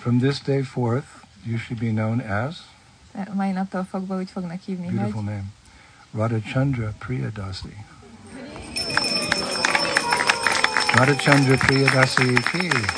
From 0.00 0.18
this 0.18 0.40
day 0.40 0.62
forth, 0.62 1.06
you 1.44 1.58
should 1.58 1.80
be 1.80 1.90
known 1.90 2.20
as 2.20 2.56
A 3.14 3.34
mai 3.34 3.50
naptól 3.50 3.84
fogva 3.84 4.16
úgy 4.16 4.30
fognak 4.30 4.60
hívni, 4.60 4.84
hogy 4.84 4.94
beautiful 4.94 5.22
name, 5.22 5.44
Radhachandra 6.16 6.92
Priyadasi. 7.00 7.68
Radhachandra 10.96 11.56
Priyadasi 11.56 12.42
ki. 12.52 12.97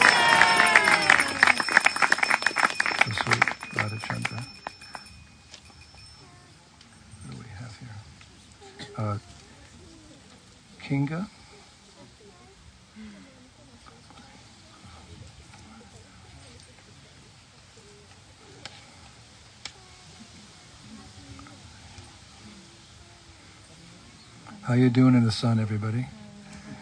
How 24.70 24.76
are 24.76 24.78
you 24.78 24.88
doing 24.88 25.16
in 25.16 25.24
the 25.24 25.32
sun, 25.32 25.58
everybody? 25.58 26.06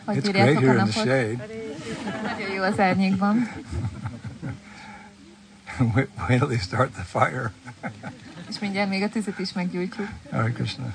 Hogy 0.05 0.17
It's 0.17 0.29
great 0.29 0.59
here 0.59 0.79
in 0.79 0.85
the 0.85 0.93
shade. 0.93 1.49
Nagyon 2.23 2.51
jó 2.53 2.63
az 2.63 2.79
árnyékban. 2.79 3.37
wait, 5.95 6.09
wait 6.29 6.39
till 6.39 6.47
they 6.49 6.59
start 6.59 6.93
the 6.93 7.03
fire. 7.03 7.53
És 8.49 8.59
mindjárt 8.59 8.89
még 8.89 9.03
a 9.03 9.09
tüzet 9.09 9.39
is 9.39 9.53
meggyújtjuk. 9.53 10.09
Hare 10.31 10.53
Krishna. 10.53 10.95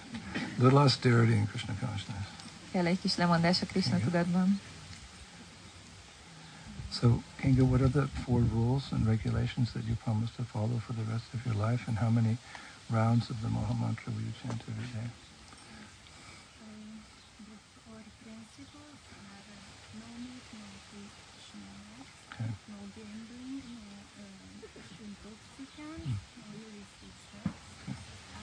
Little 0.57 0.79
austerity 0.79 1.31
in 1.31 1.47
Krishna 1.47 1.73
consciousness. 1.79 2.27
Kell 2.71 2.85
egy 2.85 2.99
kis 3.01 3.15
lemondás 3.15 3.61
a 3.61 3.65
Krishna 3.65 3.95
Igen. 3.95 4.07
tudatban. 4.09 4.59
So, 6.99 7.21
Kinga, 7.41 7.63
what 7.63 7.81
are 7.81 7.89
the 7.89 8.07
four 8.23 8.41
rules 8.53 8.83
and 8.91 9.05
regulations 9.07 9.71
that 9.71 9.83
you 9.85 9.95
promise 10.03 10.31
to 10.35 10.43
follow 10.43 10.77
for 10.85 10.95
the 10.95 11.11
rest 11.11 11.25
of 11.33 11.39
your 11.45 11.69
life, 11.69 11.83
and 11.87 11.97
how 11.97 12.09
many 12.09 12.37
rounds 12.89 13.29
of 13.29 13.35
the 13.41 13.47
Maha 13.47 13.73
Mantra 13.73 14.11
will 14.13 14.21
you 14.21 14.33
chant 14.41 14.61
every 14.69 14.89
day? 15.01 15.09
the 17.49 17.57
four 17.83 18.01
principles 18.23 18.99
are 19.09 19.41
uh, 19.41 19.99
no 19.99 20.09
meat, 20.23 20.45
no 20.53 20.67
fish, 20.89 21.17
no 21.57 21.69
nuts, 21.89 22.13
Okay. 22.33 22.51
no 22.71 22.79
gambling, 22.95 23.61
no 23.73 23.85
uh, 24.21 25.05
intoxicants, 25.07 26.21
no 26.39 26.45
illicit 26.57 27.15
sex. 27.29 27.53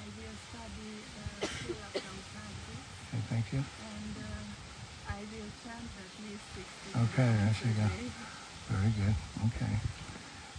I 0.01 0.05
will 0.16 0.36
study 0.48 0.92
uh, 1.20 1.46
Srila 1.46 1.88
Prabhupada 1.94 2.74
Okay, 3.11 3.22
thank 3.30 3.46
you. 3.55 3.62
and 3.62 4.14
uh, 4.20 5.14
I 5.16 5.20
will 5.30 5.51
chant 5.62 5.90
at 6.05 6.12
least 6.24 6.46
60 6.55 6.98
Okay, 7.07 7.30
times 7.30 7.40
there 7.40 7.55
she 7.59 7.68
a 7.70 7.78
go. 7.78 7.86
day. 7.88 8.07
Very 8.70 8.92
good. 9.01 9.16
Okay. 9.48 9.74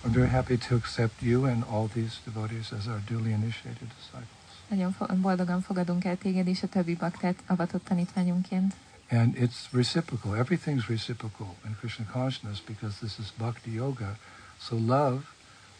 I'm 0.03 0.11
very 0.11 0.27
happy 0.51 0.67
to 0.67 0.75
accept 0.75 1.21
you 1.21 1.45
and 1.45 1.63
all 1.69 1.87
these 1.87 2.19
devotees 2.25 2.71
as 2.71 2.87
our 2.87 2.99
duly 3.07 3.31
initiated 3.31 3.87
disciples. 3.97 4.27
Nagyon 4.69 4.91
fo- 4.91 5.15
boldogan 5.15 5.61
fogadunk 5.61 6.05
el 6.05 6.17
téged 6.17 6.47
és 6.47 6.63
a 6.63 6.67
többi 6.67 6.95
baktát 6.95 7.43
avatott 7.45 7.83
tanítványunként. 7.83 8.73
And 9.09 9.35
it's 9.35 9.71
reciprocal. 9.71 10.35
Everything's 10.35 10.87
reciprocal 10.87 11.55
in 11.65 11.75
Krishna 11.79 12.05
consciousness 12.11 12.59
because 12.61 12.95
this 12.97 13.17
is 13.19 13.31
bhakti 13.37 13.73
yoga. 13.73 14.17
So 14.59 14.75
love 14.75 15.21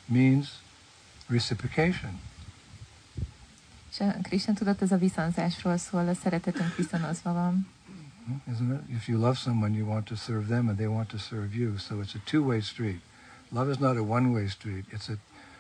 means 0.06 0.48
reciprocation. 1.28 2.20
És 3.92 4.00
a 4.00 4.16
Krishna 4.22 4.54
tudat 4.54 4.82
ez 4.82 4.92
a 4.92 4.98
viszonzásról 4.98 5.78
szól, 5.78 6.08
a 6.08 6.14
szeretetünk 6.14 6.76
viszonozva 6.76 7.34
van. 7.34 7.68
Hmm, 8.26 8.42
Isn't 8.54 8.82
it? 8.90 8.96
If 8.96 9.08
you 9.08 9.20
love 9.20 9.36
someone, 9.36 9.76
you 9.78 9.88
want 9.88 10.06
to 10.06 10.16
serve 10.16 10.46
them 10.46 10.68
and 10.68 10.78
they 10.78 10.88
want 10.88 11.08
to 11.08 11.18
serve 11.18 11.56
you. 11.56 11.78
So 11.78 12.02
it's 12.02 12.16
a 12.16 12.20
two-way 12.24 12.62
street. 12.62 13.02
Love 13.52 13.72
is 13.72 13.78
not 13.78 13.98
a 13.98 14.04
one-way 14.04 14.48
street. 14.48 14.86
It's 14.92 15.10
a 15.10 15.18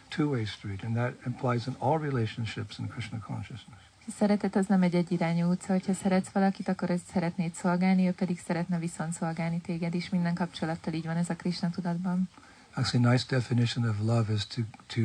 two-way 0.09 0.45
street. 0.45 0.83
And 0.83 0.95
that 0.95 1.13
implies 1.25 1.67
in 1.67 1.75
all 1.79 1.97
relationships 1.99 2.79
in 2.79 2.87
Krishna 2.87 3.19
consciousness. 3.19 3.79
Szeretet 4.17 4.55
az 4.55 4.65
nem 4.65 4.81
egy 4.81 4.95
egyirányú 4.95 5.49
utca, 5.49 5.71
hogyha 5.71 5.93
szeretsz 5.93 6.29
valakit, 6.29 6.67
akkor 6.67 6.89
ezt 6.89 7.05
szeretnéd 7.13 7.53
szolgálni, 7.53 8.07
ő 8.07 8.11
pedig 8.11 8.39
szeretne 8.39 8.79
viszont 8.79 9.13
szolgálni 9.13 9.61
téged 9.61 9.93
is. 9.93 10.09
Minden 10.09 10.33
kapcsolattal 10.33 10.93
így 10.93 11.05
van 11.05 11.17
ez 11.17 11.29
a 11.29 11.35
Krishna 11.35 11.69
tudatban. 11.69 12.29
Actually, 12.73 13.05
a 13.05 13.09
nice 13.09 13.25
definition 13.29 13.89
of 13.89 13.99
love 13.99 14.33
is 14.33 14.47
to, 14.47 14.61
to 14.87 15.01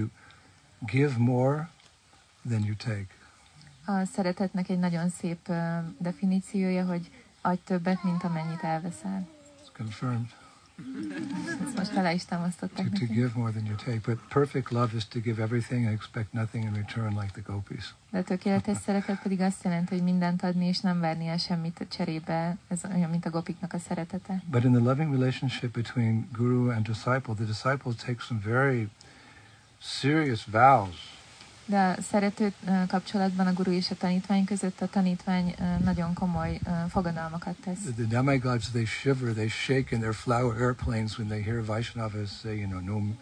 give 0.81 1.19
more 1.19 1.69
than 2.49 2.65
you 2.65 2.75
take. 2.75 3.07
A 3.85 4.05
szeretetnek 4.05 4.69
egy 4.69 4.79
nagyon 4.79 5.09
szép 5.09 5.49
ö, 5.49 5.79
definíciója, 5.99 6.87
hogy 6.87 7.11
adj 7.41 7.61
többet, 7.65 8.03
mint 8.03 8.23
amennyit 8.25 8.63
elveszel. 8.63 9.29
It's 9.63 9.77
confirmed. 9.77 10.46
Ezt 11.65 11.77
most 11.77 11.97
alá 11.97 12.13
is 12.13 12.25
To, 12.25 12.67
to 12.99 13.07
give 13.07 13.31
more 13.35 13.51
than 13.51 13.65
you 13.65 13.75
take. 13.75 14.01
But 14.05 14.19
perfect 14.29 14.71
love 14.71 14.97
is 14.97 15.07
to 15.07 15.21
give 15.21 15.43
everything 15.43 15.87
and 15.87 15.95
expect 15.95 16.33
nothing 16.33 16.65
in 16.65 16.75
return 16.75 17.19
like 17.21 17.33
the 17.33 17.41
gopis. 17.47 17.95
De 18.11 18.19
a 18.19 18.23
tökéletes 18.23 18.77
szeretet 18.77 19.23
pedig 19.23 19.41
azt 19.41 19.65
jelenti, 19.65 19.95
hogy 19.95 20.05
mindent 20.05 20.43
adni, 20.43 20.67
és 20.67 20.81
nem 20.81 21.01
várni 21.01 21.27
el 21.27 21.37
semmit 21.37 21.87
cserébe. 21.91 22.57
Ez 22.69 22.81
olyan, 22.95 23.11
mint 23.11 23.27
a 23.27 23.31
gopiknak 23.31 23.73
a 23.73 23.79
szeretete. 23.79 24.43
But 24.51 24.65
in 24.65 24.73
the 24.73 24.83
loving 24.83 25.13
relationship 25.13 25.73
between 25.73 26.29
guru 26.33 26.71
and 26.71 26.87
disciple, 26.87 27.35
the 27.35 27.45
disciple 27.45 27.93
takes 28.05 28.27
some 28.27 28.41
very 28.45 28.89
serious 29.79 30.45
vows. 30.45 31.16
De 31.69 31.79
a 31.79 32.03
szerető 32.03 32.53
kapcsolatban 32.89 33.47
a 33.47 33.53
guru 33.53 33.71
és 33.71 33.91
a 33.91 33.95
tanítvány 33.95 34.45
között 34.45 34.81
a 34.81 34.87
tanítvány 34.87 35.55
nagyon 35.85 36.15
komoly 36.15 36.61
fogadalmakat 36.89 37.57
tesz. 37.65 37.79
The, 37.83 37.93
the 37.93 38.05
demigods, 38.05 38.71
they 38.71 38.85
shiver, 38.85 39.33
they 39.33 39.49
shake 39.49 39.95
in 39.95 40.01
their 40.01 40.15
flower 40.15 40.57
airplanes 40.61 41.19
when 41.19 41.29
they 41.29 41.43
hear 41.43 41.65
Vaishnavas 41.65 42.31
say, 42.41 42.57
you 42.59 42.67
know, 42.69 42.81
no, 42.81 43.17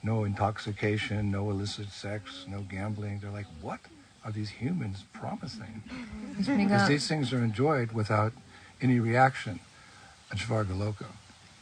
no 0.00 0.24
intoxication, 0.24 1.30
no 1.30 1.50
illicit 1.50 1.90
sex, 1.90 2.46
no 2.46 2.64
gambling. 2.68 3.20
They're 3.20 3.36
like, 3.36 3.48
what 3.60 3.80
are 4.24 4.32
these 4.32 4.50
humans 4.50 5.04
promising? 5.12 5.82
Because 6.36 6.86
these 6.88 7.06
things 7.06 7.32
are 7.32 7.44
enjoyed 7.44 7.92
without 7.92 8.32
any 8.80 8.98
reaction 9.00 9.60
at 10.30 10.38
Svargaloka. 10.38 11.06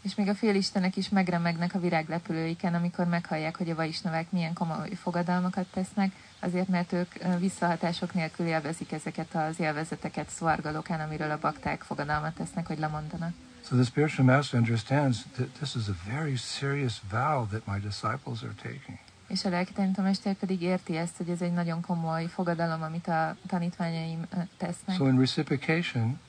És 0.03 0.14
még 0.14 0.28
a 0.28 0.34
félistenek 0.34 0.96
is 0.96 1.09
megremegnek 1.09 1.74
a 1.74 1.80
viráglepülőiken, 1.80 2.74
amikor 2.74 3.07
meghallják, 3.07 3.57
hogy 3.57 3.70
a 3.70 3.74
vaisnavák 3.74 4.30
milyen 4.30 4.53
komoly 4.53 4.94
fogadalmakat 4.94 5.66
tesznek, 5.66 6.12
azért 6.40 6.68
mert 6.68 6.92
ők 6.92 7.12
visszahatások 7.38 8.14
nélkül 8.14 8.46
élvezik 8.46 8.92
ezeket 8.92 9.34
az 9.34 9.61
élvezeteket 9.61 10.30
szvargalokán, 10.30 11.00
amiről 11.00 11.30
a 11.30 11.38
bakták 11.38 11.82
fogadalmat 11.82 12.34
tesznek, 12.34 12.66
hogy 12.66 12.78
lemondanak. 12.78 13.32
So 13.64 13.76
the 13.76 13.84
spiritual 13.84 14.26
master 14.36 14.61
understands 14.61 15.18
that 15.34 15.48
this 15.48 15.74
is 15.74 15.88
a 15.88 15.96
very 16.11 16.36
serious 16.36 17.00
vow 17.11 17.46
that 17.46 17.66
my 17.66 17.78
disciples 17.78 18.42
are 18.42 18.55
taking. 18.62 18.98
És 19.28 19.44
a 19.44 19.48
lelki 19.48 19.72
tanítómester 19.72 20.34
pedig 20.34 20.62
érti 20.62 20.96
ezt, 20.96 21.16
hogy 21.16 21.28
ez 21.28 21.40
egy 21.40 21.53
nagyon 21.53 21.80
komoly 21.80 22.26
fogadalom, 22.26 22.82
amit 22.82 23.09
a 23.09 23.36
tanítványaim 23.46 24.26
tesznek. 24.57 24.96
So 24.96 25.07
in 25.07 25.18
reciprocation, 25.18 26.20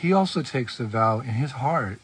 he 0.00 0.16
also 0.16 0.40
takes 0.40 0.78
a 0.78 0.88
vow 0.88 1.22
in 1.22 1.32
his 1.32 1.52
heart 1.52 1.98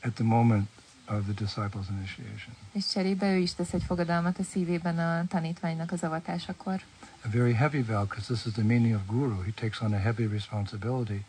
at 0.00 0.14
the 0.14 0.24
moment 0.24 0.68
of 1.08 1.24
the 1.24 1.32
disciples' 1.32 1.88
initiation. 1.90 2.54
És 2.72 2.86
cserébe 2.86 3.32
ő 3.32 3.36
is 3.36 3.54
tesz 3.54 3.72
egy 3.72 3.82
fogadalmat 3.82 4.38
a 4.38 4.42
szívében 4.42 4.98
a 4.98 5.26
tanítványnak 5.28 5.92
az 5.92 6.02
avatásakor. 6.02 6.82
A 7.24 7.28
very 7.28 7.52
heavy 7.52 7.82
vow, 7.82 8.04
because 8.04 8.26
this 8.32 8.46
is 8.46 8.52
the 8.52 8.62
meaning 8.62 8.94
of 8.94 9.00
guru. 9.06 9.42
He 9.42 9.50
takes 9.54 9.80
on 9.80 9.92
a 9.92 9.98
heavy 9.98 10.26
responsibility. 10.26 11.24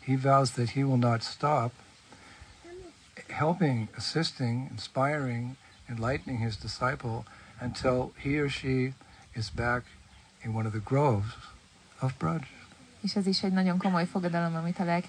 He 0.00 0.16
vows 0.16 0.50
that 0.50 0.70
he 0.70 0.82
will 0.82 0.98
not 0.98 1.22
stop 1.22 1.72
helping, 3.28 3.88
assisting, 3.96 4.68
inspiring, 4.70 5.56
enlightening 5.88 6.38
his 6.38 6.56
disciple 6.56 7.24
until 7.60 8.12
he 8.16 8.38
or 8.38 8.48
she 8.48 8.94
is 9.34 9.50
back 9.50 9.84
in 10.42 10.54
one 10.54 10.66
of 10.66 10.72
the 10.72 10.82
groves 10.84 11.36
of 12.00 12.12
Braj. 12.18 12.40
És 13.00 13.16
ez 13.16 13.26
is 13.26 13.42
egy 13.42 13.52
nagyon 13.52 13.78
komoly 13.78 14.06
fogadalom, 14.06 14.54
amit 14.54 14.78
a 14.78 15.00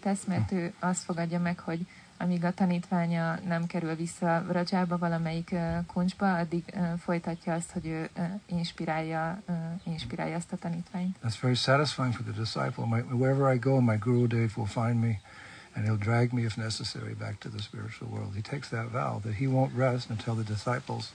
tesz, 0.00 0.24
mert 0.24 0.52
ő 0.52 0.72
azt 0.78 1.02
fogadja 1.02 1.40
meg, 1.40 1.58
hogy 1.58 1.86
amíg 2.16 2.44
a 2.44 2.54
tanítványa 2.54 3.38
nem 3.46 3.66
kerül 3.66 3.94
vissza 3.94 4.44
Rajába 4.48 4.98
valamelyik 4.98 5.54
kuncsba, 5.86 6.36
addig 6.36 6.64
folytatja 6.98 7.54
azt, 7.54 7.70
hogy 7.70 7.86
ő 7.86 8.10
inspirálja, 8.46 9.42
inspirálja 9.82 10.36
azt 10.36 10.52
a 10.52 10.56
tanítványt. 10.56 11.16
That's 11.22 11.40
very 11.40 11.54
satisfying 11.54 12.14
for 12.14 12.24
the 12.24 12.32
disciple. 12.32 12.86
My, 12.86 13.00
wherever 13.00 13.54
I 13.54 13.58
go, 13.58 13.80
my 13.80 13.96
Guru 13.96 14.26
Dev 14.26 14.50
will 14.56 14.66
find 14.66 15.00
me 15.00 15.20
and 15.74 15.84
he'll 15.84 15.96
drag 15.96 16.32
me, 16.32 16.44
if 16.44 16.56
necessary, 16.56 17.14
back 17.14 17.40
to 17.40 17.48
the 17.48 17.62
spiritual 17.62 18.08
world. 18.08 18.34
He 18.34 18.42
takes 18.42 18.68
that 18.68 18.86
vow 18.88 19.20
that 19.24 19.34
he 19.34 19.46
won't 19.46 19.72
rest 19.74 20.10
until 20.10 20.34
the 20.34 20.44
disciples 20.44 21.12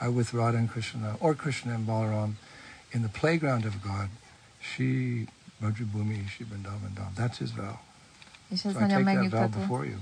are 0.00 0.10
with 0.10 0.32
Radha 0.32 0.56
and 0.56 0.70
Krishna, 0.70 1.16
or 1.20 1.34
Krishna 1.34 1.74
and 1.74 1.86
Balaram, 1.86 2.32
in 2.92 3.02
the 3.02 3.08
playground 3.08 3.64
of 3.64 3.82
God. 3.82 4.08
She, 4.60 5.26
Rajabhumi, 5.62 6.28
She 6.28 6.44
Vrindavan 6.44 6.94
Dham. 6.94 7.14
That's 7.14 7.38
his 7.38 7.50
vow. 7.50 7.78
És 8.48 8.64
ez 8.64 8.72
So 8.72 8.78
I 8.78 8.88
take 8.88 9.04
that 9.04 9.30
vow 9.30 9.48
before 9.48 9.84
you. 9.86 9.98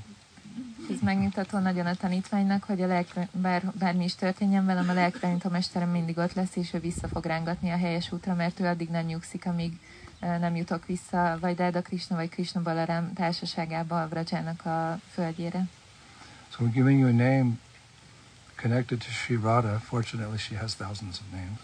Ez 0.90 1.00
megnyugtató 1.00 1.58
nagyon 1.58 1.86
a 1.86 1.94
tanítványnak, 1.94 2.64
hogy 2.64 2.82
a 2.82 2.86
lelk, 2.86 3.06
bár, 3.32 3.62
bármi 3.78 4.04
is 4.04 4.14
történjen 4.14 4.66
velem, 4.66 4.88
a 4.88 4.92
lelktanítómesterem 4.92 5.90
mindig 5.90 6.18
ott 6.18 6.32
lesz, 6.32 6.56
és 6.56 6.74
ő 6.74 6.78
vissza 6.78 7.08
fog 7.08 7.24
rángatni 7.24 7.70
a 7.70 7.76
helyes 7.76 8.12
útra, 8.12 8.34
mert 8.34 8.60
ő 8.60 8.66
addig 8.66 8.88
nem 8.88 9.04
nyugszik, 9.04 9.46
amíg 9.46 9.78
nem 10.20 10.56
jutok 10.56 10.86
vissza, 10.86 11.38
vagy 11.40 11.54
Dáda 11.54 11.82
Krishna, 11.82 12.16
vagy 12.16 12.28
Krishna 12.28 12.62
Balaram 12.62 13.12
társaságába 13.12 14.02
a 14.02 14.08
Vrajának 14.08 14.66
a 14.66 15.00
földjére. 15.12 15.66
So 16.50 16.64
we're 16.64 16.72
giving 16.72 16.98
you 16.98 17.08
a 17.08 17.12
name 17.12 17.58
connected 18.56 18.98
to 18.98 19.10
Sri 19.10 19.36
Radha. 19.36 19.78
Fortunately, 19.78 20.38
she 20.38 20.56
has 20.56 20.74
thousands 20.74 21.20
of 21.20 21.26
names. 21.32 21.58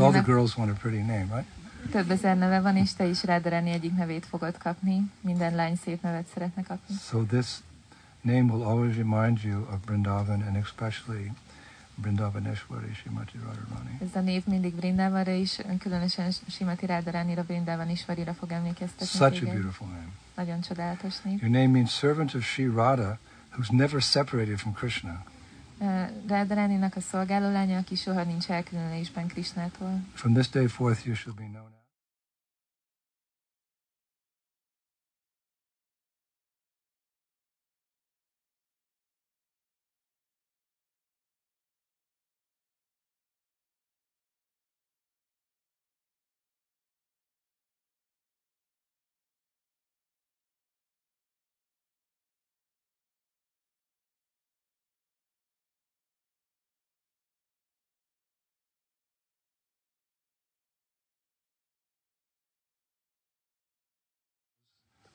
All 0.00 0.10
the 0.10 0.22
girls 0.22 0.56
want 0.56 0.70
a 0.70 0.74
pretty 0.74 1.02
name, 1.02 1.28
right? 1.34 1.46
Több 1.90 2.10
ezer 2.10 2.36
neve 2.36 2.60
van, 2.60 2.76
és 2.76 2.92
te 2.92 3.04
is 3.04 3.22
egyik 3.22 3.96
nevét 3.96 4.26
fogod 4.26 4.58
kapni. 4.58 5.10
Minden 5.20 5.54
lány 5.54 5.76
szép 5.76 6.02
nevet 6.02 6.26
szeretne 6.34 6.62
kapni. 6.62 6.94
So 6.94 7.24
this 7.24 7.46
name 8.20 8.52
will 8.52 8.62
always 8.62 8.96
remind 8.96 9.42
you 9.42 9.60
of 9.60 9.78
Vrindavan 9.86 10.42
and 10.42 10.56
especially 10.56 11.32
Vrindavaneshwari 11.94 12.94
Shrimati 12.94 13.38
Radharani. 13.44 13.98
Ez 14.02 14.14
a 14.14 14.20
név 14.20 14.42
mindig 14.46 14.74
Brindavanra 14.74 15.32
is, 15.32 15.58
különösen 15.78 16.30
Simati 16.48 16.86
Rádaranira, 16.86 17.42
Brindavan 17.42 17.90
Isvarira 17.90 18.34
fog 18.34 18.52
emlékeztetni. 18.52 19.06
Such 19.06 19.42
a 19.42 19.50
beautiful 19.50 19.86
name. 19.86 20.08
Nagyon 20.36 20.60
csodálatos 20.60 21.20
név. 21.22 21.42
Your 21.42 21.52
name 21.52 21.66
means 21.66 21.92
servant 21.92 22.34
of 22.34 22.44
Sri 22.44 22.66
Radha, 22.66 23.18
who's 23.56 23.68
never 23.70 24.02
separated 24.02 24.58
from 24.58 24.72
Krishna. 24.72 25.24
Aki 27.78 27.94
soha 27.94 28.22
nincs 28.22 28.50
elkülönülésben 28.50 29.26
Krisnától. 29.26 30.00
From 30.14 30.32
this 30.34 30.48
day 30.48 30.66
forth, 30.66 31.06
you 31.06 31.14
shall 31.14 31.34
be 31.34 31.44
known. 31.44 31.81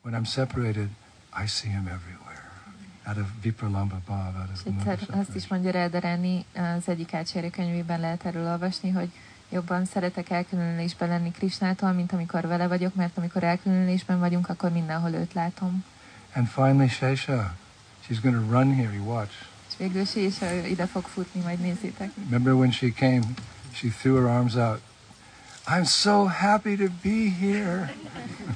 When 0.07 0.15
I'm 0.15 0.25
separated, 0.25 0.89
I 1.43 1.47
see 1.47 1.67
him 1.67 1.87
everywhere. 1.87 2.43
Out 3.07 3.17
of 3.17 3.27
Vipralambha 3.41 3.99
Bhav, 4.05 4.35
out 4.37 4.49
of 4.53 4.65
egyszer 4.65 5.19
azt 5.19 5.35
is 5.35 5.47
mondja 5.47 5.71
az 6.53 6.89
egyik 6.89 7.15
könyvében 7.51 7.99
lehet 7.99 8.25
erről 8.25 8.47
olvasni, 8.47 8.89
hogy 8.89 9.09
jobban 9.49 9.85
szeretek 9.85 10.29
elkülönülésben 10.29 11.09
lenni 11.09 11.31
Krisnától, 11.31 11.91
mint 11.91 12.13
amikor 12.13 12.47
vele 12.47 12.67
vagyok, 12.67 12.95
mert 12.95 13.17
amikor 13.17 13.43
elkülönülésben 13.43 14.19
vagyunk, 14.19 14.49
akkor 14.49 14.71
mindenhol 14.71 15.11
őt 15.11 15.33
látom. 15.33 15.83
And 16.35 16.47
finally, 16.47 16.87
Shesha, 16.87 17.55
she's 18.07 18.19
going 18.21 18.35
to 18.35 18.51
run 18.51 18.75
here. 18.75 18.93
You 18.93 19.03
watch. 19.03 19.33
És 19.69 19.77
végül 19.77 20.05
Sésa 20.05 20.53
ő 20.53 20.65
ide 20.65 20.85
fog 20.85 21.03
futni, 21.03 21.41
majd 21.41 21.59
nézzétek. 21.59 22.09
Remember 22.29 22.53
when 22.53 22.71
she 22.71 22.89
came, 22.89 23.21
she 23.73 23.87
threw 23.87 24.15
her 24.15 24.25
arms 24.25 24.55
out. 24.55 24.81
I'm 25.70 25.86
so 25.86 26.26
happy 26.26 26.76
to 26.78 26.88
be 27.03 27.30
here. 27.39 27.93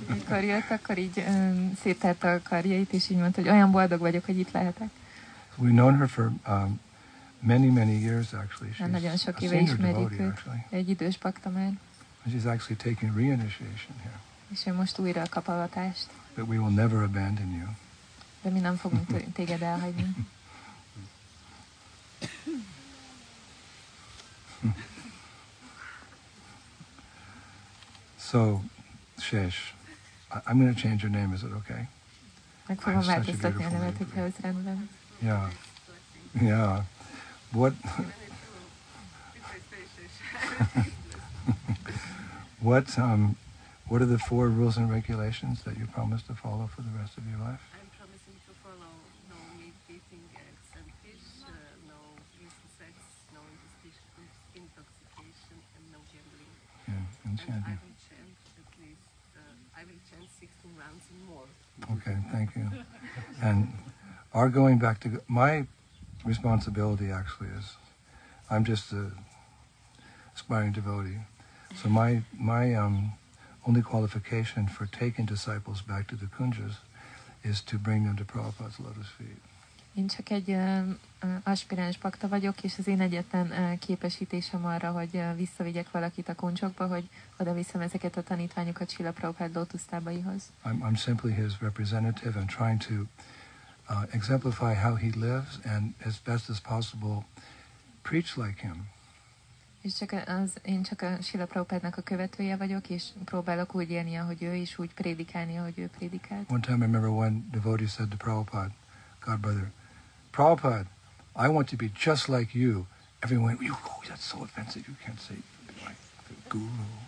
Amikor 0.09 0.43
jött, 0.43 0.69
akkor 0.69 0.97
így 0.97 1.23
um, 1.27 1.73
széttárta 1.81 2.31
a 2.31 2.41
karjait, 2.43 2.93
és 2.93 3.09
így 3.09 3.17
mondta, 3.17 3.41
hogy 3.41 3.49
olyan 3.49 3.71
boldog 3.71 3.99
vagyok, 3.99 4.25
hogy 4.25 4.39
itt 4.39 4.51
lehetek. 4.51 4.89
We've 5.57 5.71
known 5.71 5.97
her 5.97 6.09
for 6.09 6.31
um, 6.47 6.79
many, 7.39 7.69
many 7.71 8.01
years, 8.01 8.33
actually. 8.33 8.73
Már 8.79 8.89
nagyon 8.89 9.15
She's 9.15 9.21
sok 9.21 9.41
éve 9.41 9.59
ismerjük 9.59 10.11
őt. 10.11 10.29
actually. 10.31 10.65
Egy 10.69 10.89
idős 10.89 11.17
bakta 11.17 11.49
már, 11.49 11.71
And 12.25 12.33
she's 12.33 12.45
actually 12.53 12.75
taking 12.83 13.15
reinitiation 13.15 13.95
here. 14.03 14.19
és 14.51 14.65
ő 14.65 14.73
most 14.73 14.97
újra 14.99 15.23
kap 15.29 15.47
avatást. 15.47 16.07
But 16.35 16.47
we 16.47 16.57
will 16.57 16.73
never 16.73 17.03
abandon 17.03 17.51
you. 17.51 17.67
De 18.41 18.49
mi 18.49 18.59
nem 18.59 18.75
fogunk 18.75 19.23
téged 19.37 19.61
elhagyni. 19.61 20.15
So, 28.31 28.61
Shesh, 29.19 29.73
I- 30.31 30.41
I'm 30.47 30.59
going 30.59 30.73
to 30.73 30.79
change 30.81 31.03
your 31.03 31.11
name. 31.11 31.33
Is 31.33 31.43
it 31.43 31.51
okay? 31.61 31.87
Meg 32.69 32.79
fogom 32.81 33.01
Such 33.03 33.07
a 33.07 33.19
változtatni 33.19 33.65
a 33.65 33.69
beautiful 33.69 33.79
nevet, 33.79 33.99
name. 33.99 34.09
hogyha 34.09 34.21
ez 34.21 34.33
rendben. 34.41 34.89
Yeah. 35.19 35.49
Yeah. 36.41 36.83
What? 37.51 37.73
what? 42.61 42.97
Um, 42.97 43.35
what 43.87 44.01
are 44.01 44.05
the 44.05 44.19
four 44.19 44.47
rules 44.47 44.77
and 44.77 44.89
regulations 44.89 45.63
that 45.63 45.77
you 45.77 45.85
promise 45.87 46.23
to 46.23 46.33
follow 46.33 46.67
for 46.73 46.81
the 46.81 46.93
rest 47.01 47.17
of 47.17 47.23
your 47.27 47.39
life? 47.39 47.59
I'm 47.75 47.89
promising 47.99 48.37
to 48.47 48.53
follow 48.63 48.91
no 49.27 49.35
meat 49.59 49.75
eating, 49.89 50.23
eggs 50.39 50.69
and 50.79 50.87
fish, 51.03 51.27
uh, 51.43 51.51
no 51.91 51.99
illicit 52.39 52.71
sex, 52.79 52.93
no 53.35 53.41
intoxication, 53.51 54.23
intoxication 54.55 55.57
and 55.75 55.83
no 55.91 55.99
gambling. 56.11 56.53
Yeah, 56.87 56.95
and 57.27 57.35
And 57.35 57.39
chanting. 57.43 57.77
will 57.83 57.97
chant 58.07 58.31
at 58.63 58.71
least, 58.79 59.11
uh, 59.35 59.41
I 59.75 59.81
will 59.83 59.99
chant 60.07 60.27
16 60.81 60.87
rounds 60.87 61.05
and 61.09 61.27
more. 61.29 61.43
Okay, 61.97 62.17
thank 62.31 62.55
you. 62.55 62.69
And 63.41 63.73
our 64.33 64.49
going 64.49 64.77
back 64.77 64.99
to 65.01 65.21
my 65.27 65.67
responsibility 66.23 67.09
actually 67.09 67.49
is, 67.57 67.75
I'm 68.49 68.65
just 68.65 68.91
a 68.91 69.11
aspiring 70.35 70.71
devotee. 70.71 71.19
So 71.81 71.89
my 71.89 72.21
my 72.37 72.73
um, 72.75 73.13
only 73.67 73.81
qualification 73.81 74.67
for 74.67 74.85
taking 74.85 75.25
disciples 75.25 75.81
back 75.81 76.07
to 76.09 76.15
the 76.15 76.25
kunjas 76.25 76.75
is 77.43 77.61
to 77.61 77.77
bring 77.77 78.05
them 78.05 78.17
to 78.17 78.25
Prabhupada's 78.25 78.79
lotus 78.79 79.07
feet. 79.07 79.37
Én 79.93 80.07
csak 80.07 80.29
egy 80.29 80.57
aspiráns 81.43 81.97
bakta 81.97 82.27
vagyok, 82.27 82.63
és 82.63 82.77
az 82.77 82.87
én 82.87 83.01
egyetlen 83.01 83.77
képesítésem 83.79 84.65
arra, 84.65 84.91
hogy 84.91 85.23
visszavigyek 85.35 85.91
valakit 85.91 86.29
a 86.29 86.35
kuncsokba, 86.35 86.87
hogy 86.87 87.09
oda 87.37 87.53
viszem 87.53 87.81
ezeket 87.81 88.17
a 88.17 88.23
tanítványokat 88.23 88.89
Sila 88.89 89.11
Prabhupád 89.11 89.55
lótusztábaihoz. 89.55 90.43
I'm, 90.65 90.79
I'm 90.81 90.97
simply 90.97 91.31
his 91.31 91.61
representative 91.61 92.39
and 92.39 92.49
trying 92.49 92.81
to 92.81 92.93
uh, 93.89 94.07
exemplify 94.11 94.73
how 94.73 94.95
he 94.95 95.09
lives 95.15 95.59
and 95.63 95.93
as 96.05 96.19
best 96.25 96.49
as 96.49 96.59
possible 96.59 97.25
preach 98.01 98.37
like 98.37 98.61
him. 98.61 98.89
És 99.81 99.93
csak 99.93 100.11
az, 100.27 100.53
én 100.61 100.83
csak 100.83 101.01
a 101.01 101.21
Sila 101.21 101.45
Prabhupádnak 101.45 101.97
a 101.97 102.01
követője 102.01 102.55
vagyok, 102.55 102.89
és 102.89 103.03
próbálok 103.25 103.75
úgy 103.75 103.89
élni, 103.89 104.15
ahogy 104.15 104.43
ő, 104.43 104.55
és 104.55 104.77
úgy 104.77 104.93
prédikálni, 104.93 105.57
ahogy 105.57 105.79
ő 105.79 105.89
prédikált. 105.97 106.51
One 106.51 106.59
time 106.59 106.77
I 106.77 106.79
remember 106.79 107.09
one 107.09 107.43
devotee 107.51 107.87
said 107.87 108.09
to 108.09 108.17
Prabhupada, 108.17 108.73
God 109.25 109.39
brother, 109.39 109.71
Prabhupada, 110.31 110.85
I 111.35 111.47
want 111.47 111.69
to 111.69 111.75
be 111.75 111.91
just 112.05 112.27
like 112.27 112.57
you. 112.57 112.85
Everyone 113.21 113.57
went, 113.59 113.71
oh, 113.71 114.01
that's 114.07 114.25
so 114.25 114.37
offensive. 114.41 114.83
You 114.87 114.95
can't 115.05 115.19
say 115.19 115.37
like 115.85 115.97
the 116.27 116.35
guru. 116.49 116.99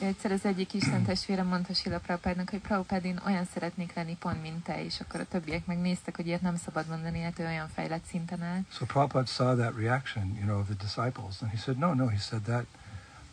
Egyszer 0.00 0.32
az 0.32 0.44
egyik 0.44 0.72
Isten 0.72 1.02
testvére 1.02 1.42
mondta 1.42 1.74
Sila 1.74 1.98
Prabhupádnak, 1.98 2.50
hogy 2.50 2.60
Prabhupád, 2.60 3.04
én 3.04 3.20
olyan 3.26 3.44
szeretnék 3.44 3.94
lenni 3.94 4.16
pont, 4.16 4.42
mint 4.42 4.64
te, 4.64 4.84
és 4.84 5.00
akkor 5.00 5.20
a 5.20 5.24
többiek 5.24 5.66
megnéztek, 5.66 6.16
hogy 6.16 6.26
ilyet 6.26 6.40
nem 6.40 6.56
szabad 6.56 6.86
mondani, 6.88 7.20
hát 7.20 7.38
ő 7.38 7.44
olyan 7.44 7.68
fejlett 7.68 8.04
szinten 8.04 8.42
áll. 8.42 8.60
So 8.70 8.84
Prabhupada 8.84 9.26
saw 9.26 9.56
that 9.56 9.76
reaction, 9.76 10.34
you 10.34 10.44
know, 10.44 10.58
of 10.58 10.66
the 10.66 10.74
disciples, 10.74 11.42
and 11.42 11.50
he 11.50 11.56
said, 11.56 11.78
no, 11.78 11.94
no, 11.94 12.08
he 12.08 12.18
said 12.18 12.42
that 12.42 12.64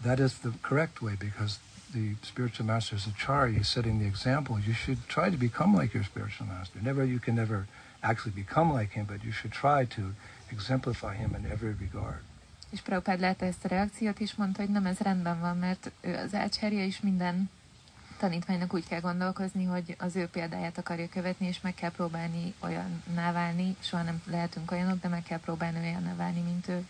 that 0.04 0.20
is 0.20 0.34
the 0.34 0.52
correct 0.62 1.02
way 1.02 1.16
because 1.20 1.58
the 1.92 2.16
spiritual 2.22 2.66
master 2.66 2.98
is 2.98 3.06
a 3.06 3.10
Acharya. 3.10 3.58
He's 3.58 3.68
setting 3.68 4.00
the 4.00 4.08
example. 4.08 4.60
You 4.60 4.74
should 4.74 5.08
try 5.08 5.30
to 5.30 5.38
become 5.38 5.78
like 5.78 5.94
your 5.94 6.04
spiritual 6.04 6.48
master. 6.48 6.80
Never, 6.82 7.06
you 7.06 7.20
can 7.20 7.36
never 7.36 7.68
actually 8.06 8.44
become 8.44 8.80
like 8.80 8.94
him, 8.94 9.06
but 9.06 9.24
you 9.24 9.32
should 9.32 9.54
try 9.54 9.86
to 9.96 10.02
exemplify 10.52 11.14
him 11.16 11.36
in 11.38 11.46
every 11.46 11.76
regard. 11.80 12.22
És 12.70 12.82
Prabhupád 12.82 13.20
látta 13.20 13.46
ezt 13.46 13.66
a 13.66 13.68
reakciót, 13.68 14.20
és 14.20 14.36
mondta, 14.36 14.62
hogy 14.62 14.72
nem, 14.72 14.86
ez 14.86 14.98
rendben 14.98 15.40
van, 15.40 15.58
mert 15.58 15.92
ő 16.02 16.16
az 16.16 16.60
és 16.60 17.00
minden 17.00 17.50
tanítványnak 18.18 18.74
úgy 18.74 18.88
kell 18.88 19.00
gondolkozni, 19.00 19.64
hogy 19.64 19.96
az 20.00 20.16
ő 20.16 20.28
példáját 20.28 20.78
akarja 20.78 21.10
követni, 21.10 21.48
és 21.48 21.62
meg 21.62 21.74
kell 21.74 21.92
próbálni 21.92 22.54
olyanná 22.60 23.32
válni. 23.32 23.76
Soha 23.80 24.04
nem 24.04 24.22
lehetünk 24.26 24.72
olyanok, 24.72 25.02
de 25.02 25.08
meg 25.08 25.24
kell 25.24 25.40
próbálni 25.40 25.80
olyanná 25.80 26.16
válni, 26.16 26.42
mint 26.42 26.68
ő. 26.68 26.86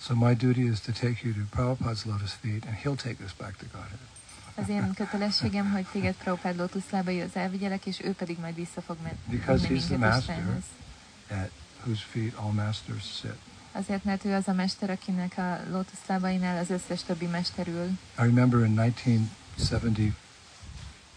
So 0.00 0.14
my 0.14 0.34
duty 0.34 0.68
is 0.70 0.80
to 0.80 0.92
take 0.92 1.18
you 1.22 1.34
to 1.34 1.40
Prabhupada's 1.50 2.04
lotus 2.04 2.32
feet, 2.32 2.64
and 2.66 2.74
he'll 2.76 3.02
take 3.02 3.24
us 3.24 3.34
back 3.34 3.56
to 3.56 3.64
Godhead. 3.72 4.17
Az 4.62 4.68
én 4.68 4.92
kötelességem, 4.94 5.70
hogy 5.70 5.86
téged 5.92 6.14
Prabhupád 6.14 6.56
lótuszlábaihoz 6.56 7.30
elvigyelek, 7.36 7.86
és 7.86 8.00
ő 8.04 8.12
pedig 8.12 8.38
majd 8.38 8.54
vissza 8.54 8.80
fog 8.80 8.96
men- 9.02 9.18
Because 9.26 9.66
he's 9.68 9.84
the 9.86 9.96
master. 9.96 10.62
At 11.30 11.50
whose 11.84 12.04
feet 12.10 12.34
all 12.34 12.52
masters 12.52 13.04
sit. 13.20 13.34
Azért, 13.72 14.04
mert 14.04 14.24
ő 14.24 14.34
az 14.34 14.48
a 14.48 14.52
mester, 14.52 14.90
akinek 14.90 15.38
a 15.38 15.60
lótuszlábainál 15.70 16.58
az 16.58 16.70
összes 16.70 17.02
többi 17.02 17.26
mester 17.26 17.66
ül. 17.68 17.86
I 18.18 18.22
remember 18.22 18.60
in 18.60 18.78
1970, 18.80 20.16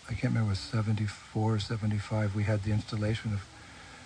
I 0.09 0.13
can't 0.13 0.21
remember, 0.21 0.51
it 0.53 0.57
was 0.57 0.69
74 0.71 1.09
or 1.33 1.59
75, 1.59 2.35
we 2.35 2.43
had 2.45 2.59
the 2.59 2.71
installation 2.71 3.33
of 3.33 3.39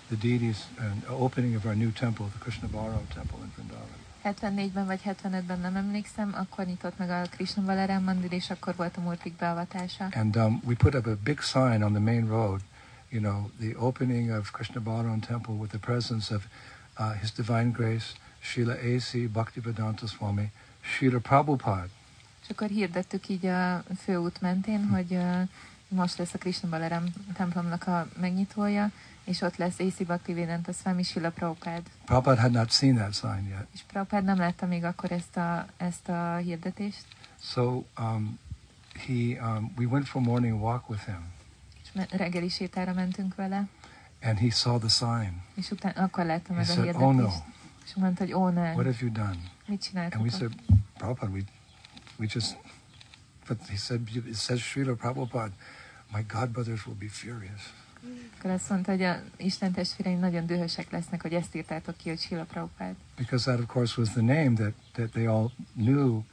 the 0.08 0.16
deities 0.28 0.58
and 0.80 1.04
opening 1.08 1.56
of 1.56 1.66
our 1.66 1.76
new 1.76 1.92
temple, 1.92 2.26
the 2.26 2.40
Krishna 2.40 2.68
Balaram 2.68 3.08
temple 3.14 3.38
in 3.44 3.52
Vrindavan. 3.56 4.04
74-ben 4.26 4.86
vagy 4.86 5.02
75-ben 5.06 5.60
nem 5.60 5.76
emlékszem, 5.76 6.34
akkor 6.36 6.66
nyitott 6.66 6.98
meg 6.98 7.10
a 7.10 7.22
Krishna 7.30 7.64
Balaram 7.64 8.04
mandir, 8.04 8.34
és 8.34 8.50
akkor 8.50 8.76
volt 8.76 8.98
a 8.98 9.02
murtik 9.02 9.34
beavatása. 9.34 10.08
And 10.14 10.36
um, 10.36 10.62
we 10.64 10.76
put 10.76 10.96
up 10.96 11.06
a 11.06 11.16
big 11.24 11.40
sign 11.40 11.84
on 11.84 11.92
the 11.92 12.02
main 12.02 12.28
road, 12.28 12.62
you 13.10 13.22
know, 13.22 13.50
the 13.60 13.78
opening 13.78 14.30
of 14.30 14.52
Krishna 14.52 14.82
Balaram 14.82 15.20
temple 15.20 15.54
with 15.54 15.72
the 15.72 15.80
presence 15.80 16.36
of 16.36 16.44
uh, 17.00 17.20
His 17.20 17.32
Divine 17.32 17.72
Grace, 17.72 18.06
Srila 18.40 18.74
A.C. 18.74 19.18
Bhaktivedanta 19.28 20.08
Swami, 20.08 20.52
Srila 20.82 21.20
Prabhupada. 21.20 21.90
És 22.42 22.50
akkor 22.50 22.68
hirdettük 22.68 23.28
így 23.28 23.46
a 23.46 23.84
főút 24.04 24.42
mentén, 24.42 24.88
hogy 24.88 25.12
uh, 25.12 25.42
most 25.88 26.18
lesz 26.18 26.34
a 26.34 26.38
Krishna 26.38 26.70
Balaram 26.70 27.04
templomnak 27.34 27.88
a 27.88 28.08
megnyitója, 28.20 28.92
és 29.24 29.42
ott 29.42 29.56
lesz 29.56 29.80
A.C. 29.80 30.04
Bhaktivedanta 30.06 30.72
Swami 30.72 31.04
Srila 31.04 31.30
Prabhupád. 31.32 31.82
Prabhupada 32.06 32.42
had 32.42 32.52
not 32.52 32.72
seen 32.72 32.96
that 32.96 33.14
sign 33.14 33.48
yet. 33.50 33.68
És 33.74 33.82
Prabhupád 33.88 34.24
nem 34.24 34.38
látta 34.38 34.66
még 34.66 34.84
akkor 34.84 35.12
ezt 35.12 35.38
a, 35.38 35.66
ezt 35.78 36.10
a 36.10 36.36
hirdetést, 36.36 37.06
So 37.42 37.84
um, 38.00 38.40
he, 39.08 39.14
um, 39.42 39.74
we 39.78 39.86
went 39.86 40.08
for 40.08 40.22
morning 40.22 40.62
walk 40.62 40.90
with 40.90 41.06
him, 41.06 41.26
és 41.84 41.90
reggeli 42.10 42.50
sétára 42.50 42.94
mentünk 42.94 43.36
vele, 43.36 43.68
and 44.24 44.38
he 44.38 44.50
saw 44.50 44.78
the 44.80 44.88
sign. 44.90 45.42
és 45.56 45.72
utána 45.72 46.04
akkor 46.04 46.26
látta 46.26 46.48
He 46.48 46.54
meg 46.54 46.64
a 46.64 46.66
said, 46.72 46.84
hirdetést. 46.84 47.06
oh 47.10 47.16
no, 47.16 47.30
És 47.86 47.94
mondta, 47.96 48.24
hogy 48.24 48.34
ó, 48.34 48.50
nem, 48.50 48.74
what 48.74 48.86
have 48.86 48.98
you 49.00 49.12
done? 49.12 49.30
mit 49.30 49.42
And 49.68 49.70
we 49.70 49.78
csináltatok? 49.78 50.30
said, 50.30 50.54
Prabhupada, 50.98 51.32
we, 51.32 51.40
we 52.18 52.26
just, 52.34 52.58
but 53.48 53.58
he 53.70 53.78
said, 53.78 54.08
it 54.14 54.36
says 54.36 54.60
Srila 54.60 54.96
Prabhupada, 54.96 55.52
my 56.12 56.24
godbrothers 56.24 56.86
will 56.86 56.96
be 56.96 57.08
furious. 57.08 57.74
Akkor 58.38 58.52
azt 58.52 58.70
mondta, 58.70 58.92
hogy 58.92 59.04
a 59.04 59.22
Isten 59.38 59.72
testvéreim 59.72 60.20
nagyon 60.20 60.46
dühösek 60.46 60.92
lesznek, 60.92 61.22
hogy 61.22 61.34
ezt 61.34 61.56
írtátok 61.56 61.98
ki, 61.98 62.10
hogy 62.10 62.20
Sila 62.20 62.44
Prabhupád. 62.44 62.96
Because 63.18 63.52
that, 63.52 63.60
of 63.60 63.66
course, 63.66 64.02
was 64.02 64.10
the 64.10 64.22
name 64.22 64.56
that, 64.56 64.74
that 64.94 65.12
they 65.12 65.26
all 65.26 65.52
knew. 65.74 66.24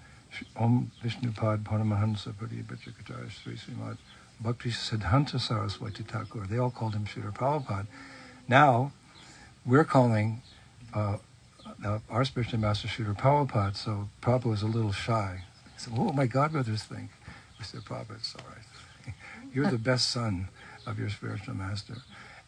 Om 0.54 0.92
Vishnupad 1.02 1.58
Paramahansa 1.62 2.30
Parivrajakacharya 2.38 3.28
Sri 3.28 3.56
Srimad 3.56 3.96
Bhakti 4.38 4.70
Siddhanta 4.70 5.38
Saraswati 5.38 6.02
Thakur. 6.02 6.46
They 6.46 6.58
all 6.58 6.70
called 6.70 6.94
him 6.94 7.04
Srila 7.04 7.32
Prabhupada. 7.32 7.86
Now, 8.48 8.92
we're 9.66 9.84
calling 9.84 10.40
uh, 10.94 11.16
uh, 11.84 11.98
our 12.08 12.24
spiritual 12.24 12.60
master 12.60 12.88
Srila 12.88 13.14
Prabhupada, 13.14 13.76
so 13.76 14.08
Prabhupada 14.22 14.50
was 14.50 14.62
a 14.62 14.66
little 14.66 14.92
shy. 14.92 15.44
Said, 15.82 15.98
what 15.98 16.06
will 16.06 16.12
my 16.12 16.28
godbrothers 16.28 16.82
think? 16.82 17.10
We 17.58 17.64
said, 17.64 17.80
Prabhupada, 17.80 18.14
it's 18.14 18.36
all 18.36 18.46
right. 18.48 19.14
You're 19.52 19.68
the 19.68 19.78
best 19.78 20.12
son 20.12 20.46
of 20.86 20.96
your 20.96 21.10
spiritual 21.10 21.54
master. 21.54 21.96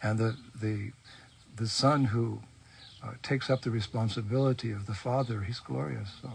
And 0.01 0.21
the, 0.21 0.37
the, 0.55 0.93
the 1.57 1.67
son 1.67 2.05
who 2.05 2.43
uh, 3.03 3.15
takes 3.25 3.51
up 3.51 3.63
the 3.63 3.73
responsibility 3.73 4.71
of 4.71 4.87
the 4.87 4.95
father, 4.95 5.41
he's 5.41 5.59
glorious. 5.59 6.11
So 6.23 6.31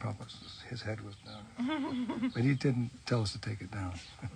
Prabhupada, 0.00 0.32
his 0.70 0.80
head 0.80 1.02
was 1.02 1.14
down. 1.26 2.30
but 2.34 2.42
he 2.42 2.54
didn't 2.54 2.90
tell 3.04 3.20
us 3.20 3.32
to 3.32 3.38
take 3.38 3.60
it 3.60 3.70
down. 3.70 3.92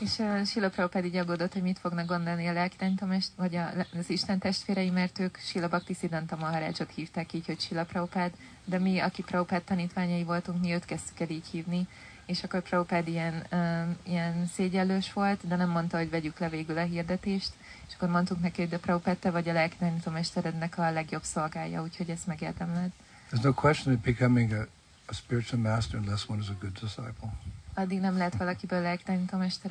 És 0.00 0.18
uh, 0.18 0.44
Sila 0.44 0.68
Prabhupád 0.68 1.04
így 1.04 1.16
aggódott, 1.16 1.52
hogy 1.52 1.62
mit 1.62 1.78
fognak 1.78 2.06
gondolni 2.06 2.46
a 2.46 2.52
lelkitánytomest, 2.52 3.30
vagy 3.36 3.56
a, 3.56 3.70
az 3.98 4.10
Isten 4.10 4.38
testvérei, 4.38 4.90
mert 4.90 5.18
ők 5.18 5.36
Sila 5.36 5.68
Bhakti 5.68 5.94
Siddhanta 5.94 6.36
Maharajot 6.36 6.90
hívták 6.94 7.32
így, 7.32 7.46
hogy 7.46 7.60
Sila 7.60 7.84
Prabhupád, 7.84 8.32
de 8.64 8.78
mi, 8.78 8.98
aki 8.98 9.22
Prabhupád 9.22 9.62
tanítványai 9.62 10.24
voltunk, 10.24 10.60
mi 10.60 10.72
őt 10.72 10.84
kezdtük 10.84 11.20
el 11.20 11.28
így 11.28 11.46
hívni, 11.46 11.88
és 12.26 12.44
akkor 12.44 12.62
Prabhupád 12.62 13.08
ilyen, 13.08 13.46
um, 13.52 13.96
ilyen 14.02 14.46
szégyellős 14.46 15.12
volt, 15.12 15.46
de 15.46 15.56
nem 15.56 15.70
mondta, 15.70 15.96
hogy 15.96 16.10
vegyük 16.10 16.38
le 16.38 16.48
végül 16.48 16.78
a 16.78 16.82
hirdetést, 16.82 17.52
és 17.88 17.94
akkor 17.94 18.08
mondtuk 18.08 18.40
neki, 18.40 18.60
hogy 18.60 18.70
de 18.70 18.78
Prabhupád, 18.78 19.16
te 19.16 19.30
vagy 19.30 19.48
a 19.48 19.52
lelkitanítómesterednek 19.52 20.78
a 20.78 20.90
legjobb 20.90 21.22
szolgája, 21.22 21.82
úgyhogy 21.82 22.10
ezt 22.10 22.26
megérdemled. 22.26 22.90
There's 23.30 23.42
no 23.42 23.52
question 23.52 23.94
of 23.94 24.00
becoming 24.00 24.52
a, 24.52 24.66
a 25.06 25.14
spiritual 25.14 25.60
master 25.60 26.00
unless 26.00 26.28
one 26.28 26.40
is 26.40 26.48
a 26.48 26.56
good 26.60 26.72
disciple. 26.72 27.32
Addig 27.74 28.00
nem 28.00 28.16
lehet 28.16 28.36
valakiből 28.36 28.80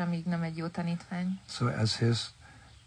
amíg 0.02 0.26
nem 0.26 0.42
egy 0.42 0.58
jó 0.58 0.68
tanítvány. 0.68 1.40
So 1.50 1.68
as 1.68 1.98
his 1.98 2.18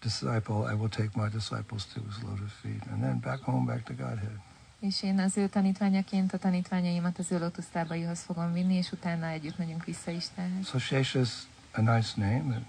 disciple, 0.03 0.55
I 0.73 0.75
will 0.75 0.89
take 0.89 1.11
my 1.15 1.29
disciples 1.29 1.85
to 1.87 2.01
his 2.07 2.23
lotus 2.23 2.53
feet, 2.61 2.87
and 2.91 3.01
then 3.01 3.21
back 3.21 3.43
home, 3.43 3.73
back 3.73 3.85
to 3.85 3.95
Godhead. 3.95 4.39
És 4.81 5.03
én 5.03 5.19
az 5.19 5.37
ő 5.37 5.49
tanítványaként 5.49 6.33
a 6.33 6.39
tanítványaimat 6.39 7.19
az 7.19 7.33
ő 7.33 7.39
lotusztábaihoz 7.39 8.21
fogom 8.21 8.53
vinni, 8.53 8.75
és 8.75 8.93
utána 8.93 9.27
együtt 9.27 9.59
megyünk 9.59 9.85
vissza 9.85 10.11
Istenhez. 10.11 10.67
So 10.69 10.79
Shesha 10.79 11.19
is 11.21 11.31
a 11.73 11.81
nice 11.81 12.13
name 12.17 12.55
and 12.55 12.65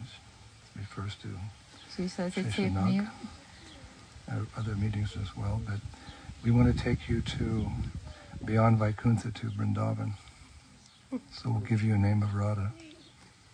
refers 0.76 1.16
to 1.18 1.28
És 1.88 1.98
így 2.00 2.14
ez 2.18 2.24
egy 2.26 2.32
szép 2.32 2.52
Sheshanag. 2.52 2.90
név. 2.90 3.02
uh, 4.28 4.42
other 4.58 4.76
meetings 4.76 5.16
as 5.16 5.36
well, 5.36 5.58
but 5.58 5.80
we 6.44 6.52
want 6.52 6.76
to 6.78 6.84
take 6.84 7.00
you 7.08 7.22
to 7.22 7.72
beyond 8.46 8.78
Vaikuntha 8.78 9.30
to 9.32 9.48
Vrindavan. 9.56 10.18
So 11.12 11.50
we'll 11.50 11.60
give 11.62 11.84
you 11.84 11.94
a 11.94 11.98
name 11.98 12.22
of 12.22 12.34
Radha. 12.34 12.72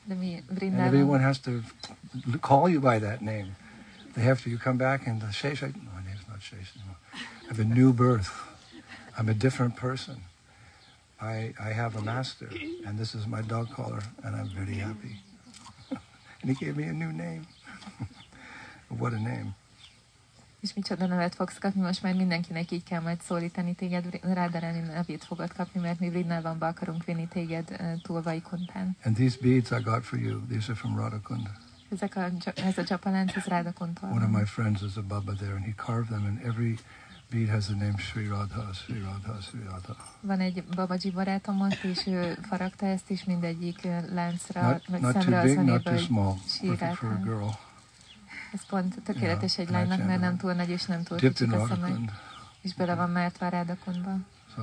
And 0.09 0.79
everyone 0.79 1.21
has 1.21 1.39
to 1.39 1.63
call 2.41 2.67
you 2.67 2.79
by 2.79 2.99
that 2.99 3.21
name. 3.21 3.55
They 4.15 4.21
have 4.23 4.43
to, 4.43 4.49
you 4.49 4.57
come 4.57 4.77
back 4.77 5.07
and 5.07 5.21
the 5.21 5.27
Shesha, 5.27 5.73
no, 5.75 5.91
my 5.93 6.03
name's 6.05 6.27
not 6.27 6.39
Shesha 6.39 6.77
anymore. 6.77 6.97
I 7.13 7.47
have 7.47 7.59
a 7.59 7.63
new 7.63 7.93
birth. 7.93 8.31
I'm 9.17 9.29
a 9.29 9.33
different 9.33 9.75
person. 9.75 10.23
I, 11.21 11.53
I 11.59 11.69
have 11.69 11.95
a 11.95 12.01
master, 12.01 12.49
and 12.85 12.99
this 12.99 13.15
is 13.15 13.27
my 13.27 13.41
dog 13.41 13.69
collar, 13.71 14.01
and 14.23 14.35
I'm 14.35 14.49
very 14.49 14.75
happy. 14.75 15.21
and 15.89 16.49
he 16.49 16.53
gave 16.53 16.75
me 16.75 16.83
a 16.83 16.93
new 16.93 17.13
name. 17.13 17.47
what 18.89 19.13
a 19.13 19.19
name. 19.19 19.55
És 20.63 20.73
micsoda 20.73 21.07
nevet 21.07 21.35
fogsz 21.35 21.57
kapni, 21.57 21.81
most 21.81 22.03
már 22.03 22.13
mindenkinek 22.13 22.71
így 22.71 22.83
kell 22.83 23.01
majd 23.01 23.21
szólítani 23.21 23.73
téged, 23.75 24.19
Rádarani 24.21 24.79
nevét 24.79 25.23
fogod 25.23 25.53
kapni, 25.53 25.79
mert 25.79 25.99
mi 25.99 26.25
akarunk 26.59 27.05
vinni 27.05 27.27
téged 27.27 27.77
uh, 27.79 28.01
túl 28.01 28.21
And 29.03 29.15
these 29.15 29.37
beads 29.41 29.71
I 29.71 29.81
got 29.83 30.03
for 30.03 30.19
you. 30.19 30.41
These 30.47 30.71
are 30.71 30.75
from 30.75 30.95
Radhakunda. 30.95 31.49
Ezek 31.89 32.15
a, 32.15 32.29
ez 32.55 32.77
a 32.77 32.83
csapalánc, 32.83 33.35
ez 33.35 33.47
One 33.47 34.23
of 34.23 34.29
my 34.29 34.45
friends 34.45 34.81
is 34.81 34.95
a 34.95 35.01
Baba 35.01 35.33
there, 35.33 35.53
and 35.53 35.63
he 35.65 35.73
carved 35.85 36.07
them, 36.07 36.25
and 36.25 36.39
every 36.43 36.79
bead 37.29 37.49
has 37.49 37.65
the 37.65 37.75
name 37.75 37.97
Sri 37.97 38.27
Radha, 38.27 38.73
Sri 38.73 38.99
Radha, 38.99 39.41
Sri 39.41 39.59
Radha. 39.63 39.95
Van 40.19 40.39
egy 40.39 40.63
Babaji 40.75 41.11
barátom 41.11 41.61
ott, 41.61 41.83
és 41.83 42.07
ő 42.07 42.37
faragta 42.41 42.85
ezt, 42.85 43.09
és 43.09 43.23
mindegyik 43.23 43.79
ö, 43.83 44.13
láncra, 44.13 44.61
Not, 44.61 45.01
not 45.01 45.11
szemre 45.11 45.21
too 45.21 45.37
az 45.37 45.45
big, 45.45 45.57
a 45.57 45.61
not 45.61 45.83
too 45.83 45.97
small. 45.97 46.35
Perfect 46.61 46.95
for 46.95 47.11
a 47.11 47.19
girl. 47.23 47.49
Ez 48.53 48.65
pont 48.65 49.01
tökéletes 49.03 49.57
Yeah, 49.57 49.67
egy 49.67 49.73
lánynak, 49.75 50.07
mert 50.07 50.19
nem 50.19 50.37
túl 50.37 50.53
nagy, 50.53 50.69
és 50.69 50.83
nem 50.85 51.03
túl 51.03 51.17
Dipped 51.17 51.37
kicsik 51.37 51.53
a 51.53 51.67
szeme, 51.67 51.81
Radhakund. 51.81 52.11
és 52.61 52.73
bele 52.73 52.95
van 52.95 53.09
mártva 53.09 53.45
a 53.45 53.49
Rádakontba. 53.49 54.17
So, 54.55 54.61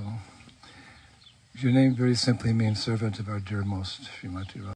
your 1.60 1.72
name 1.74 1.94
very 1.96 2.14
simply 2.14 2.52
means 2.52 2.80
servant 2.80 3.18
of 3.18 3.28
our 3.28 3.42
dear 3.42 3.62
most 3.62 4.02
Srimati. 4.18 4.60